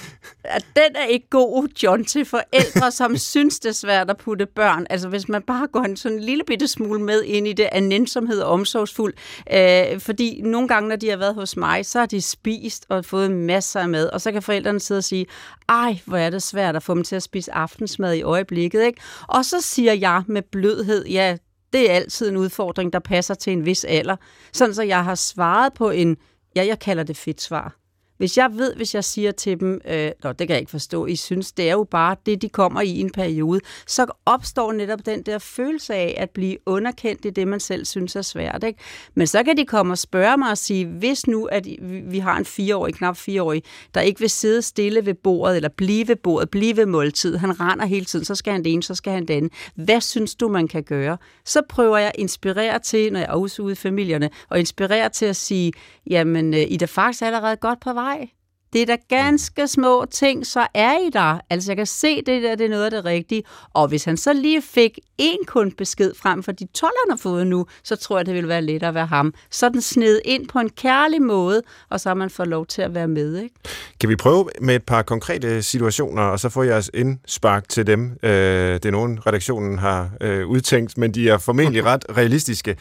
Den 0.77 0.97
er 0.97 1.05
ikke 1.05 1.29
god, 1.31 1.69
John, 1.83 2.05
til 2.05 2.25
forældre, 2.25 2.91
som 2.91 3.17
synes, 3.33 3.59
det 3.59 3.69
er 3.69 3.73
svært 3.73 4.11
at 4.11 4.17
putte 4.17 4.47
børn. 4.47 4.87
Altså, 4.91 5.09
hvis 5.09 5.29
man 5.29 5.43
bare 5.43 5.67
går 5.67 5.81
en 5.81 5.97
sådan 5.97 6.19
en 6.19 6.25
lille 6.25 6.45
bitte 6.47 6.69
smule 6.69 7.03
med 7.03 7.23
ind 7.23 7.47
i 7.47 7.53
det, 7.53 7.69
er 7.73 7.81
nænsomhed 7.81 8.41
og 8.41 8.51
omsorgsfuld. 8.51 9.15
Øh, 9.53 10.01
fordi 10.01 10.41
nogle 10.45 10.69
gange, 10.69 10.89
når 10.89 10.97
de 10.97 11.11
har 11.11 11.17
været 11.17 11.35
hos 11.35 11.57
mig, 11.57 11.87
så 11.87 11.99
har 11.99 12.07
de 12.07 12.23
spist 12.23 12.87
og 12.89 13.05
fået 13.05 13.31
masser 13.31 13.81
af 13.81 13.89
mad, 13.89 14.09
og 14.09 14.21
så 14.21 14.33
kan 14.33 14.43
forældrene 14.43 14.81
sidde 14.81 14.99
og 14.99 15.05
sige, 15.05 15.27
ej, 15.69 15.99
hvor 16.07 16.17
er 16.17 16.31
det 16.31 16.43
svært 16.43 16.77
at 16.77 16.83
få 16.83 16.95
dem 16.95 17.05
til 17.05 17.17
at 17.17 17.23
spise 17.23 17.53
aftensmad 17.53 18.15
i 18.15 18.23
øjeblikket. 18.23 18.83
Ikke? 18.83 19.01
Og 19.29 19.45
så 19.45 19.61
siger 19.61 19.93
jeg 19.93 20.23
med 20.29 20.43
blødhed, 20.43 21.07
ja, 21.07 21.37
det 21.73 21.91
er 21.91 21.95
altid 21.95 22.29
en 22.29 22.37
udfordring, 22.37 22.93
der 22.93 22.99
passer 22.99 23.35
til 23.35 23.53
en 23.53 23.67
vis 23.67 23.85
alder. 23.85 24.17
Sådan 24.53 24.75
så 24.75 24.83
jeg 24.83 25.05
har 25.05 25.15
svaret 25.15 25.73
på 25.73 25.91
en 25.91 26.17
Ja, 26.57 26.65
jeg 26.67 26.79
kalder 26.79 27.05
det 27.05 27.17
fedt 27.17 27.41
svar. 27.41 27.80
Hvis 28.21 28.39
jeg 28.39 28.51
ved, 28.53 28.75
hvis 28.75 28.95
jeg 28.95 29.05
siger 29.05 29.31
til 29.31 29.61
dem, 29.61 29.81
øh, 29.89 29.95
det 29.95 30.39
kan 30.39 30.49
jeg 30.49 30.59
ikke 30.59 30.71
forstå, 30.71 31.07
I 31.07 31.17
synes, 31.17 31.53
det 31.53 31.69
er 31.69 31.73
jo 31.73 31.85
bare 31.85 32.17
det, 32.27 32.43
de 32.43 32.49
kommer 32.49 32.81
i 32.81 33.01
en 33.01 33.11
periode, 33.11 33.61
så 33.87 34.07
opstår 34.27 34.73
netop 34.73 35.07
den 35.07 35.23
der 35.23 35.39
følelse 35.39 35.95
af 35.95 36.15
at 36.19 36.31
blive 36.31 36.57
underkendt 36.67 37.25
i 37.25 37.31
det, 37.31 37.49
man 37.49 37.61
selv 37.61 37.85
synes 37.85 38.17
er 38.17 38.23
svært. 38.23 38.65
Ikke? 38.65 38.79
Men 39.15 39.27
så 39.27 39.43
kan 39.43 39.57
de 39.57 39.65
komme 39.65 39.93
og 39.93 39.99
spørge 39.99 40.37
mig 40.37 40.51
og 40.51 40.59
sige, 40.59 40.87
hvis 40.87 41.27
nu, 41.27 41.45
at 41.45 41.67
vi 42.11 42.19
har 42.19 42.37
en 42.37 42.45
fireårig, 42.45 42.95
knap 42.95 43.17
fireårig, 43.17 43.63
der 43.95 44.01
ikke 44.01 44.21
vil 44.21 44.31
sidde 44.31 44.63
stille 44.63 45.07
ved 45.07 45.15
bordet, 45.15 45.57
eller 45.57 45.69
blive 45.69 46.09
ved 46.09 46.17
bordet, 46.17 46.51
blive 46.51 46.77
ved 46.77 46.87
måltid, 46.87 47.37
han 47.37 47.61
render 47.61 47.87
hele 47.87 48.05
tiden, 48.05 48.25
så 48.25 48.35
skal 48.35 48.53
han 48.53 48.65
det 48.65 48.73
ene, 48.73 48.83
så 48.83 48.95
skal 48.95 49.13
han 49.13 49.27
det 49.27 49.35
andet. 49.35 49.53
Hvad 49.75 50.01
synes 50.01 50.35
du, 50.35 50.49
man 50.49 50.69
kan 50.69 50.83
gøre? 50.83 51.19
Så 51.45 51.63
prøver 51.69 51.99
jeg 51.99 52.09
at 52.09 52.21
inspirere 52.21 52.79
til, 52.79 53.13
når 53.13 53.21
jeg 53.21 53.29
er 53.29 53.61
ude 53.61 53.73
i 53.73 53.75
familierne, 53.75 54.31
og 54.49 54.59
inspirere 54.59 55.09
til 55.09 55.27
at 55.27 55.37
sige, 55.37 55.73
jamen, 56.11 56.55
øh, 56.55 56.61
I 56.61 56.75
er 56.75 56.79
da 56.79 56.85
faktisk 56.85 57.23
allerede 57.23 57.57
godt 57.57 57.81
på 57.81 57.93
vej 57.93 58.10
vej. 58.11 58.29
Det 58.73 58.83
er 58.83 58.87
da 58.87 58.97
ganske 59.09 59.69
små 59.69 60.05
ting, 60.11 60.47
så 60.47 60.67
er 60.75 60.99
I 60.99 61.11
der. 61.13 61.41
Altså, 61.51 61.71
jeg 61.71 61.77
kan 61.77 61.87
se, 61.87 62.17
det 62.17 62.43
der 62.43 62.55
det 62.55 62.65
er 62.65 62.69
noget 62.69 62.85
af 62.85 62.91
det 62.91 63.05
rigtige. 63.05 63.43
Og 63.75 63.89
hvis 63.89 64.05
han 64.05 64.17
så 64.17 64.33
lige 64.33 64.63
fik 64.63 64.99
en 65.19 65.39
kun 65.47 65.73
besked 65.73 66.13
frem 66.15 66.43
for 66.43 66.53
de 66.53 66.67
12, 66.75 66.93
han 67.05 67.11
har 67.11 67.17
fået 67.17 67.47
nu, 67.47 67.67
så 67.83 67.97
tror 67.97 68.19
jeg, 68.19 68.27
det 68.27 68.35
ville 68.35 68.49
være 68.49 68.63
lettere 68.63 68.89
at 68.89 68.95
være 68.95 69.07
ham. 69.07 69.35
Så 69.51 69.69
den 69.69 69.81
sned 69.81 70.21
ind 70.25 70.49
på 70.49 70.59
en 70.59 70.71
kærlig 70.71 71.23
måde, 71.23 71.63
og 71.89 72.01
så 72.01 72.09
har 72.09 72.15
man 72.15 72.31
fået 72.31 72.49
lov 72.49 72.67
til 72.67 72.83
at 72.83 72.95
være 72.95 73.09
med. 73.09 73.37
Ikke? 73.37 73.55
Kan 74.01 74.09
vi 74.09 74.17
prøve 74.17 74.49
med 74.61 74.77
et 74.77 74.85
par 74.85 75.03
konkrete 75.03 75.63
situationer, 75.63 76.23
og 76.23 76.41
så 76.41 76.49
får 76.49 76.63
jeres 76.63 76.91
indspark 76.95 77.69
til 77.69 77.87
dem. 77.87 78.19
Øh, 78.23 78.31
det 78.75 78.85
er 78.85 78.91
nogen, 78.91 79.27
redaktionen 79.27 79.79
har 79.79 80.11
øh, 80.21 80.47
udtænkt, 80.47 80.99
men 80.99 81.15
de 81.15 81.29
er 81.29 81.39
formentlig 81.39 81.85
ret 81.93 82.05
realistiske. 82.17 82.77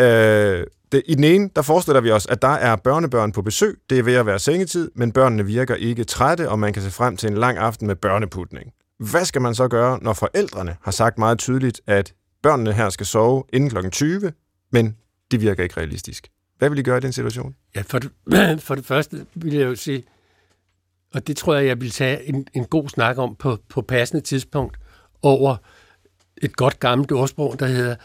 Øh, 0.00 0.64
det, 0.92 1.02
I 1.06 1.14
den 1.14 1.24
ene, 1.24 1.50
der 1.56 1.62
forestiller 1.62 2.00
vi 2.00 2.10
os, 2.10 2.26
at 2.26 2.42
der 2.42 2.48
er 2.48 2.76
børnebørn 2.76 3.32
på 3.32 3.42
besøg. 3.42 3.78
Det 3.90 3.98
er 3.98 4.02
ved 4.02 4.14
at 4.14 4.26
være 4.26 4.38
sengetid, 4.38 4.90
men 4.94 5.12
børnene 5.12 5.46
virker 5.46 5.74
ikke 5.74 6.04
trætte, 6.04 6.48
og 6.48 6.58
man 6.58 6.72
kan 6.72 6.82
se 6.82 6.90
frem 6.90 7.16
til 7.16 7.28
en 7.28 7.36
lang 7.36 7.58
aften 7.58 7.86
med 7.86 7.96
børneputning. 7.96 8.72
Hvad 8.98 9.24
skal 9.24 9.42
man 9.42 9.54
så 9.54 9.68
gøre, 9.68 9.98
når 10.02 10.12
forældrene 10.12 10.76
har 10.82 10.90
sagt 10.90 11.18
meget 11.18 11.38
tydeligt, 11.38 11.80
at 11.86 12.14
børnene 12.42 12.72
her 12.72 12.90
skal 12.90 13.06
sove 13.06 13.44
inden 13.52 13.70
kl. 13.70 13.88
20, 13.88 14.32
men 14.72 14.96
det 15.30 15.40
virker 15.40 15.62
ikke 15.62 15.76
realistisk? 15.76 16.28
Hvad 16.58 16.70
vil 16.70 16.78
I 16.78 16.82
gøre 16.82 16.98
i 16.98 17.00
den 17.00 17.12
situation? 17.12 17.54
Ja, 17.76 17.82
for 17.86 17.98
det, 17.98 18.10
for 18.66 18.74
det 18.74 18.86
første 18.86 19.26
vil 19.34 19.54
jeg 19.54 19.64
jo 19.64 19.74
sige, 19.74 20.04
og 21.14 21.26
det 21.26 21.36
tror 21.36 21.54
jeg, 21.54 21.66
jeg 21.66 21.80
vil 21.80 21.90
tage 21.90 22.28
en, 22.28 22.46
en 22.54 22.64
god 22.64 22.88
snak 22.88 23.18
om 23.18 23.36
på, 23.36 23.58
på 23.68 23.82
passende 23.82 24.22
tidspunkt 24.22 24.76
over 25.22 25.56
et 26.36 26.56
godt 26.56 26.80
gammelt 26.80 27.12
ordsprog, 27.12 27.58
der 27.58 27.66
hedder, 27.66 27.96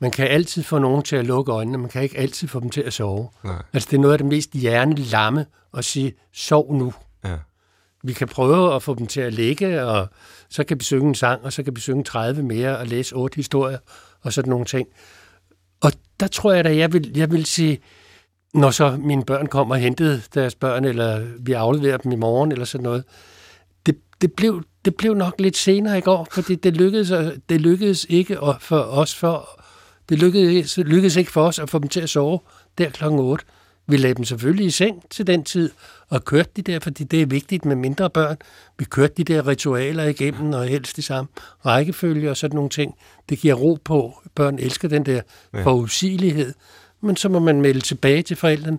man 0.00 0.10
kan 0.10 0.28
altid 0.28 0.62
få 0.62 0.78
nogen 0.78 1.02
til 1.02 1.16
at 1.16 1.26
lukke 1.26 1.52
øjnene, 1.52 1.78
man 1.78 1.90
kan 1.90 2.02
ikke 2.02 2.18
altid 2.18 2.48
få 2.48 2.60
dem 2.60 2.70
til 2.70 2.80
at 2.80 2.92
sove. 2.92 3.28
Nej. 3.44 3.62
Altså 3.72 3.88
det 3.90 3.96
er 3.96 4.00
noget 4.00 4.12
af 4.12 4.18
det 4.18 4.26
mest 4.26 4.52
hjernelamme 4.52 5.46
at 5.76 5.84
sige, 5.84 6.14
sov 6.32 6.74
nu. 6.74 6.94
Ja. 7.24 7.36
Vi 8.02 8.12
kan 8.12 8.28
prøve 8.28 8.74
at 8.74 8.82
få 8.82 8.94
dem 8.94 9.06
til 9.06 9.20
at 9.20 9.34
ligge, 9.34 9.84
og 9.84 10.08
så 10.50 10.64
kan 10.64 10.78
vi 10.78 10.84
synge 10.84 11.08
en 11.08 11.14
sang, 11.14 11.44
og 11.44 11.52
så 11.52 11.62
kan 11.62 11.76
vi 11.76 11.80
synge 11.80 12.04
30 12.04 12.42
mere 12.42 12.78
og 12.78 12.86
læse 12.86 13.14
otte 13.14 13.36
historier 13.36 13.78
og 14.22 14.32
sådan 14.32 14.50
nogle 14.50 14.64
ting. 14.64 14.88
Og 15.80 15.92
der 16.20 16.26
tror 16.26 16.52
jeg 16.52 16.64
da, 16.64 16.76
jeg 16.76 16.92
vil, 16.92 17.12
jeg 17.16 17.30
vil 17.30 17.46
sige, 17.46 17.78
når 18.54 18.70
så 18.70 18.96
mine 19.00 19.24
børn 19.24 19.46
kommer 19.46 19.74
og 19.74 19.80
hentede 19.80 20.22
deres 20.34 20.54
børn, 20.54 20.84
eller 20.84 21.26
vi 21.40 21.52
afleverer 21.52 21.96
dem 21.96 22.12
i 22.12 22.16
morgen, 22.16 22.52
eller 22.52 22.64
sådan 22.64 22.82
noget, 22.82 23.04
det, 23.86 23.98
det, 24.20 24.32
blev, 24.32 24.62
det 24.84 24.94
blev 24.96 25.14
nok 25.14 25.34
lidt 25.38 25.56
senere 25.56 25.98
i 25.98 26.00
går, 26.00 26.28
fordi 26.30 26.54
det 26.54 26.76
lykkedes, 26.76 27.12
det 27.48 27.60
lykkedes 27.60 28.06
ikke 28.08 28.38
for 28.60 28.80
os 28.80 29.14
for 29.14 29.57
det 30.08 30.18
lykkedes, 30.18 30.78
lykkedes 30.78 31.16
ikke 31.16 31.32
for 31.32 31.46
os 31.46 31.58
at 31.58 31.70
få 31.70 31.78
dem 31.78 31.88
til 31.88 32.00
at 32.00 32.10
sove 32.10 32.40
der 32.78 32.90
klokken 32.90 33.20
8. 33.20 33.44
Vi 33.90 33.96
lagde 33.96 34.14
dem 34.14 34.24
selvfølgelig 34.24 34.66
i 34.66 34.70
seng 34.70 35.02
til 35.10 35.26
den 35.26 35.44
tid, 35.44 35.70
og 36.08 36.24
kørte 36.24 36.50
de 36.56 36.62
der, 36.62 36.80
fordi 36.80 37.04
det 37.04 37.22
er 37.22 37.26
vigtigt 37.26 37.64
med 37.64 37.76
mindre 37.76 38.10
børn. 38.10 38.36
Vi 38.78 38.84
kørte 38.84 39.14
de 39.16 39.24
der 39.24 39.46
ritualer 39.46 40.04
igennem, 40.04 40.52
og 40.52 40.64
helst 40.64 40.98
i 40.98 41.02
samme 41.02 41.28
rækkefølge 41.66 42.30
og 42.30 42.36
sådan 42.36 42.54
nogle 42.54 42.70
ting. 42.70 42.94
Det 43.28 43.38
giver 43.38 43.54
ro 43.54 43.78
på. 43.84 44.22
Børn 44.34 44.58
elsker 44.58 44.88
den 44.88 45.06
der 45.06 45.20
forudsigelighed. 45.62 46.54
Men 47.00 47.16
så 47.16 47.28
må 47.28 47.38
man 47.38 47.60
melde 47.60 47.80
tilbage 47.80 48.22
til 48.22 48.36
forældrene. 48.36 48.78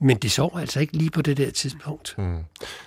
Men 0.00 0.16
de 0.16 0.30
sover 0.30 0.58
altså 0.58 0.80
ikke 0.80 0.96
lige 0.96 1.10
på 1.10 1.22
det 1.22 1.36
der 1.36 1.50
tidspunkt. 1.50 2.14
Mm. 2.18 2.38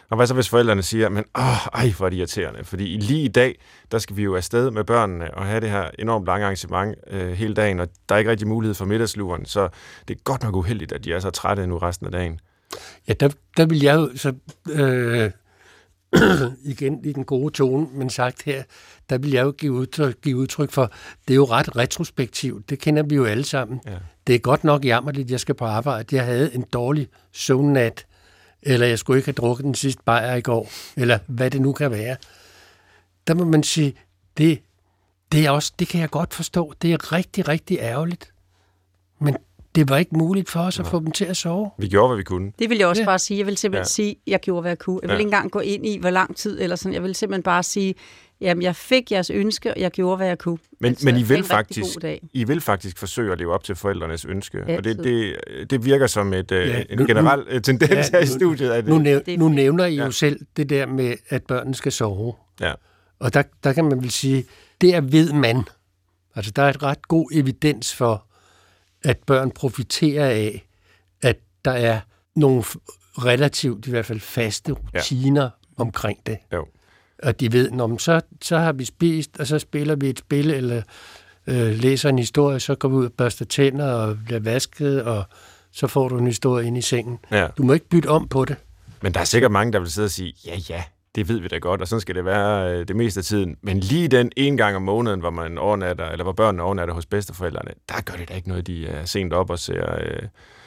Og 0.10 0.16
hvad 0.16 0.28
så, 0.28 0.34
hvis 0.34 0.50
forældrene 0.50 0.84
siger, 0.84 1.10
men 1.10 1.24
åh, 1.38 1.68
ej, 1.74 1.90
hvor 1.98 2.06
er 2.06 2.10
det 2.10 2.18
irriterende, 2.18 2.64
fordi 2.64 2.84
lige 2.84 3.24
i 3.24 3.28
dag, 3.28 3.60
der 3.92 4.00
skal 4.00 4.18
vi 4.18 4.24
jo 4.24 4.36
afsted 4.36 4.72
med 4.72 4.84
børnene 4.84 5.34
og 5.34 5.46
have 5.46 5.62
det 5.62 5.70
her 5.70 5.90
enormt 6.00 6.26
lange 6.26 6.46
arrangement 6.46 6.96
øh, 7.08 7.32
hele 7.32 7.54
dagen, 7.54 7.80
og 7.80 7.88
der 8.10 8.16
er 8.16 8.20
ikke 8.20 8.32
rigtig 8.32 8.48
mulighed 8.48 8.76
for 8.76 8.86
middagsluren, 8.86 9.46
så 9.46 9.70
det 10.08 10.16
er 10.18 10.20
godt 10.24 10.44
nok 10.44 10.56
uheldigt, 10.56 10.92
at 10.92 11.04
de 11.04 11.14
er 11.14 11.20
så 11.20 11.30
trætte 11.30 11.68
nu 11.68 11.78
resten 11.78 12.06
af 12.06 12.12
dagen. 12.12 12.40
Ja, 13.08 13.14
der, 13.14 13.30
der 13.58 13.66
vil 13.66 13.82
jeg 13.82 13.96
jo 13.96 14.10
så 14.16 14.34
øh, 14.70 15.32
igen 16.74 17.06
i 17.06 17.12
den 17.12 17.24
gode 17.24 17.54
tone, 17.54 17.88
men 17.94 18.10
sagt 18.10 18.44
her, 18.44 18.64
der 19.10 19.18
vil 19.18 19.32
jeg 19.32 19.44
jo 19.44 19.52
give 19.52 19.74
udtryk, 19.74 20.22
give 20.22 20.38
udtryk 20.38 20.72
for, 20.72 20.92
det 21.28 21.34
er 21.34 21.36
jo 21.36 21.46
ret 21.46 21.76
retrospektivt, 21.76 22.70
det 22.70 22.80
kender 22.80 23.04
vi 23.04 23.16
jo 23.16 23.26
alle 23.26 23.44
sammen. 23.44 23.82
Ja. 23.86 23.92
Det 24.28 24.36
er 24.36 24.40
godt 24.40 24.64
nok 24.64 24.86
jammerligt, 24.86 25.32
jeg 25.32 25.40
skal 25.40 25.56
på 25.56 25.66
arbejde. 25.66 26.16
Jeg 26.16 26.26
havde 26.26 26.56
en 26.56 26.66
dårlig 26.74 27.08
søvnnat, 27.32 28.06
eller 28.62 28.88
jeg 28.88 29.00
skulle 29.00 29.18
ikke 29.18 29.28
have 29.28 29.34
drukket 29.34 29.66
den 29.66 29.76
sidste 29.76 30.04
bajer 30.06 30.36
i 30.36 30.42
går, 30.42 30.70
eller 30.96 31.20
hvad 31.28 31.52
det 31.52 31.62
nu 31.62 31.74
kan 31.74 31.92
være. 31.92 32.16
Der 33.28 33.34
må 33.34 33.46
man 33.46 33.64
sige, 33.64 33.94
det, 34.38 34.60
det, 35.32 35.46
er 35.46 35.50
også, 35.50 35.74
det 35.80 35.88
kan 35.88 36.02
jeg 36.02 36.10
godt 36.10 36.34
forstå. 36.34 36.74
Det 36.82 36.94
er 36.94 37.12
rigtig, 37.12 37.48
rigtig 37.48 37.78
ærgerligt. 37.80 38.34
Men 39.20 39.38
det 39.76 39.90
var 39.90 39.98
ikke 39.98 40.18
muligt 40.18 40.50
for 40.50 40.60
os 40.60 40.80
at 40.80 40.88
få 40.88 41.00
dem 41.00 41.12
til 41.12 41.26
at 41.26 41.38
sove. 41.38 41.72
Vi 41.78 41.88
gjorde, 41.88 42.08
hvad 42.08 42.18
vi 42.18 42.24
kunne. 42.24 42.52
Det 42.60 42.70
vil 42.70 42.78
jeg 42.78 42.88
også 42.88 43.02
ja. 43.02 43.06
bare 43.06 43.20
sige. 43.20 43.38
Jeg 43.38 43.46
vil 43.46 43.58
simpelthen 43.58 43.82
ja. 43.82 43.88
sige, 43.88 44.10
at 44.10 44.18
jeg 44.28 44.40
gjorde, 44.40 44.62
hvad 44.62 44.72
jeg 44.72 44.80
kunne. 44.80 45.00
Jeg 45.02 45.08
vil 45.08 45.14
ja. 45.14 45.20
ikke 45.20 45.28
engang 45.28 45.52
gå 45.52 45.60
ind 45.60 45.86
i, 45.86 45.98
hvor 45.98 46.10
lang 46.10 46.36
tid 46.36 46.62
eller 46.62 46.76
sådan. 46.76 46.94
Jeg 46.94 47.04
vil 47.04 47.16
simpelthen 47.16 47.44
bare 47.44 47.64
sige, 47.64 47.96
jamen 48.42 48.62
jeg 48.62 48.76
fik 48.76 49.12
jeres 49.12 49.30
ønske, 49.30 49.74
og 49.74 49.80
jeg 49.80 49.92
gjorde, 49.92 50.18
hvad 50.18 50.28
jeg 50.28 50.38
kunne. 50.38 50.58
Men, 50.80 50.90
altså, 50.90 51.06
men 51.06 51.18
I, 51.18 51.24
vil 51.24 51.44
faktisk, 51.44 51.98
I 52.34 52.44
vil 52.44 52.62
faktisk 52.62 52.98
forsøge 52.98 53.32
at 53.32 53.40
leve 53.40 53.54
op 53.54 53.64
til 53.64 53.76
forældrenes 53.76 54.26
ønske. 54.26 54.58
Altid. 54.58 54.78
Og 54.78 54.84
det, 54.84 55.04
det, 55.04 55.70
det 55.70 55.86
virker 55.86 56.08
som 56.08 56.34
et, 56.34 56.52
øh, 56.52 56.68
ja, 56.68 56.84
en 56.90 56.98
nu, 56.98 57.06
generel 57.06 57.40
nu, 57.40 57.46
øh, 57.48 57.62
tendens 57.62 57.92
ja, 57.92 58.18
her 58.18 58.20
i 58.20 58.26
studiet. 58.26 58.70
At, 58.70 58.88
nu, 58.88 58.98
næv, 58.98 59.22
nu 59.38 59.50
nævner 59.50 59.86
I 59.86 59.96
ja. 59.96 60.06
jo 60.06 60.12
selv 60.12 60.40
det 60.58 60.70
der 60.70 60.86
med, 60.86 61.16
at 61.30 61.44
børnene 61.44 61.76
skal 61.76 61.92
sove. 61.92 62.34
Ja. 62.62 62.74
Og 63.20 63.34
der, 63.34 63.44
der 63.64 63.74
kan 63.74 63.86
man 63.86 64.02
vel 64.02 64.12
sige, 64.12 64.46
det 64.82 64.96
er 64.96 65.02
ved 65.02 65.34
man. 65.34 65.64
Altså 66.36 66.52
der 66.52 66.64
er 66.64 66.70
et 66.70 66.84
ret 66.84 67.08
god 67.08 67.30
evidens 67.34 67.96
for, 67.96 68.26
at 69.04 69.18
børn 69.18 69.52
profiterer 69.52 70.26
af, 70.26 70.68
at 71.22 71.38
der 71.66 71.72
er 71.72 72.00
nogle 72.36 72.64
relativt, 73.18 73.88
i 73.88 73.90
hvert 73.90 74.06
fald 74.06 74.20
faste 74.20 74.72
rutiner 74.72 75.44
ja. 75.44 75.50
omkring 75.78 76.20
det. 76.26 76.38
Jo. 76.54 76.68
Og 77.24 77.40
de 77.40 77.54
ved, 77.54 77.72
når 77.72 77.98
så, 77.98 78.22
så 78.42 78.58
har 78.58 78.74
vi 78.74 78.86
spist, 78.86 79.40
og 79.40 79.48
så 79.48 79.60
spiller 79.60 79.96
vi 79.96 80.10
et 80.10 80.20
spil, 80.20 80.50
eller 80.52 80.82
øh, 81.48 81.80
læser 81.80 82.10
en 82.10 82.20
historie, 82.20 82.60
så 82.60 82.76
går 82.76 82.90
vi 82.90 82.96
ud 82.96 83.06
og 83.06 83.14
børster 83.14 83.46
tænder 83.46 83.92
og 83.94 84.18
bliver 84.26 84.40
vasket, 84.40 85.04
og 85.04 85.24
så 85.72 85.88
får 85.88 86.10
du 86.10 86.18
en 86.18 86.28
historie 86.28 86.68
ind 86.68 86.78
i 86.78 86.82
sengen. 86.82 87.20
Ja. 87.32 87.48
Du 87.58 87.64
må 87.64 87.74
ikke 87.74 87.90
bytte 87.90 88.08
om 88.08 88.28
på 88.28 88.46
det. 88.46 88.56
Men 89.02 89.14
der 89.14 89.20
er 89.20 89.24
sikkert 89.26 89.52
mange, 89.52 89.74
der 89.74 89.80
vil 89.80 89.92
sidde 89.92 90.06
og 90.06 90.12
sige, 90.12 90.34
ja, 90.46 90.56
ja, 90.70 90.84
det 91.16 91.30
ved 91.30 91.40
vi 91.40 91.48
da 91.48 91.58
godt, 91.58 91.82
og 91.82 91.88
sådan 91.88 92.02
skal 92.02 92.16
det 92.16 92.26
være 92.26 92.74
øh, 92.74 92.88
det 92.88 92.96
meste 92.96 93.20
af 93.20 93.24
tiden. 93.24 93.56
Men 93.62 93.80
lige 93.80 94.08
den 94.08 94.32
en 94.38 94.58
gang 94.58 94.76
om 94.76 94.82
måneden, 94.82 95.20
hvor 95.20 95.30
man 95.30 95.58
overnatter, 95.58 96.10
eller 96.10 96.24
hvor 96.24 96.34
børnene 96.34 96.64
overnatter 96.64 96.94
hos 96.94 97.06
bedsteforældrene, 97.06 97.72
der 97.90 98.02
gør 98.02 98.14
det 98.14 98.30
da 98.30 98.34
ikke 98.34 98.48
noget, 98.48 98.68
de 98.68 98.88
er 98.88 99.06
sent 99.06 99.34
op 99.34 99.50
og 99.50 99.60
ser... 99.60 99.96
Øh, 100.00 100.22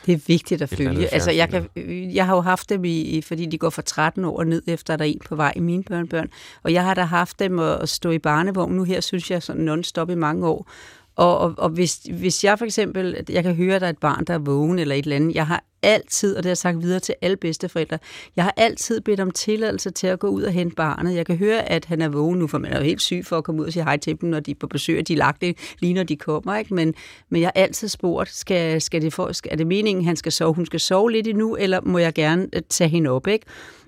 det 0.07 0.13
er 0.15 0.21
vigtigt 0.27 0.63
at 0.63 0.69
følge. 0.69 1.15
Altså, 1.15 1.31
jeg, 1.31 1.49
kan, 1.49 1.69
jeg 2.15 2.27
har 2.27 2.35
jo 2.35 2.41
haft 2.41 2.71
dem, 2.71 2.85
i, 2.85 3.23
fordi 3.23 3.47
de 3.47 3.59
går 3.59 3.71
fra 3.71 3.83
13 3.83 4.25
år 4.25 4.45
ned, 4.45 4.63
efter 4.67 4.97
der 4.97 5.05
er 5.05 5.09
en 5.09 5.21
på 5.29 5.37
vej 5.37 5.53
i 5.57 5.61
mine 5.61 5.83
børnebørn. 5.83 6.29
Og 6.63 6.73
jeg 6.73 6.85
har 6.85 6.95
da 6.95 7.03
haft 7.03 7.39
dem 7.39 7.59
at, 7.59 7.83
at 7.83 7.89
stå 7.89 8.11
i 8.11 8.19
barnevogn. 8.19 8.73
Nu 8.73 8.85
her 8.85 9.01
synes 9.01 9.31
jeg 9.31 9.43
sådan 9.43 9.69
non-stop 9.69 10.11
i 10.11 10.15
mange 10.15 10.49
år. 10.49 10.69
Og, 11.17 11.39
og, 11.39 11.55
og 11.59 11.69
hvis, 11.69 12.01
hvis 12.13 12.45
jeg 12.45 12.59
for 12.59 12.65
eksempel, 12.65 13.25
jeg 13.29 13.43
kan 13.43 13.55
høre, 13.55 13.75
at 13.75 13.81
der 13.81 13.87
er 13.87 13.91
et 13.91 13.99
barn, 13.99 14.25
der 14.25 14.35
er 14.35 14.39
vågen 14.39 14.79
eller 14.79 14.95
et 14.95 15.03
eller 15.03 15.17
andet, 15.17 15.35
jeg 15.35 15.47
har 15.47 15.65
altid, 15.83 16.37
og 16.37 16.43
det 16.43 16.45
har 16.45 16.51
jeg 16.51 16.59
sagt 16.59 16.83
videre 16.83 17.01
til 17.01 17.15
alle 17.23 17.37
bedsteforældre, 17.37 17.99
jeg 18.37 18.45
har 18.45 18.55
altid 18.57 19.01
bedt 19.01 19.21
om 19.21 19.31
tilladelse 19.31 19.91
til 19.91 20.07
at 20.07 20.19
gå 20.19 20.27
ud 20.29 20.43
og 20.43 20.53
hente 20.53 20.77
barnet. 20.77 21.15
Jeg 21.15 21.27
kan 21.27 21.37
høre, 21.37 21.71
at 21.71 21.85
han 21.85 22.03
er 22.03 22.09
vågen 22.09 22.39
nu, 22.39 22.47
for 22.47 22.59
man 22.59 22.73
er 22.73 22.79
jo 22.79 22.85
helt 22.85 23.03
syg 23.03 23.23
for 23.27 23.39
at 23.39 23.45
komme 23.45 23.61
ud 23.61 23.67
og 23.67 23.73
sige 23.73 23.83
hej 23.83 23.97
til 23.97 24.21
dem, 24.21 24.29
når 24.29 24.41
de 24.41 24.51
er 24.51 24.55
på 24.61 24.67
besøg, 24.67 24.99
og 24.99 25.09
de 25.09 25.13
er 25.13 25.17
lagt 25.17 25.41
det 25.41 25.59
lige 25.79 25.95
når 25.95 26.03
de 26.03 26.17
kommer. 26.17 26.57
Ikke? 26.57 26.75
Men, 26.75 26.95
men 27.29 27.41
jeg 27.41 27.47
har 27.55 27.63
altid 27.63 27.89
spurgt, 27.89 28.35
skal, 28.35 28.81
skal 28.81 29.03
det 29.03 29.13
for, 29.13 29.33
skal, 29.33 29.53
er 29.53 29.57
det 29.57 29.67
meningen, 29.67 30.05
han 30.05 30.17
skal 30.17 30.33
sove, 30.33 30.55
hun 30.55 30.67
skal 30.67 30.81
sove 30.81 31.13
lidt 31.13 31.27
endnu, 31.27 31.57
eller 31.57 31.81
må 31.81 31.99
jeg 31.99 32.15
gerne 32.15 32.47
øh, 32.53 32.63
tage 32.69 32.89
hende 32.89 33.11
op? 33.11 33.27
Ikke? 33.27 33.47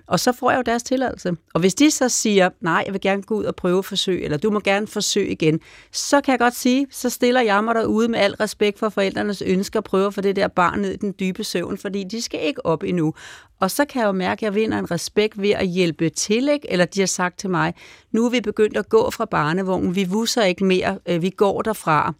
Og 0.09 0.19
så 0.19 0.31
får 0.31 0.51
jeg 0.51 0.57
jo 0.57 0.63
deres 0.65 0.83
tilladelse. 0.83 1.31
Og 1.53 1.59
hvis 1.59 1.75
de 1.75 1.91
så 1.91 2.09
siger, 2.09 2.49
nej, 2.61 2.83
jeg 2.85 2.93
vil 2.93 3.01
gerne 3.01 3.21
gå 3.21 3.35
ud 3.35 3.43
og 3.43 3.55
prøve 3.55 3.77
at 3.77 3.85
forsøge, 3.85 4.23
eller 4.23 4.37
du 4.37 4.51
må 4.51 4.59
gerne 4.59 4.87
forsøge 4.87 5.31
igen, 5.31 5.59
så 5.91 6.21
kan 6.21 6.31
jeg 6.31 6.39
godt 6.39 6.55
sige, 6.55 6.87
så 6.91 7.09
stiller 7.09 7.41
jeg 7.41 7.63
mig 7.63 7.75
derude 7.75 8.07
med 8.07 8.19
al 8.19 8.35
respekt 8.35 8.79
for 8.79 8.89
forældrenes 8.89 9.41
ønsker 9.41 9.79
at 9.79 9.83
prøve 9.83 10.07
at 10.07 10.13
få 10.13 10.21
det 10.21 10.35
der 10.35 10.47
barn 10.47 10.79
ned 10.79 10.91
i 10.91 10.95
den 10.95 11.15
dybe 11.19 11.43
søvn, 11.43 11.77
fordi 11.77 12.03
de 12.03 12.21
skal 12.21 12.39
ikke 12.43 12.65
op 12.65 12.83
endnu. 12.83 13.13
Og 13.59 13.71
så 13.71 13.85
kan 13.85 14.01
jeg 14.01 14.07
jo 14.07 14.11
mærke, 14.11 14.39
at 14.39 14.41
jeg 14.41 14.55
vinder 14.55 14.79
en 14.79 14.91
respekt 14.91 15.41
ved 15.41 15.49
at 15.49 15.67
hjælpe 15.67 16.09
til, 16.09 16.49
ikke? 16.49 16.71
eller 16.71 16.85
de 16.85 16.99
har 16.99 17.07
sagt 17.07 17.39
til 17.39 17.49
mig, 17.49 17.73
nu 18.11 18.25
er 18.25 18.29
vi 18.29 18.41
begyndt 18.41 18.77
at 18.77 18.89
gå 18.89 19.09
fra 19.11 19.25
barnevognen, 19.25 19.95
vi 19.95 20.03
vusser 20.03 20.43
ikke 20.43 20.63
mere, 20.63 20.99
øh, 21.05 21.21
vi 21.21 21.29
går 21.29 21.61
derfra 21.61 22.13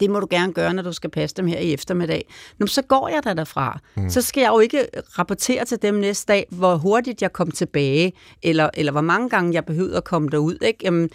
det 0.00 0.10
må 0.10 0.20
du 0.20 0.26
gerne 0.30 0.52
gøre, 0.52 0.74
når 0.74 0.82
du 0.82 0.92
skal 0.92 1.10
passe 1.10 1.36
dem 1.36 1.46
her 1.46 1.58
i 1.58 1.72
eftermiddag. 1.72 2.26
Nå, 2.58 2.66
så 2.66 2.82
går 2.82 3.08
jeg 3.08 3.24
der 3.24 3.34
derfra. 3.34 3.80
Mm. 3.96 4.10
Så 4.10 4.22
skal 4.22 4.40
jeg 4.40 4.48
jo 4.48 4.58
ikke 4.58 4.86
rapportere 5.18 5.64
til 5.64 5.82
dem 5.82 5.94
næste 5.94 6.32
dag, 6.32 6.46
hvor 6.50 6.76
hurtigt 6.76 7.22
jeg 7.22 7.32
kom 7.32 7.50
tilbage, 7.50 8.12
eller, 8.42 8.70
eller 8.74 8.92
hvor 8.92 9.00
mange 9.00 9.28
gange 9.28 9.54
jeg 9.54 9.64
behøvede 9.64 9.96
at 9.96 10.04
komme 10.04 10.28
derud. 10.28 10.58
Ikke? 10.62 10.78
Jamen, 10.82 11.10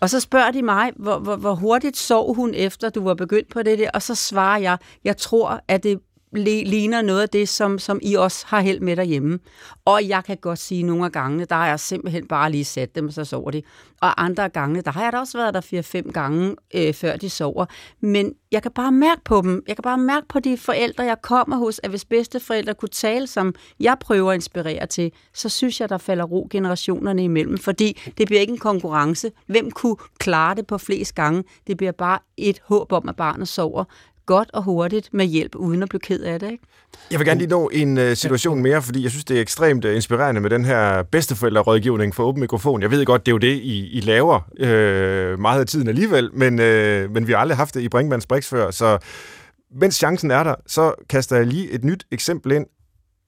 og 0.00 0.10
så 0.10 0.20
spørger 0.20 0.50
de 0.50 0.62
mig, 0.62 0.92
hvor, 0.96 1.18
hvor, 1.18 1.36
hvor 1.36 1.54
hurtigt 1.54 1.96
sov 1.96 2.34
hun 2.34 2.54
efter, 2.54 2.90
du 2.90 3.04
var 3.04 3.14
begyndt 3.14 3.48
på 3.48 3.62
det 3.62 3.78
der, 3.78 3.90
og 3.94 4.02
så 4.02 4.14
svarer 4.14 4.58
jeg, 4.58 4.78
jeg 5.04 5.16
tror, 5.16 5.60
at 5.68 5.82
det 5.82 6.00
ligner 6.34 7.02
noget 7.02 7.22
af 7.22 7.28
det, 7.28 7.48
som, 7.48 7.78
som 7.78 7.98
I 8.02 8.14
også 8.14 8.44
har 8.48 8.60
held 8.60 8.80
med 8.80 8.96
derhjemme. 8.96 9.38
Og 9.84 10.08
jeg 10.08 10.24
kan 10.24 10.36
godt 10.36 10.58
sige, 10.58 10.80
at 10.80 10.86
nogle 10.86 11.04
af 11.04 11.12
gangene, 11.12 11.44
der 11.44 11.54
har 11.54 11.66
jeg 11.66 11.80
simpelthen 11.80 12.26
bare 12.28 12.50
lige 12.50 12.64
sat 12.64 12.94
dem, 12.94 13.06
og 13.06 13.12
så 13.12 13.24
sover 13.24 13.50
de. 13.50 13.62
Og 14.00 14.24
andre 14.24 14.48
gange, 14.48 14.82
der 14.82 14.90
har 14.90 15.02
jeg 15.02 15.12
da 15.12 15.18
også 15.18 15.38
været 15.38 15.54
der 15.54 16.02
4-5 16.06 16.12
gange, 16.12 16.56
øh, 16.74 16.94
før 16.94 17.16
de 17.16 17.30
sover. 17.30 17.66
Men 18.00 18.32
jeg 18.52 18.62
kan 18.62 18.70
bare 18.70 18.92
mærke 18.92 19.20
på 19.24 19.40
dem, 19.40 19.62
jeg 19.68 19.76
kan 19.76 19.82
bare 19.82 19.98
mærke 19.98 20.28
på 20.28 20.40
de 20.40 20.58
forældre, 20.58 21.04
jeg 21.04 21.22
kommer 21.22 21.56
hos, 21.56 21.80
at 21.82 21.90
hvis 21.90 22.04
bedsteforældre 22.04 22.74
kunne 22.74 22.88
tale, 22.88 23.26
som 23.26 23.54
jeg 23.80 23.96
prøver 24.00 24.30
at 24.30 24.34
inspirere 24.34 24.86
til, 24.86 25.12
så 25.34 25.48
synes 25.48 25.80
jeg, 25.80 25.88
der 25.88 25.98
falder 25.98 26.24
ro 26.24 26.48
generationerne 26.50 27.24
imellem, 27.24 27.58
fordi 27.58 28.00
det 28.18 28.26
bliver 28.26 28.40
ikke 28.40 28.52
en 28.52 28.58
konkurrence. 28.58 29.30
Hvem 29.46 29.70
kunne 29.70 29.96
klare 30.18 30.54
det 30.54 30.66
på 30.66 30.78
flest 30.78 31.14
gange? 31.14 31.44
Det 31.66 31.76
bliver 31.76 31.92
bare 31.92 32.18
et 32.36 32.60
håb 32.64 32.92
om, 32.92 33.08
at 33.08 33.16
barnet 33.16 33.48
sover 33.48 33.84
godt 34.26 34.50
og 34.52 34.62
hurtigt 34.62 35.08
med 35.12 35.26
hjælp, 35.26 35.54
uden 35.54 35.82
at 35.82 35.88
blive 35.88 36.00
ked 36.00 36.20
af 36.20 36.40
det. 36.40 36.50
Ikke? 36.50 36.64
Jeg 37.10 37.18
vil 37.18 37.26
gerne 37.26 37.38
lige 37.38 37.50
nå 37.50 37.68
en 37.68 37.98
uh, 37.98 38.12
situation 38.14 38.62
mere, 38.62 38.82
fordi 38.82 39.02
jeg 39.02 39.10
synes, 39.10 39.24
det 39.24 39.36
er 39.36 39.40
ekstremt 39.40 39.84
uh, 39.84 39.94
inspirerende 39.94 40.40
med 40.40 40.50
den 40.50 40.64
her 40.64 41.02
bedsteforældrerådgivning 41.02 42.14
for 42.14 42.24
åben 42.24 42.40
mikrofon. 42.40 42.82
Jeg 42.82 42.90
ved 42.90 43.04
godt, 43.04 43.26
det 43.26 43.32
er 43.32 43.34
jo 43.34 43.38
det, 43.38 43.56
I, 43.56 43.88
I 43.88 44.00
laver 44.00 44.40
øh, 44.58 45.38
meget 45.38 45.60
af 45.60 45.66
tiden 45.66 45.88
alligevel, 45.88 46.30
men, 46.34 46.60
øh, 46.60 47.10
men 47.10 47.26
vi 47.26 47.32
har 47.32 47.38
aldrig 47.38 47.56
haft 47.56 47.74
det 47.74 47.80
i 47.80 47.88
Brinkmanns 47.88 48.26
Brix 48.26 48.48
før, 48.48 48.70
så 48.70 48.98
mens 49.80 49.94
chancen 49.94 50.30
er 50.30 50.44
der, 50.44 50.54
så 50.66 50.94
kaster 51.08 51.36
jeg 51.36 51.46
lige 51.46 51.70
et 51.70 51.84
nyt 51.84 52.06
eksempel 52.10 52.52
ind, 52.52 52.66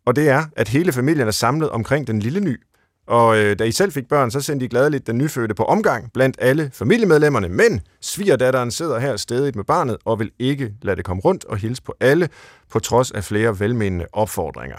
og 0.07 0.16
det 0.16 0.28
er, 0.28 0.44
at 0.57 0.68
hele 0.68 0.92
familien 0.92 1.26
er 1.26 1.32
samlet 1.32 1.70
omkring 1.70 2.07
den 2.07 2.18
lille 2.18 2.40
ny. 2.40 2.61
Og 3.07 3.38
øh, 3.38 3.59
da 3.59 3.64
I 3.64 3.72
selv 3.72 3.92
fik 3.92 4.09
børn, 4.09 4.30
så 4.30 4.40
sendte 4.40 4.66
I 4.66 4.68
gladeligt 4.68 5.07
den 5.07 5.18
nyfødte 5.18 5.54
på 5.54 5.64
omgang 5.64 6.12
blandt 6.12 6.36
alle 6.40 6.70
familiemedlemmerne. 6.72 7.48
Men 7.48 7.80
svigerdatteren 8.00 8.70
sidder 8.70 8.98
her 8.98 9.16
stedigt 9.16 9.57
med 9.57 9.64
barnet 9.64 9.96
og 10.04 10.18
vil 10.18 10.30
ikke 10.38 10.72
lade 10.82 10.96
det 10.96 11.04
komme 11.04 11.22
rundt 11.22 11.44
og 11.44 11.57
hilse 11.57 11.82
på 11.82 11.94
alle, 12.00 12.28
på 12.70 12.78
trods 12.78 13.11
af 13.11 13.24
flere 13.24 13.61
velmenende 13.61 14.07
opfordringer. 14.12 14.76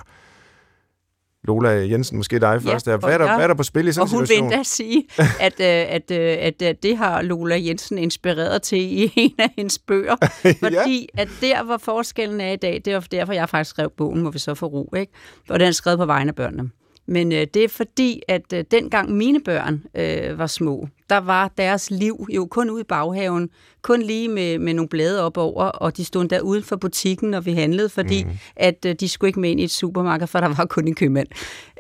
Lola 1.44 1.70
Jensen, 1.70 2.18
måske 2.18 2.40
dig 2.40 2.62
ja, 2.66 2.74
først. 2.74 2.86
Hvad 2.86 2.96
er, 2.96 3.18
der, 3.18 3.36
hvad 3.36 3.44
er 3.44 3.48
der 3.48 3.54
på 3.54 3.64
spil 3.64 3.88
i 3.88 3.92
sådan 3.92 4.06
en 4.06 4.10
situation? 4.10 4.38
Og 4.38 4.44
hun 4.44 4.50
vil 4.50 4.58
endda 4.58 4.64
sige, 4.64 5.08
at, 5.40 5.60
øh, 5.60 5.96
at, 5.96 6.12
øh, 6.12 6.38
at, 6.40 6.62
at 6.62 6.84
det 6.84 6.98
har 6.98 7.22
Lola 7.22 7.56
Jensen 7.60 7.98
inspireret 7.98 8.62
til 8.62 8.80
i 8.80 9.12
en 9.16 9.36
af 9.40 9.54
hendes 9.58 9.80
bøger. 9.80 10.16
Fordi 10.64 11.10
ja. 11.16 11.22
at 11.22 11.30
der, 11.42 11.64
hvor 11.64 11.78
forskellen 11.78 12.42
er 12.42 12.52
i 12.52 12.56
dag, 12.56 12.82
det 12.86 12.94
er 12.94 13.00
derfor, 13.00 13.34
jeg 13.34 13.50
faktisk 13.50 13.70
skrev 13.70 13.92
bogen, 13.98 14.22
må 14.24 14.32
vi 14.32 14.40
så 14.40 14.56
få 14.56 14.66
ro. 14.66 14.94
Ikke? 14.98 15.12
Og 15.50 15.60
den 15.60 15.68
er 15.68 15.72
skrevet 15.72 16.00
på 16.00 16.06
vegne 16.06 16.30
af 16.30 16.36
børnene. 16.36 16.70
Men 17.08 17.32
øh, 17.32 17.48
det 17.54 17.64
er 17.64 17.68
fordi, 17.68 18.22
at 18.28 18.54
øh, 18.54 18.64
dengang 18.72 19.12
mine 19.12 19.40
børn 19.40 19.84
øh, 19.96 20.40
var 20.40 20.48
små, 20.48 20.88
der 21.10 21.18
var 21.18 21.48
deres 21.58 21.92
liv 21.92 22.28
jo 22.30 22.46
kun 22.46 22.70
ude 22.70 22.82
i 22.82 22.84
baghaven, 22.84 23.50
kun 23.82 24.02
lige 24.02 24.28
med, 24.28 24.60
med 24.60 24.74
nogle 24.74 24.90
blade 24.90 25.24
op 25.24 25.38
over, 25.38 25.64
og 25.64 25.98
de 25.98 26.06
stod 26.06 26.28
der 26.28 26.42
uden 26.42 26.64
for 26.64 26.76
butikken, 26.76 27.30
når 27.30 27.40
vi 27.40 27.54
handlede, 27.54 27.90
fordi 27.90 28.24
mm. 28.24 28.30
at 28.56 28.86
øh, 28.86 28.96
de 29.00 29.10
skulle 29.10 29.30
ikke 29.30 29.40
med 29.40 29.50
ind 29.50 29.60
i 29.60 29.64
et 29.64 29.72
supermarked, 29.72 30.28
for 30.28 30.40
der 30.40 30.48
var 30.48 30.66
kun 30.66 30.88
en 30.88 30.96
købmand. 30.96 31.28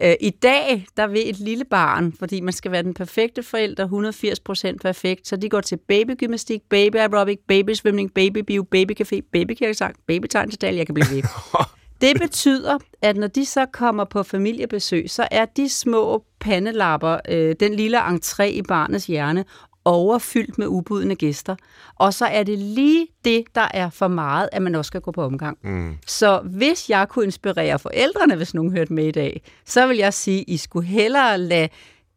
Øh, 0.03 0.13
I 0.19 0.30
dag, 0.30 0.86
der 0.97 1.07
vil 1.07 1.30
et 1.30 1.39
lille 1.39 1.65
barn, 1.65 2.13
fordi 2.19 2.41
man 2.41 2.53
skal 2.53 2.71
være 2.71 2.84
den 2.84 2.93
perfekte 2.93 3.43
forælder, 3.43 3.84
180 3.84 4.39
procent 4.39 4.82
perfekt, 4.82 5.28
så 5.28 5.36
de 5.36 5.49
går 5.49 5.61
til 5.61 5.78
babygymnastik, 5.88 6.61
baby 6.69 6.95
aerobic, 6.95 7.39
babysvømning, 7.47 8.13
babybio, 8.13 8.65
babykafé, 8.75 9.19
babykirkesang, 9.34 9.95
babytegnstal, 10.07 10.75
jeg 10.75 10.86
kan 10.86 10.95
blive 10.95 11.07
ved. 11.11 11.23
Det 12.01 12.21
betyder, 12.21 12.77
at 13.01 13.17
når 13.17 13.27
de 13.27 13.45
så 13.45 13.65
kommer 13.65 14.03
på 14.03 14.23
familiebesøg, 14.23 15.09
så 15.09 15.27
er 15.31 15.45
de 15.45 15.69
små 15.69 16.23
pandelapper, 16.39 17.17
øh, 17.29 17.55
den 17.59 17.73
lille 17.73 17.99
entré 17.99 18.43
i 18.43 18.61
barnets 18.61 19.07
hjerne, 19.07 19.45
overfyldt 19.85 20.57
med 20.57 20.67
ubudne 20.67 21.15
gæster. 21.15 21.55
Og 21.95 22.13
så 22.13 22.25
er 22.25 22.43
det 22.43 22.59
lige 22.59 23.07
det, 23.25 23.43
der 23.55 23.67
er 23.73 23.89
for 23.89 24.07
meget, 24.07 24.49
at 24.51 24.61
man 24.61 24.75
også 24.75 24.87
skal 24.87 25.01
gå 25.01 25.11
på 25.11 25.23
omgang. 25.23 25.57
Mm. 25.63 25.95
Så 26.07 26.39
hvis 26.39 26.89
jeg 26.89 27.07
kunne 27.09 27.25
inspirere 27.25 27.79
forældrene, 27.79 28.35
hvis 28.35 28.53
nogen 28.53 28.71
hørte 28.71 28.93
med 28.93 29.05
i 29.05 29.11
dag, 29.11 29.41
så 29.65 29.87
vil 29.87 29.97
jeg 29.97 30.13
sige, 30.13 30.39
at 30.39 30.45
I 30.47 30.57
skulle 30.57 30.87
hellere 30.87 31.37
lade 31.37 31.69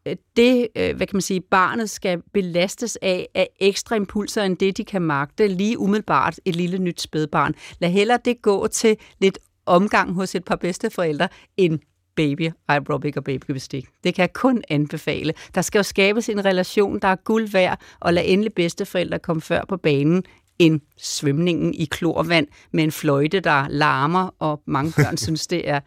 øh, 0.09 0.17
det, 0.37 0.69
øh, 0.77 0.97
hvad 0.97 1.07
kan 1.07 1.17
man 1.17 1.23
sige, 1.23 1.41
barnet 1.41 1.91
skal 1.91 2.23
belastes 2.35 2.99
af, 3.03 3.29
af 3.35 3.49
ekstra 3.61 3.97
impulser, 3.97 4.43
end 4.43 4.57
det, 4.57 4.77
de 4.77 4.85
kan 4.85 5.03
magte 5.03 5.49
lige 5.49 5.79
umiddelbart 5.79 6.41
et 6.45 6.57
lille 6.57 6.79
nyt 6.79 7.01
spædbarn. 7.01 7.55
Lad 7.79 7.91
hellere 7.91 8.19
det 8.25 8.43
gå 8.43 8.67
til 8.67 8.97
lidt 9.21 9.39
omgang 9.67 10.15
hos 10.15 10.35
et 10.35 10.45
par 10.45 10.57
bedsteforældre 10.57 11.29
end 11.57 11.79
baby 12.17 12.51
aerobic 12.69 13.17
og 13.17 13.25
babygymnastik. 13.25 13.89
Det 14.05 14.15
kan 14.15 14.23
jeg 14.23 14.33
kun 14.33 14.63
anbefale. 14.69 15.35
Der 15.55 15.63
skal 15.63 15.79
jo 15.79 15.83
skabes 15.83 16.29
en 16.29 16.45
relation, 16.45 16.99
der 16.99 17.09
er 17.09 17.17
guld 17.17 17.49
værd, 17.49 17.81
og 18.01 18.15
lad 18.15 18.23
endelig 18.27 18.55
bedsteforældre 18.55 19.19
komme 19.19 19.43
før 19.43 19.65
på 19.69 19.77
banen 19.77 20.25
end 20.59 20.81
svømningen 20.97 21.75
i 21.75 21.85
klorvand 21.85 22.47
med 22.73 22.85
en 22.85 22.93
fløjte, 22.93 23.41
der 23.41 23.69
larmer, 23.69 24.35
og 24.39 24.63
mange 24.67 24.93
børn 24.97 25.17
synes, 25.27 25.47
det 25.47 25.69
er 25.69 25.81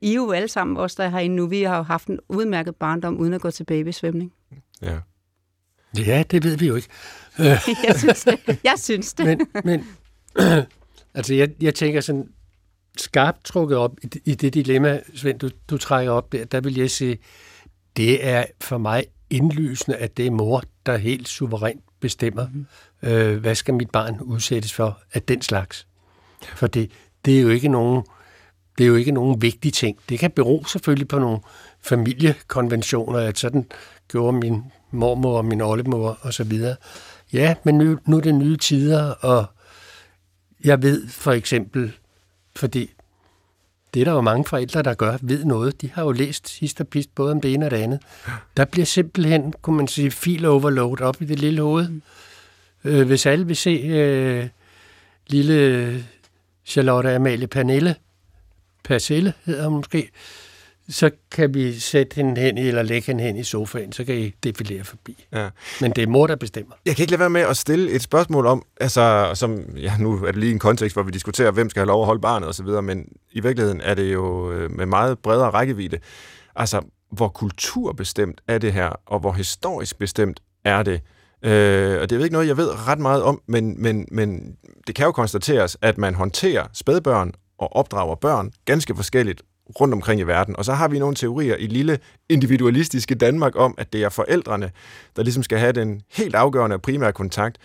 I 0.00 0.10
er 0.10 0.14
jo 0.14 0.30
alle 0.30 0.48
sammen, 0.48 0.76
os 0.76 0.94
der 0.94 1.04
er 1.04 1.08
herinde 1.08 1.36
nu, 1.36 1.46
vi 1.46 1.62
har 1.62 1.76
jo 1.76 1.82
haft 1.82 2.08
en 2.08 2.18
udmærket 2.28 2.76
barndom, 2.76 3.18
uden 3.18 3.34
at 3.34 3.40
gå 3.40 3.50
til 3.50 3.64
babysvømning. 3.64 4.32
Ja. 4.82 4.98
Ja, 5.98 6.22
det 6.30 6.44
ved 6.44 6.56
vi 6.56 6.66
jo 6.66 6.74
ikke. 6.74 6.88
jeg 7.88 7.94
synes 7.96 8.24
det. 8.24 8.58
Jeg 8.64 8.74
synes 8.76 9.12
det. 9.12 9.26
Men, 9.26 9.46
men 9.64 9.86
altså, 11.14 11.34
jeg, 11.34 11.50
jeg 11.60 11.74
tænker 11.74 12.00
sådan, 12.00 12.28
skarpt 12.96 13.44
trukket 13.44 13.78
op 13.78 13.96
i, 14.24 14.34
det 14.34 14.54
dilemma, 14.54 15.00
Svend, 15.14 15.38
du, 15.38 15.50
du 15.70 15.78
trækker 15.78 16.12
op 16.12 16.32
der, 16.32 16.44
der 16.44 16.60
vil 16.60 16.74
jeg 16.76 16.90
sige, 16.90 17.18
det 17.96 18.26
er 18.26 18.44
for 18.60 18.78
mig 18.78 19.04
indlysende, 19.30 19.96
at 19.96 20.16
det 20.16 20.26
er 20.26 20.30
mor, 20.30 20.62
der 20.86 20.96
helt 20.96 21.28
suverænt 21.28 21.84
bestemmer, 22.00 22.46
mm. 22.52 22.66
øh, 23.08 23.36
hvad 23.40 23.54
skal 23.54 23.74
mit 23.74 23.90
barn 23.90 24.20
udsættes 24.20 24.72
for 24.72 25.00
af 25.12 25.22
den 25.22 25.42
slags. 25.42 25.86
For 26.42 26.66
det, 26.66 26.90
det 27.24 27.38
er 27.38 27.42
jo 27.42 27.48
ikke 27.48 27.68
nogen 27.68 28.02
det 28.78 28.84
er 28.84 28.88
jo 28.88 28.96
ikke 28.96 29.12
nogen 29.12 29.42
vigtige 29.42 29.72
ting. 29.72 29.98
Det 30.08 30.18
kan 30.18 30.30
bero 30.30 30.64
selvfølgelig 30.64 31.08
på 31.08 31.18
nogle 31.18 31.38
familiekonventioner, 31.80 33.18
at 33.18 33.38
sådan 33.38 33.66
gjorde 34.08 34.38
min 34.38 34.62
mormor 34.90 35.36
og 35.36 35.44
min 35.44 35.60
oldemor 35.60 36.18
og 36.20 36.34
så 36.34 36.44
videre. 36.44 36.76
Ja, 37.32 37.54
men 37.64 37.78
nu, 37.78 37.98
nu 38.06 38.16
er 38.16 38.20
det 38.20 38.34
nye 38.34 38.56
tider, 38.56 39.10
og 39.10 39.46
jeg 40.64 40.82
ved 40.82 41.08
for 41.08 41.32
eksempel 41.32 41.92
fordi 42.56 42.90
det 43.94 44.00
er 44.00 44.04
der 44.04 44.12
jo 44.12 44.20
mange 44.20 44.44
forældre, 44.44 44.82
der 44.82 44.94
gør, 44.94 45.18
ved 45.22 45.44
noget. 45.44 45.82
De 45.82 45.90
har 45.90 46.02
jo 46.02 46.10
læst 46.12 46.48
sidst 46.48 46.80
og 46.80 46.88
pist 46.88 47.14
både 47.14 47.32
om 47.32 47.40
det 47.40 47.54
ene 47.54 47.64
og 47.64 47.70
det 47.70 47.76
andet. 47.76 48.00
Der 48.56 48.64
bliver 48.64 48.86
simpelthen, 48.86 49.52
kunne 49.62 49.76
man 49.76 49.88
sige, 49.88 50.10
fil 50.10 50.46
overload 50.46 51.00
op 51.00 51.22
i 51.22 51.24
det 51.24 51.38
lille 51.38 51.62
hoved. 51.62 51.88
Mm. 51.88 52.02
Øh, 52.84 53.06
hvis 53.06 53.26
alle 53.26 53.46
vil 53.46 53.56
se 53.56 53.70
øh, 53.70 54.48
lille 55.26 56.04
Charlotte 56.64 57.14
Amalie 57.14 57.46
Pernille, 57.46 57.94
Persille 58.84 59.32
hedder 59.44 59.68
hun 59.68 59.76
måske, 59.76 60.10
så 60.90 61.10
kan 61.30 61.54
vi 61.54 61.80
sætte 61.80 62.14
hende 62.14 62.40
hen 62.40 62.58
eller 62.58 62.82
lægge 62.82 63.06
hende 63.06 63.24
hen 63.24 63.36
i 63.36 63.44
sofaen, 63.44 63.92
så 63.92 64.04
kan 64.04 64.14
I 64.14 64.34
defilere 64.44 64.84
forbi. 64.84 65.26
Ja. 65.32 65.48
Men 65.80 65.90
det 65.90 66.02
er 66.02 66.06
mor, 66.06 66.26
der 66.26 66.36
bestemmer. 66.36 66.74
Jeg 66.86 66.96
kan 66.96 67.02
ikke 67.02 67.10
lade 67.10 67.20
være 67.20 67.30
med 67.30 67.40
at 67.40 67.56
stille 67.56 67.90
et 67.90 68.02
spørgsmål 68.02 68.46
om, 68.46 68.64
altså, 68.80 69.30
som, 69.34 69.60
ja, 69.76 69.96
nu 69.98 70.24
er 70.24 70.32
det 70.32 70.36
lige 70.36 70.52
en 70.52 70.58
kontekst, 70.58 70.96
hvor 70.96 71.02
vi 71.02 71.10
diskuterer, 71.10 71.50
hvem 71.50 71.70
skal 71.70 71.80
have 71.80 71.86
lov 71.86 72.02
at 72.02 72.06
holde 72.06 72.20
barnet 72.20 72.48
osv., 72.48 72.66
men 72.66 73.04
i 73.32 73.40
virkeligheden 73.40 73.80
er 73.80 73.94
det 73.94 74.12
jo 74.12 74.52
øh, 74.52 74.70
med 74.70 74.86
meget 74.86 75.18
bredere 75.18 75.50
rækkevidde. 75.50 75.98
Altså, 76.56 76.80
hvor 77.12 77.28
kulturbestemt 77.28 78.40
er 78.48 78.58
det 78.58 78.72
her, 78.72 78.88
og 79.06 79.20
hvor 79.20 79.32
historisk 79.32 79.98
bestemt 79.98 80.40
er 80.64 80.82
det, 80.82 81.00
Øh, 81.44 82.00
og 82.00 82.10
det 82.10 82.18
er 82.18 82.22
ikke 82.22 82.32
noget, 82.32 82.48
jeg 82.48 82.56
ved 82.56 82.88
ret 82.88 82.98
meget 82.98 83.22
om, 83.22 83.42
men, 83.46 83.82
men, 83.82 84.06
men 84.10 84.56
det 84.86 84.94
kan 84.94 85.04
jo 85.04 85.12
konstateres, 85.12 85.76
at 85.82 85.98
man 85.98 86.14
håndterer 86.14 86.66
spædbørn 86.72 87.32
og 87.58 87.76
opdrager 87.76 88.14
børn 88.14 88.50
ganske 88.64 88.96
forskelligt 88.96 89.42
rundt 89.80 89.94
omkring 89.94 90.20
i 90.20 90.24
verden. 90.24 90.56
Og 90.56 90.64
så 90.64 90.72
har 90.72 90.88
vi 90.88 90.98
nogle 90.98 91.14
teorier 91.14 91.56
i 91.56 91.66
lille 91.66 91.98
individualistiske 92.28 93.14
Danmark 93.14 93.52
om, 93.56 93.74
at 93.78 93.92
det 93.92 94.02
er 94.02 94.08
forældrene, 94.08 94.70
der 95.16 95.22
ligesom 95.22 95.42
skal 95.42 95.58
have 95.58 95.72
den 95.72 96.02
helt 96.12 96.34
afgørende 96.34 96.74
og 96.74 96.82
primære 96.82 97.12
kontakt. 97.12 97.58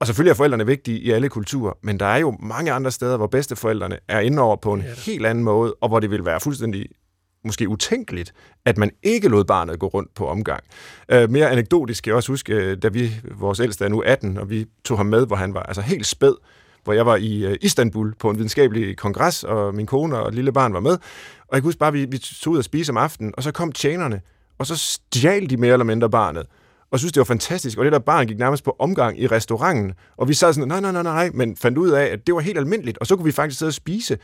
Og 0.00 0.06
selvfølgelig 0.06 0.30
er 0.30 0.34
forældrene 0.34 0.66
vigtige 0.66 0.98
i 0.98 1.10
alle 1.10 1.28
kulturer, 1.28 1.72
men 1.82 2.00
der 2.00 2.06
er 2.06 2.16
jo 2.16 2.36
mange 2.40 2.72
andre 2.72 2.90
steder, 2.90 3.16
hvor 3.16 3.26
bedsteforældrene 3.26 3.98
er 4.08 4.20
inde 4.20 4.42
over 4.42 4.56
på 4.56 4.72
en 4.72 4.80
ja. 4.80 4.94
helt 5.06 5.26
anden 5.26 5.44
måde, 5.44 5.74
og 5.80 5.88
hvor 5.88 6.00
det 6.00 6.10
vil 6.10 6.24
være 6.24 6.40
fuldstændig 6.40 6.86
måske 7.44 7.68
utænkeligt, 7.68 8.32
at 8.64 8.78
man 8.78 8.90
ikke 9.02 9.28
lod 9.28 9.44
barnet 9.44 9.78
gå 9.78 9.86
rundt 9.86 10.14
på 10.14 10.26
omgang. 10.26 10.64
Uh, 11.14 11.30
mere 11.30 11.50
anekdotisk 11.50 11.98
skal 11.98 12.10
jeg 12.10 12.16
også 12.16 12.32
huske, 12.32 12.54
øh, 12.54 12.76
da 12.82 12.88
vi, 12.88 13.10
vores 13.34 13.60
ældste 13.60 13.84
er 13.84 13.88
nu 13.88 14.02
18, 14.02 14.38
og 14.38 14.50
vi 14.50 14.66
tog 14.84 14.96
ham 14.96 15.06
med, 15.06 15.26
hvor 15.26 15.36
han 15.36 15.54
var 15.54 15.62
altså 15.62 15.82
helt 15.82 16.06
spæd, 16.06 16.34
hvor 16.84 16.92
jeg 16.92 17.06
var 17.06 17.16
i 17.16 17.44
øh, 17.44 17.56
Istanbul 17.60 18.14
på 18.14 18.30
en 18.30 18.36
videnskabelig 18.36 18.96
kongres, 18.96 19.44
og 19.44 19.74
min 19.74 19.86
kone 19.86 20.18
og 20.18 20.32
lille 20.32 20.52
barn 20.52 20.74
var 20.74 20.80
med. 20.80 20.92
Og 20.92 21.52
jeg 21.52 21.60
kan 21.60 21.62
huske 21.62 21.78
bare, 21.78 21.88
at 21.88 21.94
vi, 21.94 22.04
vi 22.04 22.18
tog 22.18 22.52
ud 22.52 22.58
og 22.58 22.64
spise 22.64 22.92
om 22.92 22.96
aftenen, 22.96 23.34
og 23.36 23.42
så 23.42 23.52
kom 23.52 23.72
tjenerne, 23.72 24.20
og 24.58 24.66
så 24.66 24.76
stjal 24.76 25.50
de 25.50 25.56
mere 25.56 25.72
eller 25.72 25.84
mindre 25.84 26.10
barnet 26.10 26.46
og 26.90 26.98
synes, 26.98 27.12
det 27.12 27.20
var 27.20 27.24
fantastisk. 27.24 27.78
Og 27.78 27.84
det 27.84 27.92
der 27.92 27.98
barn 27.98 28.26
gik 28.26 28.38
nærmest 28.38 28.64
på 28.64 28.76
omgang 28.78 29.20
i 29.20 29.26
restauranten, 29.26 29.92
og 30.16 30.28
vi 30.28 30.34
sad 30.34 30.52
sådan, 30.52 30.68
nej, 30.68 30.80
nej, 30.80 30.92
nej, 30.92 31.02
nej, 31.02 31.30
men 31.34 31.56
fandt 31.56 31.78
ud 31.78 31.90
af, 31.90 32.04
at 32.04 32.26
det 32.26 32.34
var 32.34 32.40
helt 32.40 32.58
almindeligt, 32.58 32.98
og 32.98 33.06
så 33.06 33.16
kunne 33.16 33.24
vi 33.24 33.32
faktisk 33.32 33.58
sidde 33.58 33.70
og 33.70 33.74
spise. 33.74 34.18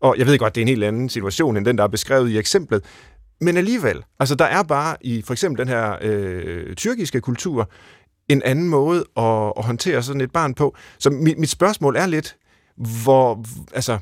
Og 0.00 0.14
jeg 0.18 0.26
ved 0.26 0.38
godt, 0.38 0.54
det 0.54 0.60
er 0.60 0.62
en 0.64 0.68
helt 0.68 0.84
anden 0.84 1.08
situation, 1.08 1.56
end 1.56 1.64
den, 1.64 1.78
der 1.78 1.84
er 1.84 1.88
beskrevet 1.88 2.30
i 2.30 2.38
eksemplet, 2.38 2.84
men 3.40 3.56
alligevel, 3.56 4.02
altså 4.20 4.34
der 4.34 4.44
er 4.44 4.62
bare 4.62 4.96
i 5.00 5.22
for 5.22 5.32
eksempel 5.32 5.58
den 5.58 5.68
her 5.68 5.96
øh, 6.00 6.74
tyrkiske 6.74 7.20
kultur, 7.20 7.70
en 8.28 8.42
anden 8.42 8.68
måde 8.68 9.04
at, 9.16 9.52
at 9.56 9.64
håndtere 9.64 10.02
sådan 10.02 10.20
et 10.20 10.32
barn 10.32 10.54
på. 10.54 10.76
Så 10.98 11.10
mit, 11.10 11.38
mit 11.38 11.50
spørgsmål 11.50 11.96
er 11.96 12.06
lidt, 12.06 12.36
hvor, 12.76 13.44
altså, 13.74 13.98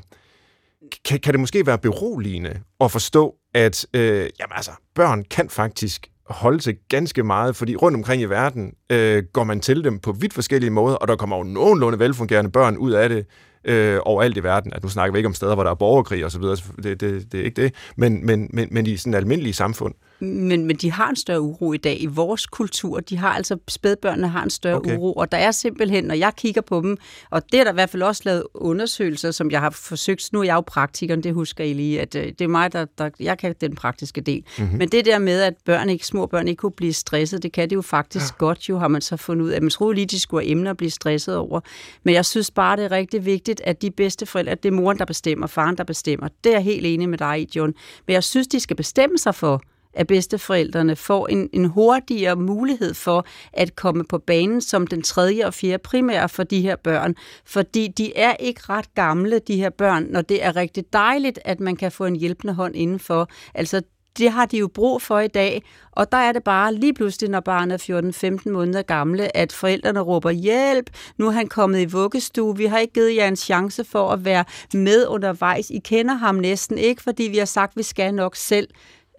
kan, 1.05 1.19
kan 1.19 1.33
det 1.33 1.39
måske 1.39 1.65
være 1.65 1.77
beroligende 1.77 2.59
at 2.79 2.91
forstå, 2.91 3.35
at 3.53 3.85
øh, 3.93 4.29
jamen, 4.39 4.53
altså, 4.55 4.71
børn 4.95 5.23
kan 5.23 5.49
faktisk 5.49 6.07
holde 6.29 6.59
til 6.59 6.77
ganske 6.89 7.23
meget, 7.23 7.55
fordi 7.55 7.75
rundt 7.75 7.95
omkring 7.97 8.21
i 8.21 8.25
verden 8.25 8.73
øh, 8.89 9.23
går 9.33 9.43
man 9.43 9.59
til 9.59 9.83
dem 9.83 9.99
på 9.99 10.11
vidt 10.11 10.33
forskellige 10.33 10.69
måder, 10.69 10.95
og 10.95 11.07
der 11.07 11.15
kommer 11.15 11.37
jo 11.37 11.43
nogenlunde 11.43 11.99
velfungerende 11.99 12.51
børn 12.51 12.77
ud 12.77 12.91
af 12.91 13.09
det 13.09 13.25
øh, 13.65 13.99
overalt 14.05 14.37
i 14.37 14.43
verden. 14.43 14.73
At 14.73 14.83
nu 14.83 14.89
snakker 14.89 15.11
vi 15.11 15.19
ikke 15.19 15.27
om 15.27 15.33
steder, 15.33 15.53
hvor 15.53 15.63
der 15.63 15.71
er 15.71 15.75
borgerkrig 15.75 16.25
og 16.25 16.31
så 16.31 16.39
videre, 16.39 16.57
det, 16.83 17.01
det, 17.01 17.31
det 17.31 17.39
er 17.39 17.43
ikke 17.43 17.61
det, 17.61 17.73
men, 17.97 18.25
men, 18.25 18.49
men, 18.53 18.67
men 18.71 18.85
i 18.85 18.97
sådan 18.97 19.13
almindelige 19.13 19.53
samfund. 19.53 19.93
Men, 20.19 20.65
men 20.65 20.75
de 20.75 20.91
har 20.91 21.09
en 21.09 21.15
større 21.15 21.41
uro 21.41 21.73
i 21.73 21.77
dag 21.77 22.01
i 22.01 22.05
vores 22.05 22.45
kultur. 22.45 22.99
De 22.99 23.17
har 23.17 23.29
altså, 23.29 23.57
spædbørnene 23.67 24.27
har 24.27 24.43
en 24.43 24.49
større 24.49 24.75
okay. 24.75 24.97
uro, 24.97 25.13
og 25.13 25.31
der 25.31 25.37
er 25.37 25.51
simpelthen, 25.51 26.03
når 26.03 26.15
jeg 26.15 26.33
kigger 26.37 26.61
på 26.61 26.81
dem, 26.81 26.97
og 27.29 27.51
det 27.51 27.59
er 27.59 27.63
der 27.63 27.71
i 27.71 27.73
hvert 27.73 27.89
fald 27.89 28.03
også 28.03 28.21
lavet 28.25 28.43
undersøgelser, 28.53 29.31
som 29.31 29.51
jeg 29.51 29.59
har 29.59 29.69
forsøgt, 29.69 30.29
nu 30.33 30.39
er 30.39 30.43
jeg 30.43 30.55
jo 30.55 30.61
praktikeren, 30.61 31.23
det 31.23 31.33
husker 31.33 31.63
I 31.63 31.73
lige, 31.73 32.01
at 32.01 32.15
øh, 32.15 32.23
det 32.23 32.41
er 32.41 32.47
mig, 32.47 32.73
der, 32.73 32.85
der 32.97 33.09
jeg 33.19 33.37
kan 33.37 33.55
den 33.61 33.75
praktiske 33.75 34.21
del. 34.21 34.43
Mm-hmm. 34.57 34.77
Men 34.77 34.89
det 34.89 35.05
der 35.05 35.19
med, 35.19 35.41
at 35.41 35.53
børn 35.65 35.89
ikke, 35.89 36.07
små 36.07 36.25
børn 36.25 36.47
ikke 36.47 36.59
kunne 36.59 36.71
blive 36.71 36.93
stresset, 36.93 37.43
det 37.43 37.51
kan 37.51 37.69
det 37.69 37.75
jo 37.75 37.81
faktisk 37.81 38.33
ja. 38.33 38.37
godt 38.37 38.69
jo, 38.69 38.77
har 38.77 38.87
man 38.87 39.01
så 39.01 39.17
fundet 39.17 39.45
ud 39.45 39.49
af. 39.49 39.61
Man 39.61 39.69
troede 39.69 39.95
lige, 39.95 40.05
de 40.05 40.19
skulle 40.19 40.45
have 40.45 40.51
emner 40.51 40.71
at 40.71 40.77
blive 40.77 40.91
stresset 40.91 41.37
over. 41.37 41.61
Men 42.03 42.13
jeg 42.13 42.25
synes 42.25 42.51
bare, 42.51 42.77
det 42.77 42.85
er 42.85 42.91
rigtig 42.91 43.25
vigtigt, 43.25 43.61
at 43.63 43.81
de 43.81 43.91
bedste 43.91 44.25
forældre, 44.25 44.51
at 44.51 44.63
det 44.63 44.69
er 44.69 44.73
moren, 44.73 44.99
der 44.99 45.05
bestemmer, 45.05 45.47
faren, 45.47 45.77
der 45.77 45.83
bestemmer. 45.83 46.27
Det 46.43 46.49
er 46.49 46.55
jeg 46.55 46.63
helt 46.63 46.85
enig 46.85 47.09
med 47.09 47.17
dig 47.17 47.41
i, 47.41 47.49
John. 47.55 47.73
Men 48.07 48.13
jeg 48.13 48.23
synes, 48.23 48.47
de 48.47 48.59
skal 48.59 48.75
bestemme 48.75 49.17
sig 49.17 49.35
for, 49.35 49.61
at 49.95 50.07
bedsteforældrene 50.07 50.95
får 50.95 51.27
en, 51.27 51.49
en 51.53 51.65
hurtigere 51.65 52.35
mulighed 52.35 52.93
for 52.93 53.25
at 53.53 53.75
komme 53.75 54.03
på 54.03 54.17
banen 54.17 54.61
som 54.61 54.87
den 54.87 55.01
tredje 55.01 55.45
og 55.45 55.53
fjerde 55.53 55.77
primære 55.83 56.29
for 56.29 56.43
de 56.43 56.61
her 56.61 56.75
børn. 56.75 57.15
Fordi 57.45 57.87
de 57.87 58.17
er 58.17 58.35
ikke 58.39 58.61
ret 58.69 58.93
gamle, 58.95 59.39
de 59.39 59.55
her 59.55 59.69
børn, 59.69 60.07
når 60.09 60.21
det 60.21 60.43
er 60.43 60.55
rigtig 60.55 60.83
dejligt, 60.93 61.39
at 61.45 61.59
man 61.59 61.75
kan 61.75 61.91
få 61.91 62.05
en 62.05 62.15
hjælpende 62.15 62.53
hånd 62.53 62.75
indenfor. 62.75 63.29
Altså 63.53 63.81
det 64.17 64.31
har 64.31 64.45
de 64.45 64.57
jo 64.57 64.67
brug 64.67 65.01
for 65.01 65.19
i 65.19 65.27
dag, 65.27 65.63
og 65.91 66.11
der 66.11 66.17
er 66.17 66.31
det 66.31 66.43
bare 66.43 66.73
lige 66.73 66.93
pludselig, 66.93 67.29
når 67.29 67.39
barnet 67.39 67.89
er 67.89 68.37
14-15 68.45 68.51
måneder 68.51 68.81
gamle, 68.81 69.37
at 69.37 69.51
forældrene 69.51 69.99
råber 69.99 70.31
hjælp, 70.31 70.89
nu 71.17 71.27
er 71.27 71.31
han 71.31 71.47
kommet 71.47 71.81
i 71.81 71.85
vuggestue, 71.85 72.57
vi 72.57 72.65
har 72.65 72.79
ikke 72.79 72.93
givet 72.93 73.15
jer 73.15 73.27
en 73.27 73.35
chance 73.35 73.83
for 73.83 74.09
at 74.09 74.25
være 74.25 74.45
med 74.73 75.07
undervejs, 75.07 75.69
I 75.69 75.79
kender 75.79 76.13
ham 76.13 76.35
næsten 76.35 76.77
ikke, 76.77 77.01
fordi 77.01 77.23
vi 77.23 77.37
har 77.37 77.45
sagt, 77.45 77.71
at 77.71 77.77
vi 77.77 77.83
skal 77.83 78.13
nok 78.13 78.35
selv. 78.35 78.67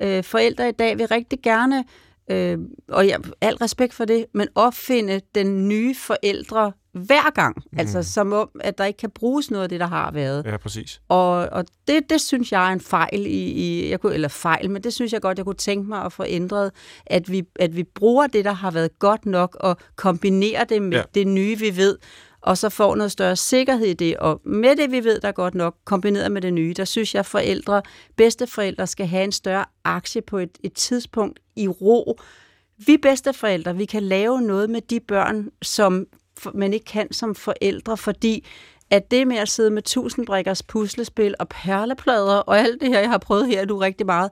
Øh, 0.03 0.25
forældre 0.25 0.69
i 0.69 0.73
dag 0.73 0.99
vil 0.99 1.07
rigtig 1.07 1.39
gerne, 1.43 1.85
øh, 2.31 2.59
og 2.89 3.09
jeg 3.09 3.21
al 3.41 3.55
respekt 3.55 3.95
for 3.95 4.05
det, 4.05 4.27
men 4.35 4.49
opfinde 4.55 5.21
den 5.35 5.69
nye 5.69 5.95
forældre 5.95 6.73
hver 6.93 7.31
gang. 7.31 7.57
Mm. 7.73 7.79
Altså 7.79 8.03
som 8.03 8.33
om, 8.33 8.51
at 8.61 8.79
der 8.79 8.85
ikke 8.85 8.97
kan 8.97 9.11
bruges 9.11 9.51
noget 9.51 9.63
af 9.63 9.69
det, 9.69 9.81
der 9.81 9.87
har 9.87 10.11
været. 10.11 10.47
Ja, 10.47 10.57
præcis. 10.57 11.01
Og, 11.09 11.31
og 11.33 11.65
det, 11.89 12.11
det 12.11 12.21
synes 12.21 12.53
jeg 12.53 12.69
er 12.69 12.73
en 12.73 12.81
fejl 12.81 13.27
i, 13.27 13.51
i 13.51 13.91
jeg 13.91 14.01
kunne, 14.01 14.15
eller 14.15 14.29
fejl, 14.29 14.71
men 14.71 14.83
det 14.83 14.93
synes 14.93 15.13
jeg 15.13 15.21
godt, 15.21 15.39
jeg 15.39 15.45
kunne 15.45 15.55
tænke 15.55 15.89
mig 15.89 16.03
at 16.03 16.13
få 16.13 16.25
ændret, 16.27 16.73
at 17.07 17.33
vi, 17.33 17.43
at 17.57 17.77
vi 17.77 17.83
bruger 17.83 18.27
det, 18.27 18.45
der 18.45 18.53
har 18.53 18.71
været 18.71 18.99
godt 18.99 19.27
nok, 19.27 19.57
og 19.61 19.77
kombinerer 19.97 20.65
det 20.65 20.83
med 20.83 20.99
ja. 20.99 21.03
det 21.15 21.27
nye, 21.27 21.59
vi 21.59 21.77
ved 21.77 21.99
og 22.41 22.59
så 22.59 22.69
får 22.69 22.95
noget 22.95 23.13
større 23.13 23.37
sikkerhed 23.37 23.87
i 23.87 23.93
det. 23.93 24.17
Og 24.17 24.41
med 24.45 24.77
det, 24.77 24.91
vi 24.91 25.05
ved, 25.05 25.21
der 25.21 25.33
godt 25.33 25.55
nok, 25.55 25.77
kombineret 25.85 26.33
med 26.33 26.43
det 26.43 26.55
nye, 26.55 26.75
der 26.77 26.85
synes 26.85 27.15
jeg, 27.15 27.21
at 27.21 27.27
forældre, 27.27 27.83
bedsteforældre 28.17 28.87
skal 28.87 29.07
have 29.07 29.25
en 29.25 29.33
større 29.33 29.65
aktie 29.85 30.23
på 30.23 30.39
et, 30.39 30.59
et 30.63 30.73
tidspunkt 30.73 31.41
i 31.57 31.69
ro. 31.69 32.19
Vi 32.87 32.97
bedsteforældre, 32.97 33.77
vi 33.77 33.85
kan 33.85 34.03
lave 34.03 34.43
noget 34.43 34.71
med 34.71 34.81
de 34.81 35.01
børn, 35.01 35.49
som 35.63 36.07
man 36.55 36.73
ikke 36.73 36.85
kan 36.85 37.13
som 37.13 37.35
forældre, 37.35 37.97
fordi 37.97 38.47
at 38.91 39.11
det 39.11 39.27
med 39.27 39.37
at 39.37 39.49
sidde 39.49 39.71
med 39.71 39.83
tusindbrikkers 39.83 40.63
puslespil 40.63 41.35
og 41.39 41.49
perleplader 41.49 42.37
og 42.37 42.59
alt 42.59 42.81
det 42.81 42.89
her, 42.89 43.01
jeg 43.01 43.11
har 43.11 43.19
prøvet 43.19 43.47
her 43.47 43.65
du 43.65 43.77
rigtig 43.79 44.07
meget, 44.07 44.31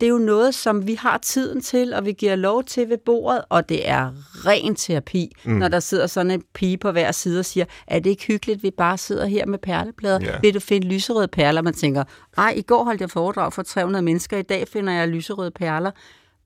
det 0.00 0.06
er 0.06 0.10
jo 0.10 0.18
noget, 0.18 0.54
som 0.54 0.86
vi 0.86 0.94
har 0.94 1.18
tiden 1.18 1.60
til, 1.60 1.94
og 1.94 2.04
vi 2.04 2.12
giver 2.12 2.36
lov 2.36 2.64
til 2.64 2.88
ved 2.88 2.98
bordet, 2.98 3.42
og 3.48 3.68
det 3.68 3.88
er 3.88 4.10
ren 4.46 4.74
terapi, 4.74 5.32
mm. 5.44 5.52
når 5.52 5.68
der 5.68 5.80
sidder 5.80 6.06
sådan 6.06 6.30
en 6.30 6.42
pige 6.54 6.78
på 6.78 6.90
hver 6.90 7.12
side 7.12 7.38
og 7.38 7.44
siger, 7.44 7.64
er 7.86 7.98
det 7.98 8.10
ikke 8.10 8.24
hyggeligt, 8.26 8.56
at 8.56 8.62
vi 8.62 8.70
bare 8.70 8.98
sidder 8.98 9.26
her 9.26 9.46
med 9.46 9.58
perleplader? 9.58 10.22
Yeah. 10.22 10.42
Vil 10.42 10.54
du 10.54 10.60
finde 10.60 10.88
lyserøde 10.88 11.28
perler? 11.28 11.62
Man 11.62 11.74
tænker, 11.74 12.04
ej, 12.36 12.54
i 12.56 12.62
går 12.62 12.84
holdt 12.84 13.00
jeg 13.00 13.10
foredrag 13.10 13.52
for 13.52 13.62
300 13.62 14.02
mennesker, 14.02 14.36
i 14.36 14.42
dag 14.42 14.68
finder 14.68 14.92
jeg 14.92 15.08
lyserøde 15.08 15.50
perler 15.50 15.90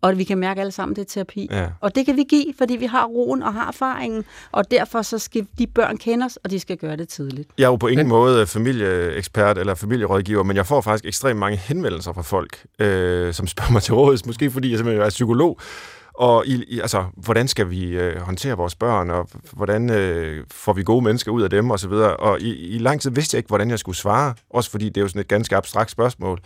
og 0.00 0.18
vi 0.18 0.24
kan 0.24 0.38
mærke 0.38 0.60
alle 0.60 0.72
sammen, 0.72 0.96
det 0.96 1.02
er 1.02 1.06
terapi. 1.06 1.48
Ja. 1.50 1.66
Og 1.80 1.94
det 1.94 2.06
kan 2.06 2.16
vi 2.16 2.24
give, 2.28 2.54
fordi 2.58 2.76
vi 2.76 2.86
har 2.86 3.06
roen 3.06 3.42
og 3.42 3.54
har 3.54 3.68
erfaringen, 3.68 4.24
og 4.52 4.70
derfor 4.70 5.02
så 5.02 5.18
skal 5.18 5.46
de 5.58 5.66
børn 5.66 5.96
kende 5.96 6.26
os, 6.26 6.36
og 6.36 6.50
de 6.50 6.60
skal 6.60 6.76
gøre 6.76 6.96
det 6.96 7.08
tidligt. 7.08 7.50
Jeg 7.58 7.64
er 7.64 7.68
jo 7.68 7.76
på 7.76 7.86
ingen 7.86 8.06
men... 8.06 8.16
måde 8.16 8.46
familieekspert 8.46 9.58
eller 9.58 9.74
familierådgiver, 9.74 10.42
men 10.42 10.56
jeg 10.56 10.66
får 10.66 10.80
faktisk 10.80 11.04
ekstremt 11.04 11.38
mange 11.38 11.56
henvendelser 11.56 12.12
fra 12.12 12.22
folk, 12.22 12.64
øh, 12.78 13.34
som 13.34 13.46
spørger 13.46 13.72
mig 13.72 13.82
til 13.82 13.94
råds, 13.94 14.26
måske 14.26 14.50
fordi 14.50 14.70
jeg 14.70 14.78
simpelthen 14.78 15.06
er 15.06 15.10
psykolog, 15.10 15.60
og 16.14 16.46
i, 16.46 16.64
i, 16.68 16.80
altså, 16.80 17.04
hvordan 17.16 17.48
skal 17.48 17.70
vi 17.70 17.84
øh, 17.84 18.16
håndtere 18.16 18.56
vores 18.56 18.74
børn, 18.74 19.10
og 19.10 19.28
hvordan 19.52 19.90
øh, 19.90 20.44
får 20.50 20.72
vi 20.72 20.82
gode 20.82 21.04
mennesker 21.04 21.32
ud 21.32 21.42
af 21.42 21.50
dem, 21.50 21.70
osv. 21.70 21.92
Og, 21.92 22.20
og 22.20 22.40
i, 22.40 22.54
i 22.54 22.78
lang 22.78 23.00
tid 23.00 23.10
vidste 23.10 23.34
jeg 23.34 23.38
ikke, 23.38 23.48
hvordan 23.48 23.70
jeg 23.70 23.78
skulle 23.78 23.96
svare, 23.96 24.34
også 24.50 24.70
fordi 24.70 24.88
det 24.88 24.96
er 24.96 25.00
jo 25.00 25.08
sådan 25.08 25.20
et 25.20 25.28
ganske 25.28 25.56
abstrakt 25.56 25.90
spørgsmål. 25.90 26.38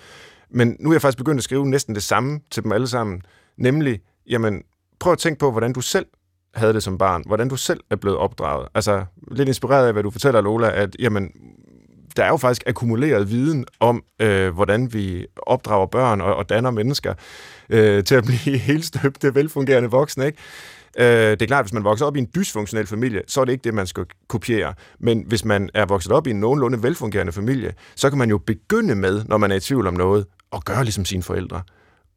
Men 0.50 0.76
nu 0.80 0.90
er 0.90 0.94
jeg 0.94 1.02
faktisk 1.02 1.18
begyndt 1.18 1.38
at 1.38 1.44
skrive 1.44 1.66
næsten 1.66 1.94
det 1.94 2.02
samme 2.02 2.40
til 2.50 2.62
dem 2.62 2.72
alle 2.72 2.86
sammen, 2.86 3.22
Nemlig, 3.56 4.00
jamen, 4.30 4.62
prøv 4.98 5.12
at 5.12 5.18
tænke 5.18 5.38
på, 5.38 5.50
hvordan 5.50 5.72
du 5.72 5.80
selv 5.80 6.06
havde 6.54 6.74
det 6.74 6.82
som 6.82 6.98
barn, 6.98 7.22
hvordan 7.26 7.48
du 7.48 7.56
selv 7.56 7.80
er 7.90 7.96
blevet 7.96 8.18
opdraget. 8.18 8.68
Altså, 8.74 9.04
lidt 9.30 9.48
inspireret 9.48 9.86
af, 9.86 9.92
hvad 9.92 10.02
du 10.02 10.10
fortæller, 10.10 10.40
Lola, 10.40 10.70
at 10.70 10.96
jamen, 10.98 11.30
der 12.16 12.24
er 12.24 12.28
jo 12.28 12.36
faktisk 12.36 12.62
akkumuleret 12.66 13.30
viden 13.30 13.64
om, 13.80 14.04
øh, 14.20 14.54
hvordan 14.54 14.92
vi 14.92 15.26
opdrager 15.36 15.86
børn 15.86 16.20
og, 16.20 16.36
og 16.36 16.48
danner 16.48 16.70
mennesker 16.70 17.14
øh, 17.70 18.04
til 18.04 18.14
at 18.14 18.24
blive 18.44 18.58
helt 18.58 18.84
støbte, 18.84 19.34
velfungerende 19.34 19.90
voksne, 19.90 20.26
ikke? 20.26 20.38
Øh, 20.98 21.30
det 21.30 21.42
er 21.42 21.46
klart, 21.46 21.60
at 21.60 21.64
hvis 21.64 21.72
man 21.72 21.84
vokser 21.84 22.06
op 22.06 22.16
i 22.16 22.18
en 22.18 22.28
dysfunktionel 22.34 22.86
familie, 22.86 23.22
så 23.26 23.40
er 23.40 23.44
det 23.44 23.52
ikke 23.52 23.64
det, 23.64 23.74
man 23.74 23.86
skal 23.86 24.04
kopiere. 24.28 24.74
Men 24.98 25.24
hvis 25.26 25.44
man 25.44 25.70
er 25.74 25.86
vokset 25.86 26.12
op 26.12 26.26
i 26.26 26.30
en 26.30 26.40
nogenlunde 26.40 26.82
velfungerende 26.82 27.32
familie, 27.32 27.72
så 27.96 28.10
kan 28.10 28.18
man 28.18 28.30
jo 28.30 28.38
begynde 28.38 28.94
med, 28.94 29.24
når 29.24 29.36
man 29.36 29.50
er 29.52 29.56
i 29.56 29.60
tvivl 29.60 29.86
om 29.86 29.94
noget, 29.94 30.26
at 30.52 30.64
gøre 30.64 30.84
ligesom 30.84 31.04
sine 31.04 31.22
forældre. 31.22 31.62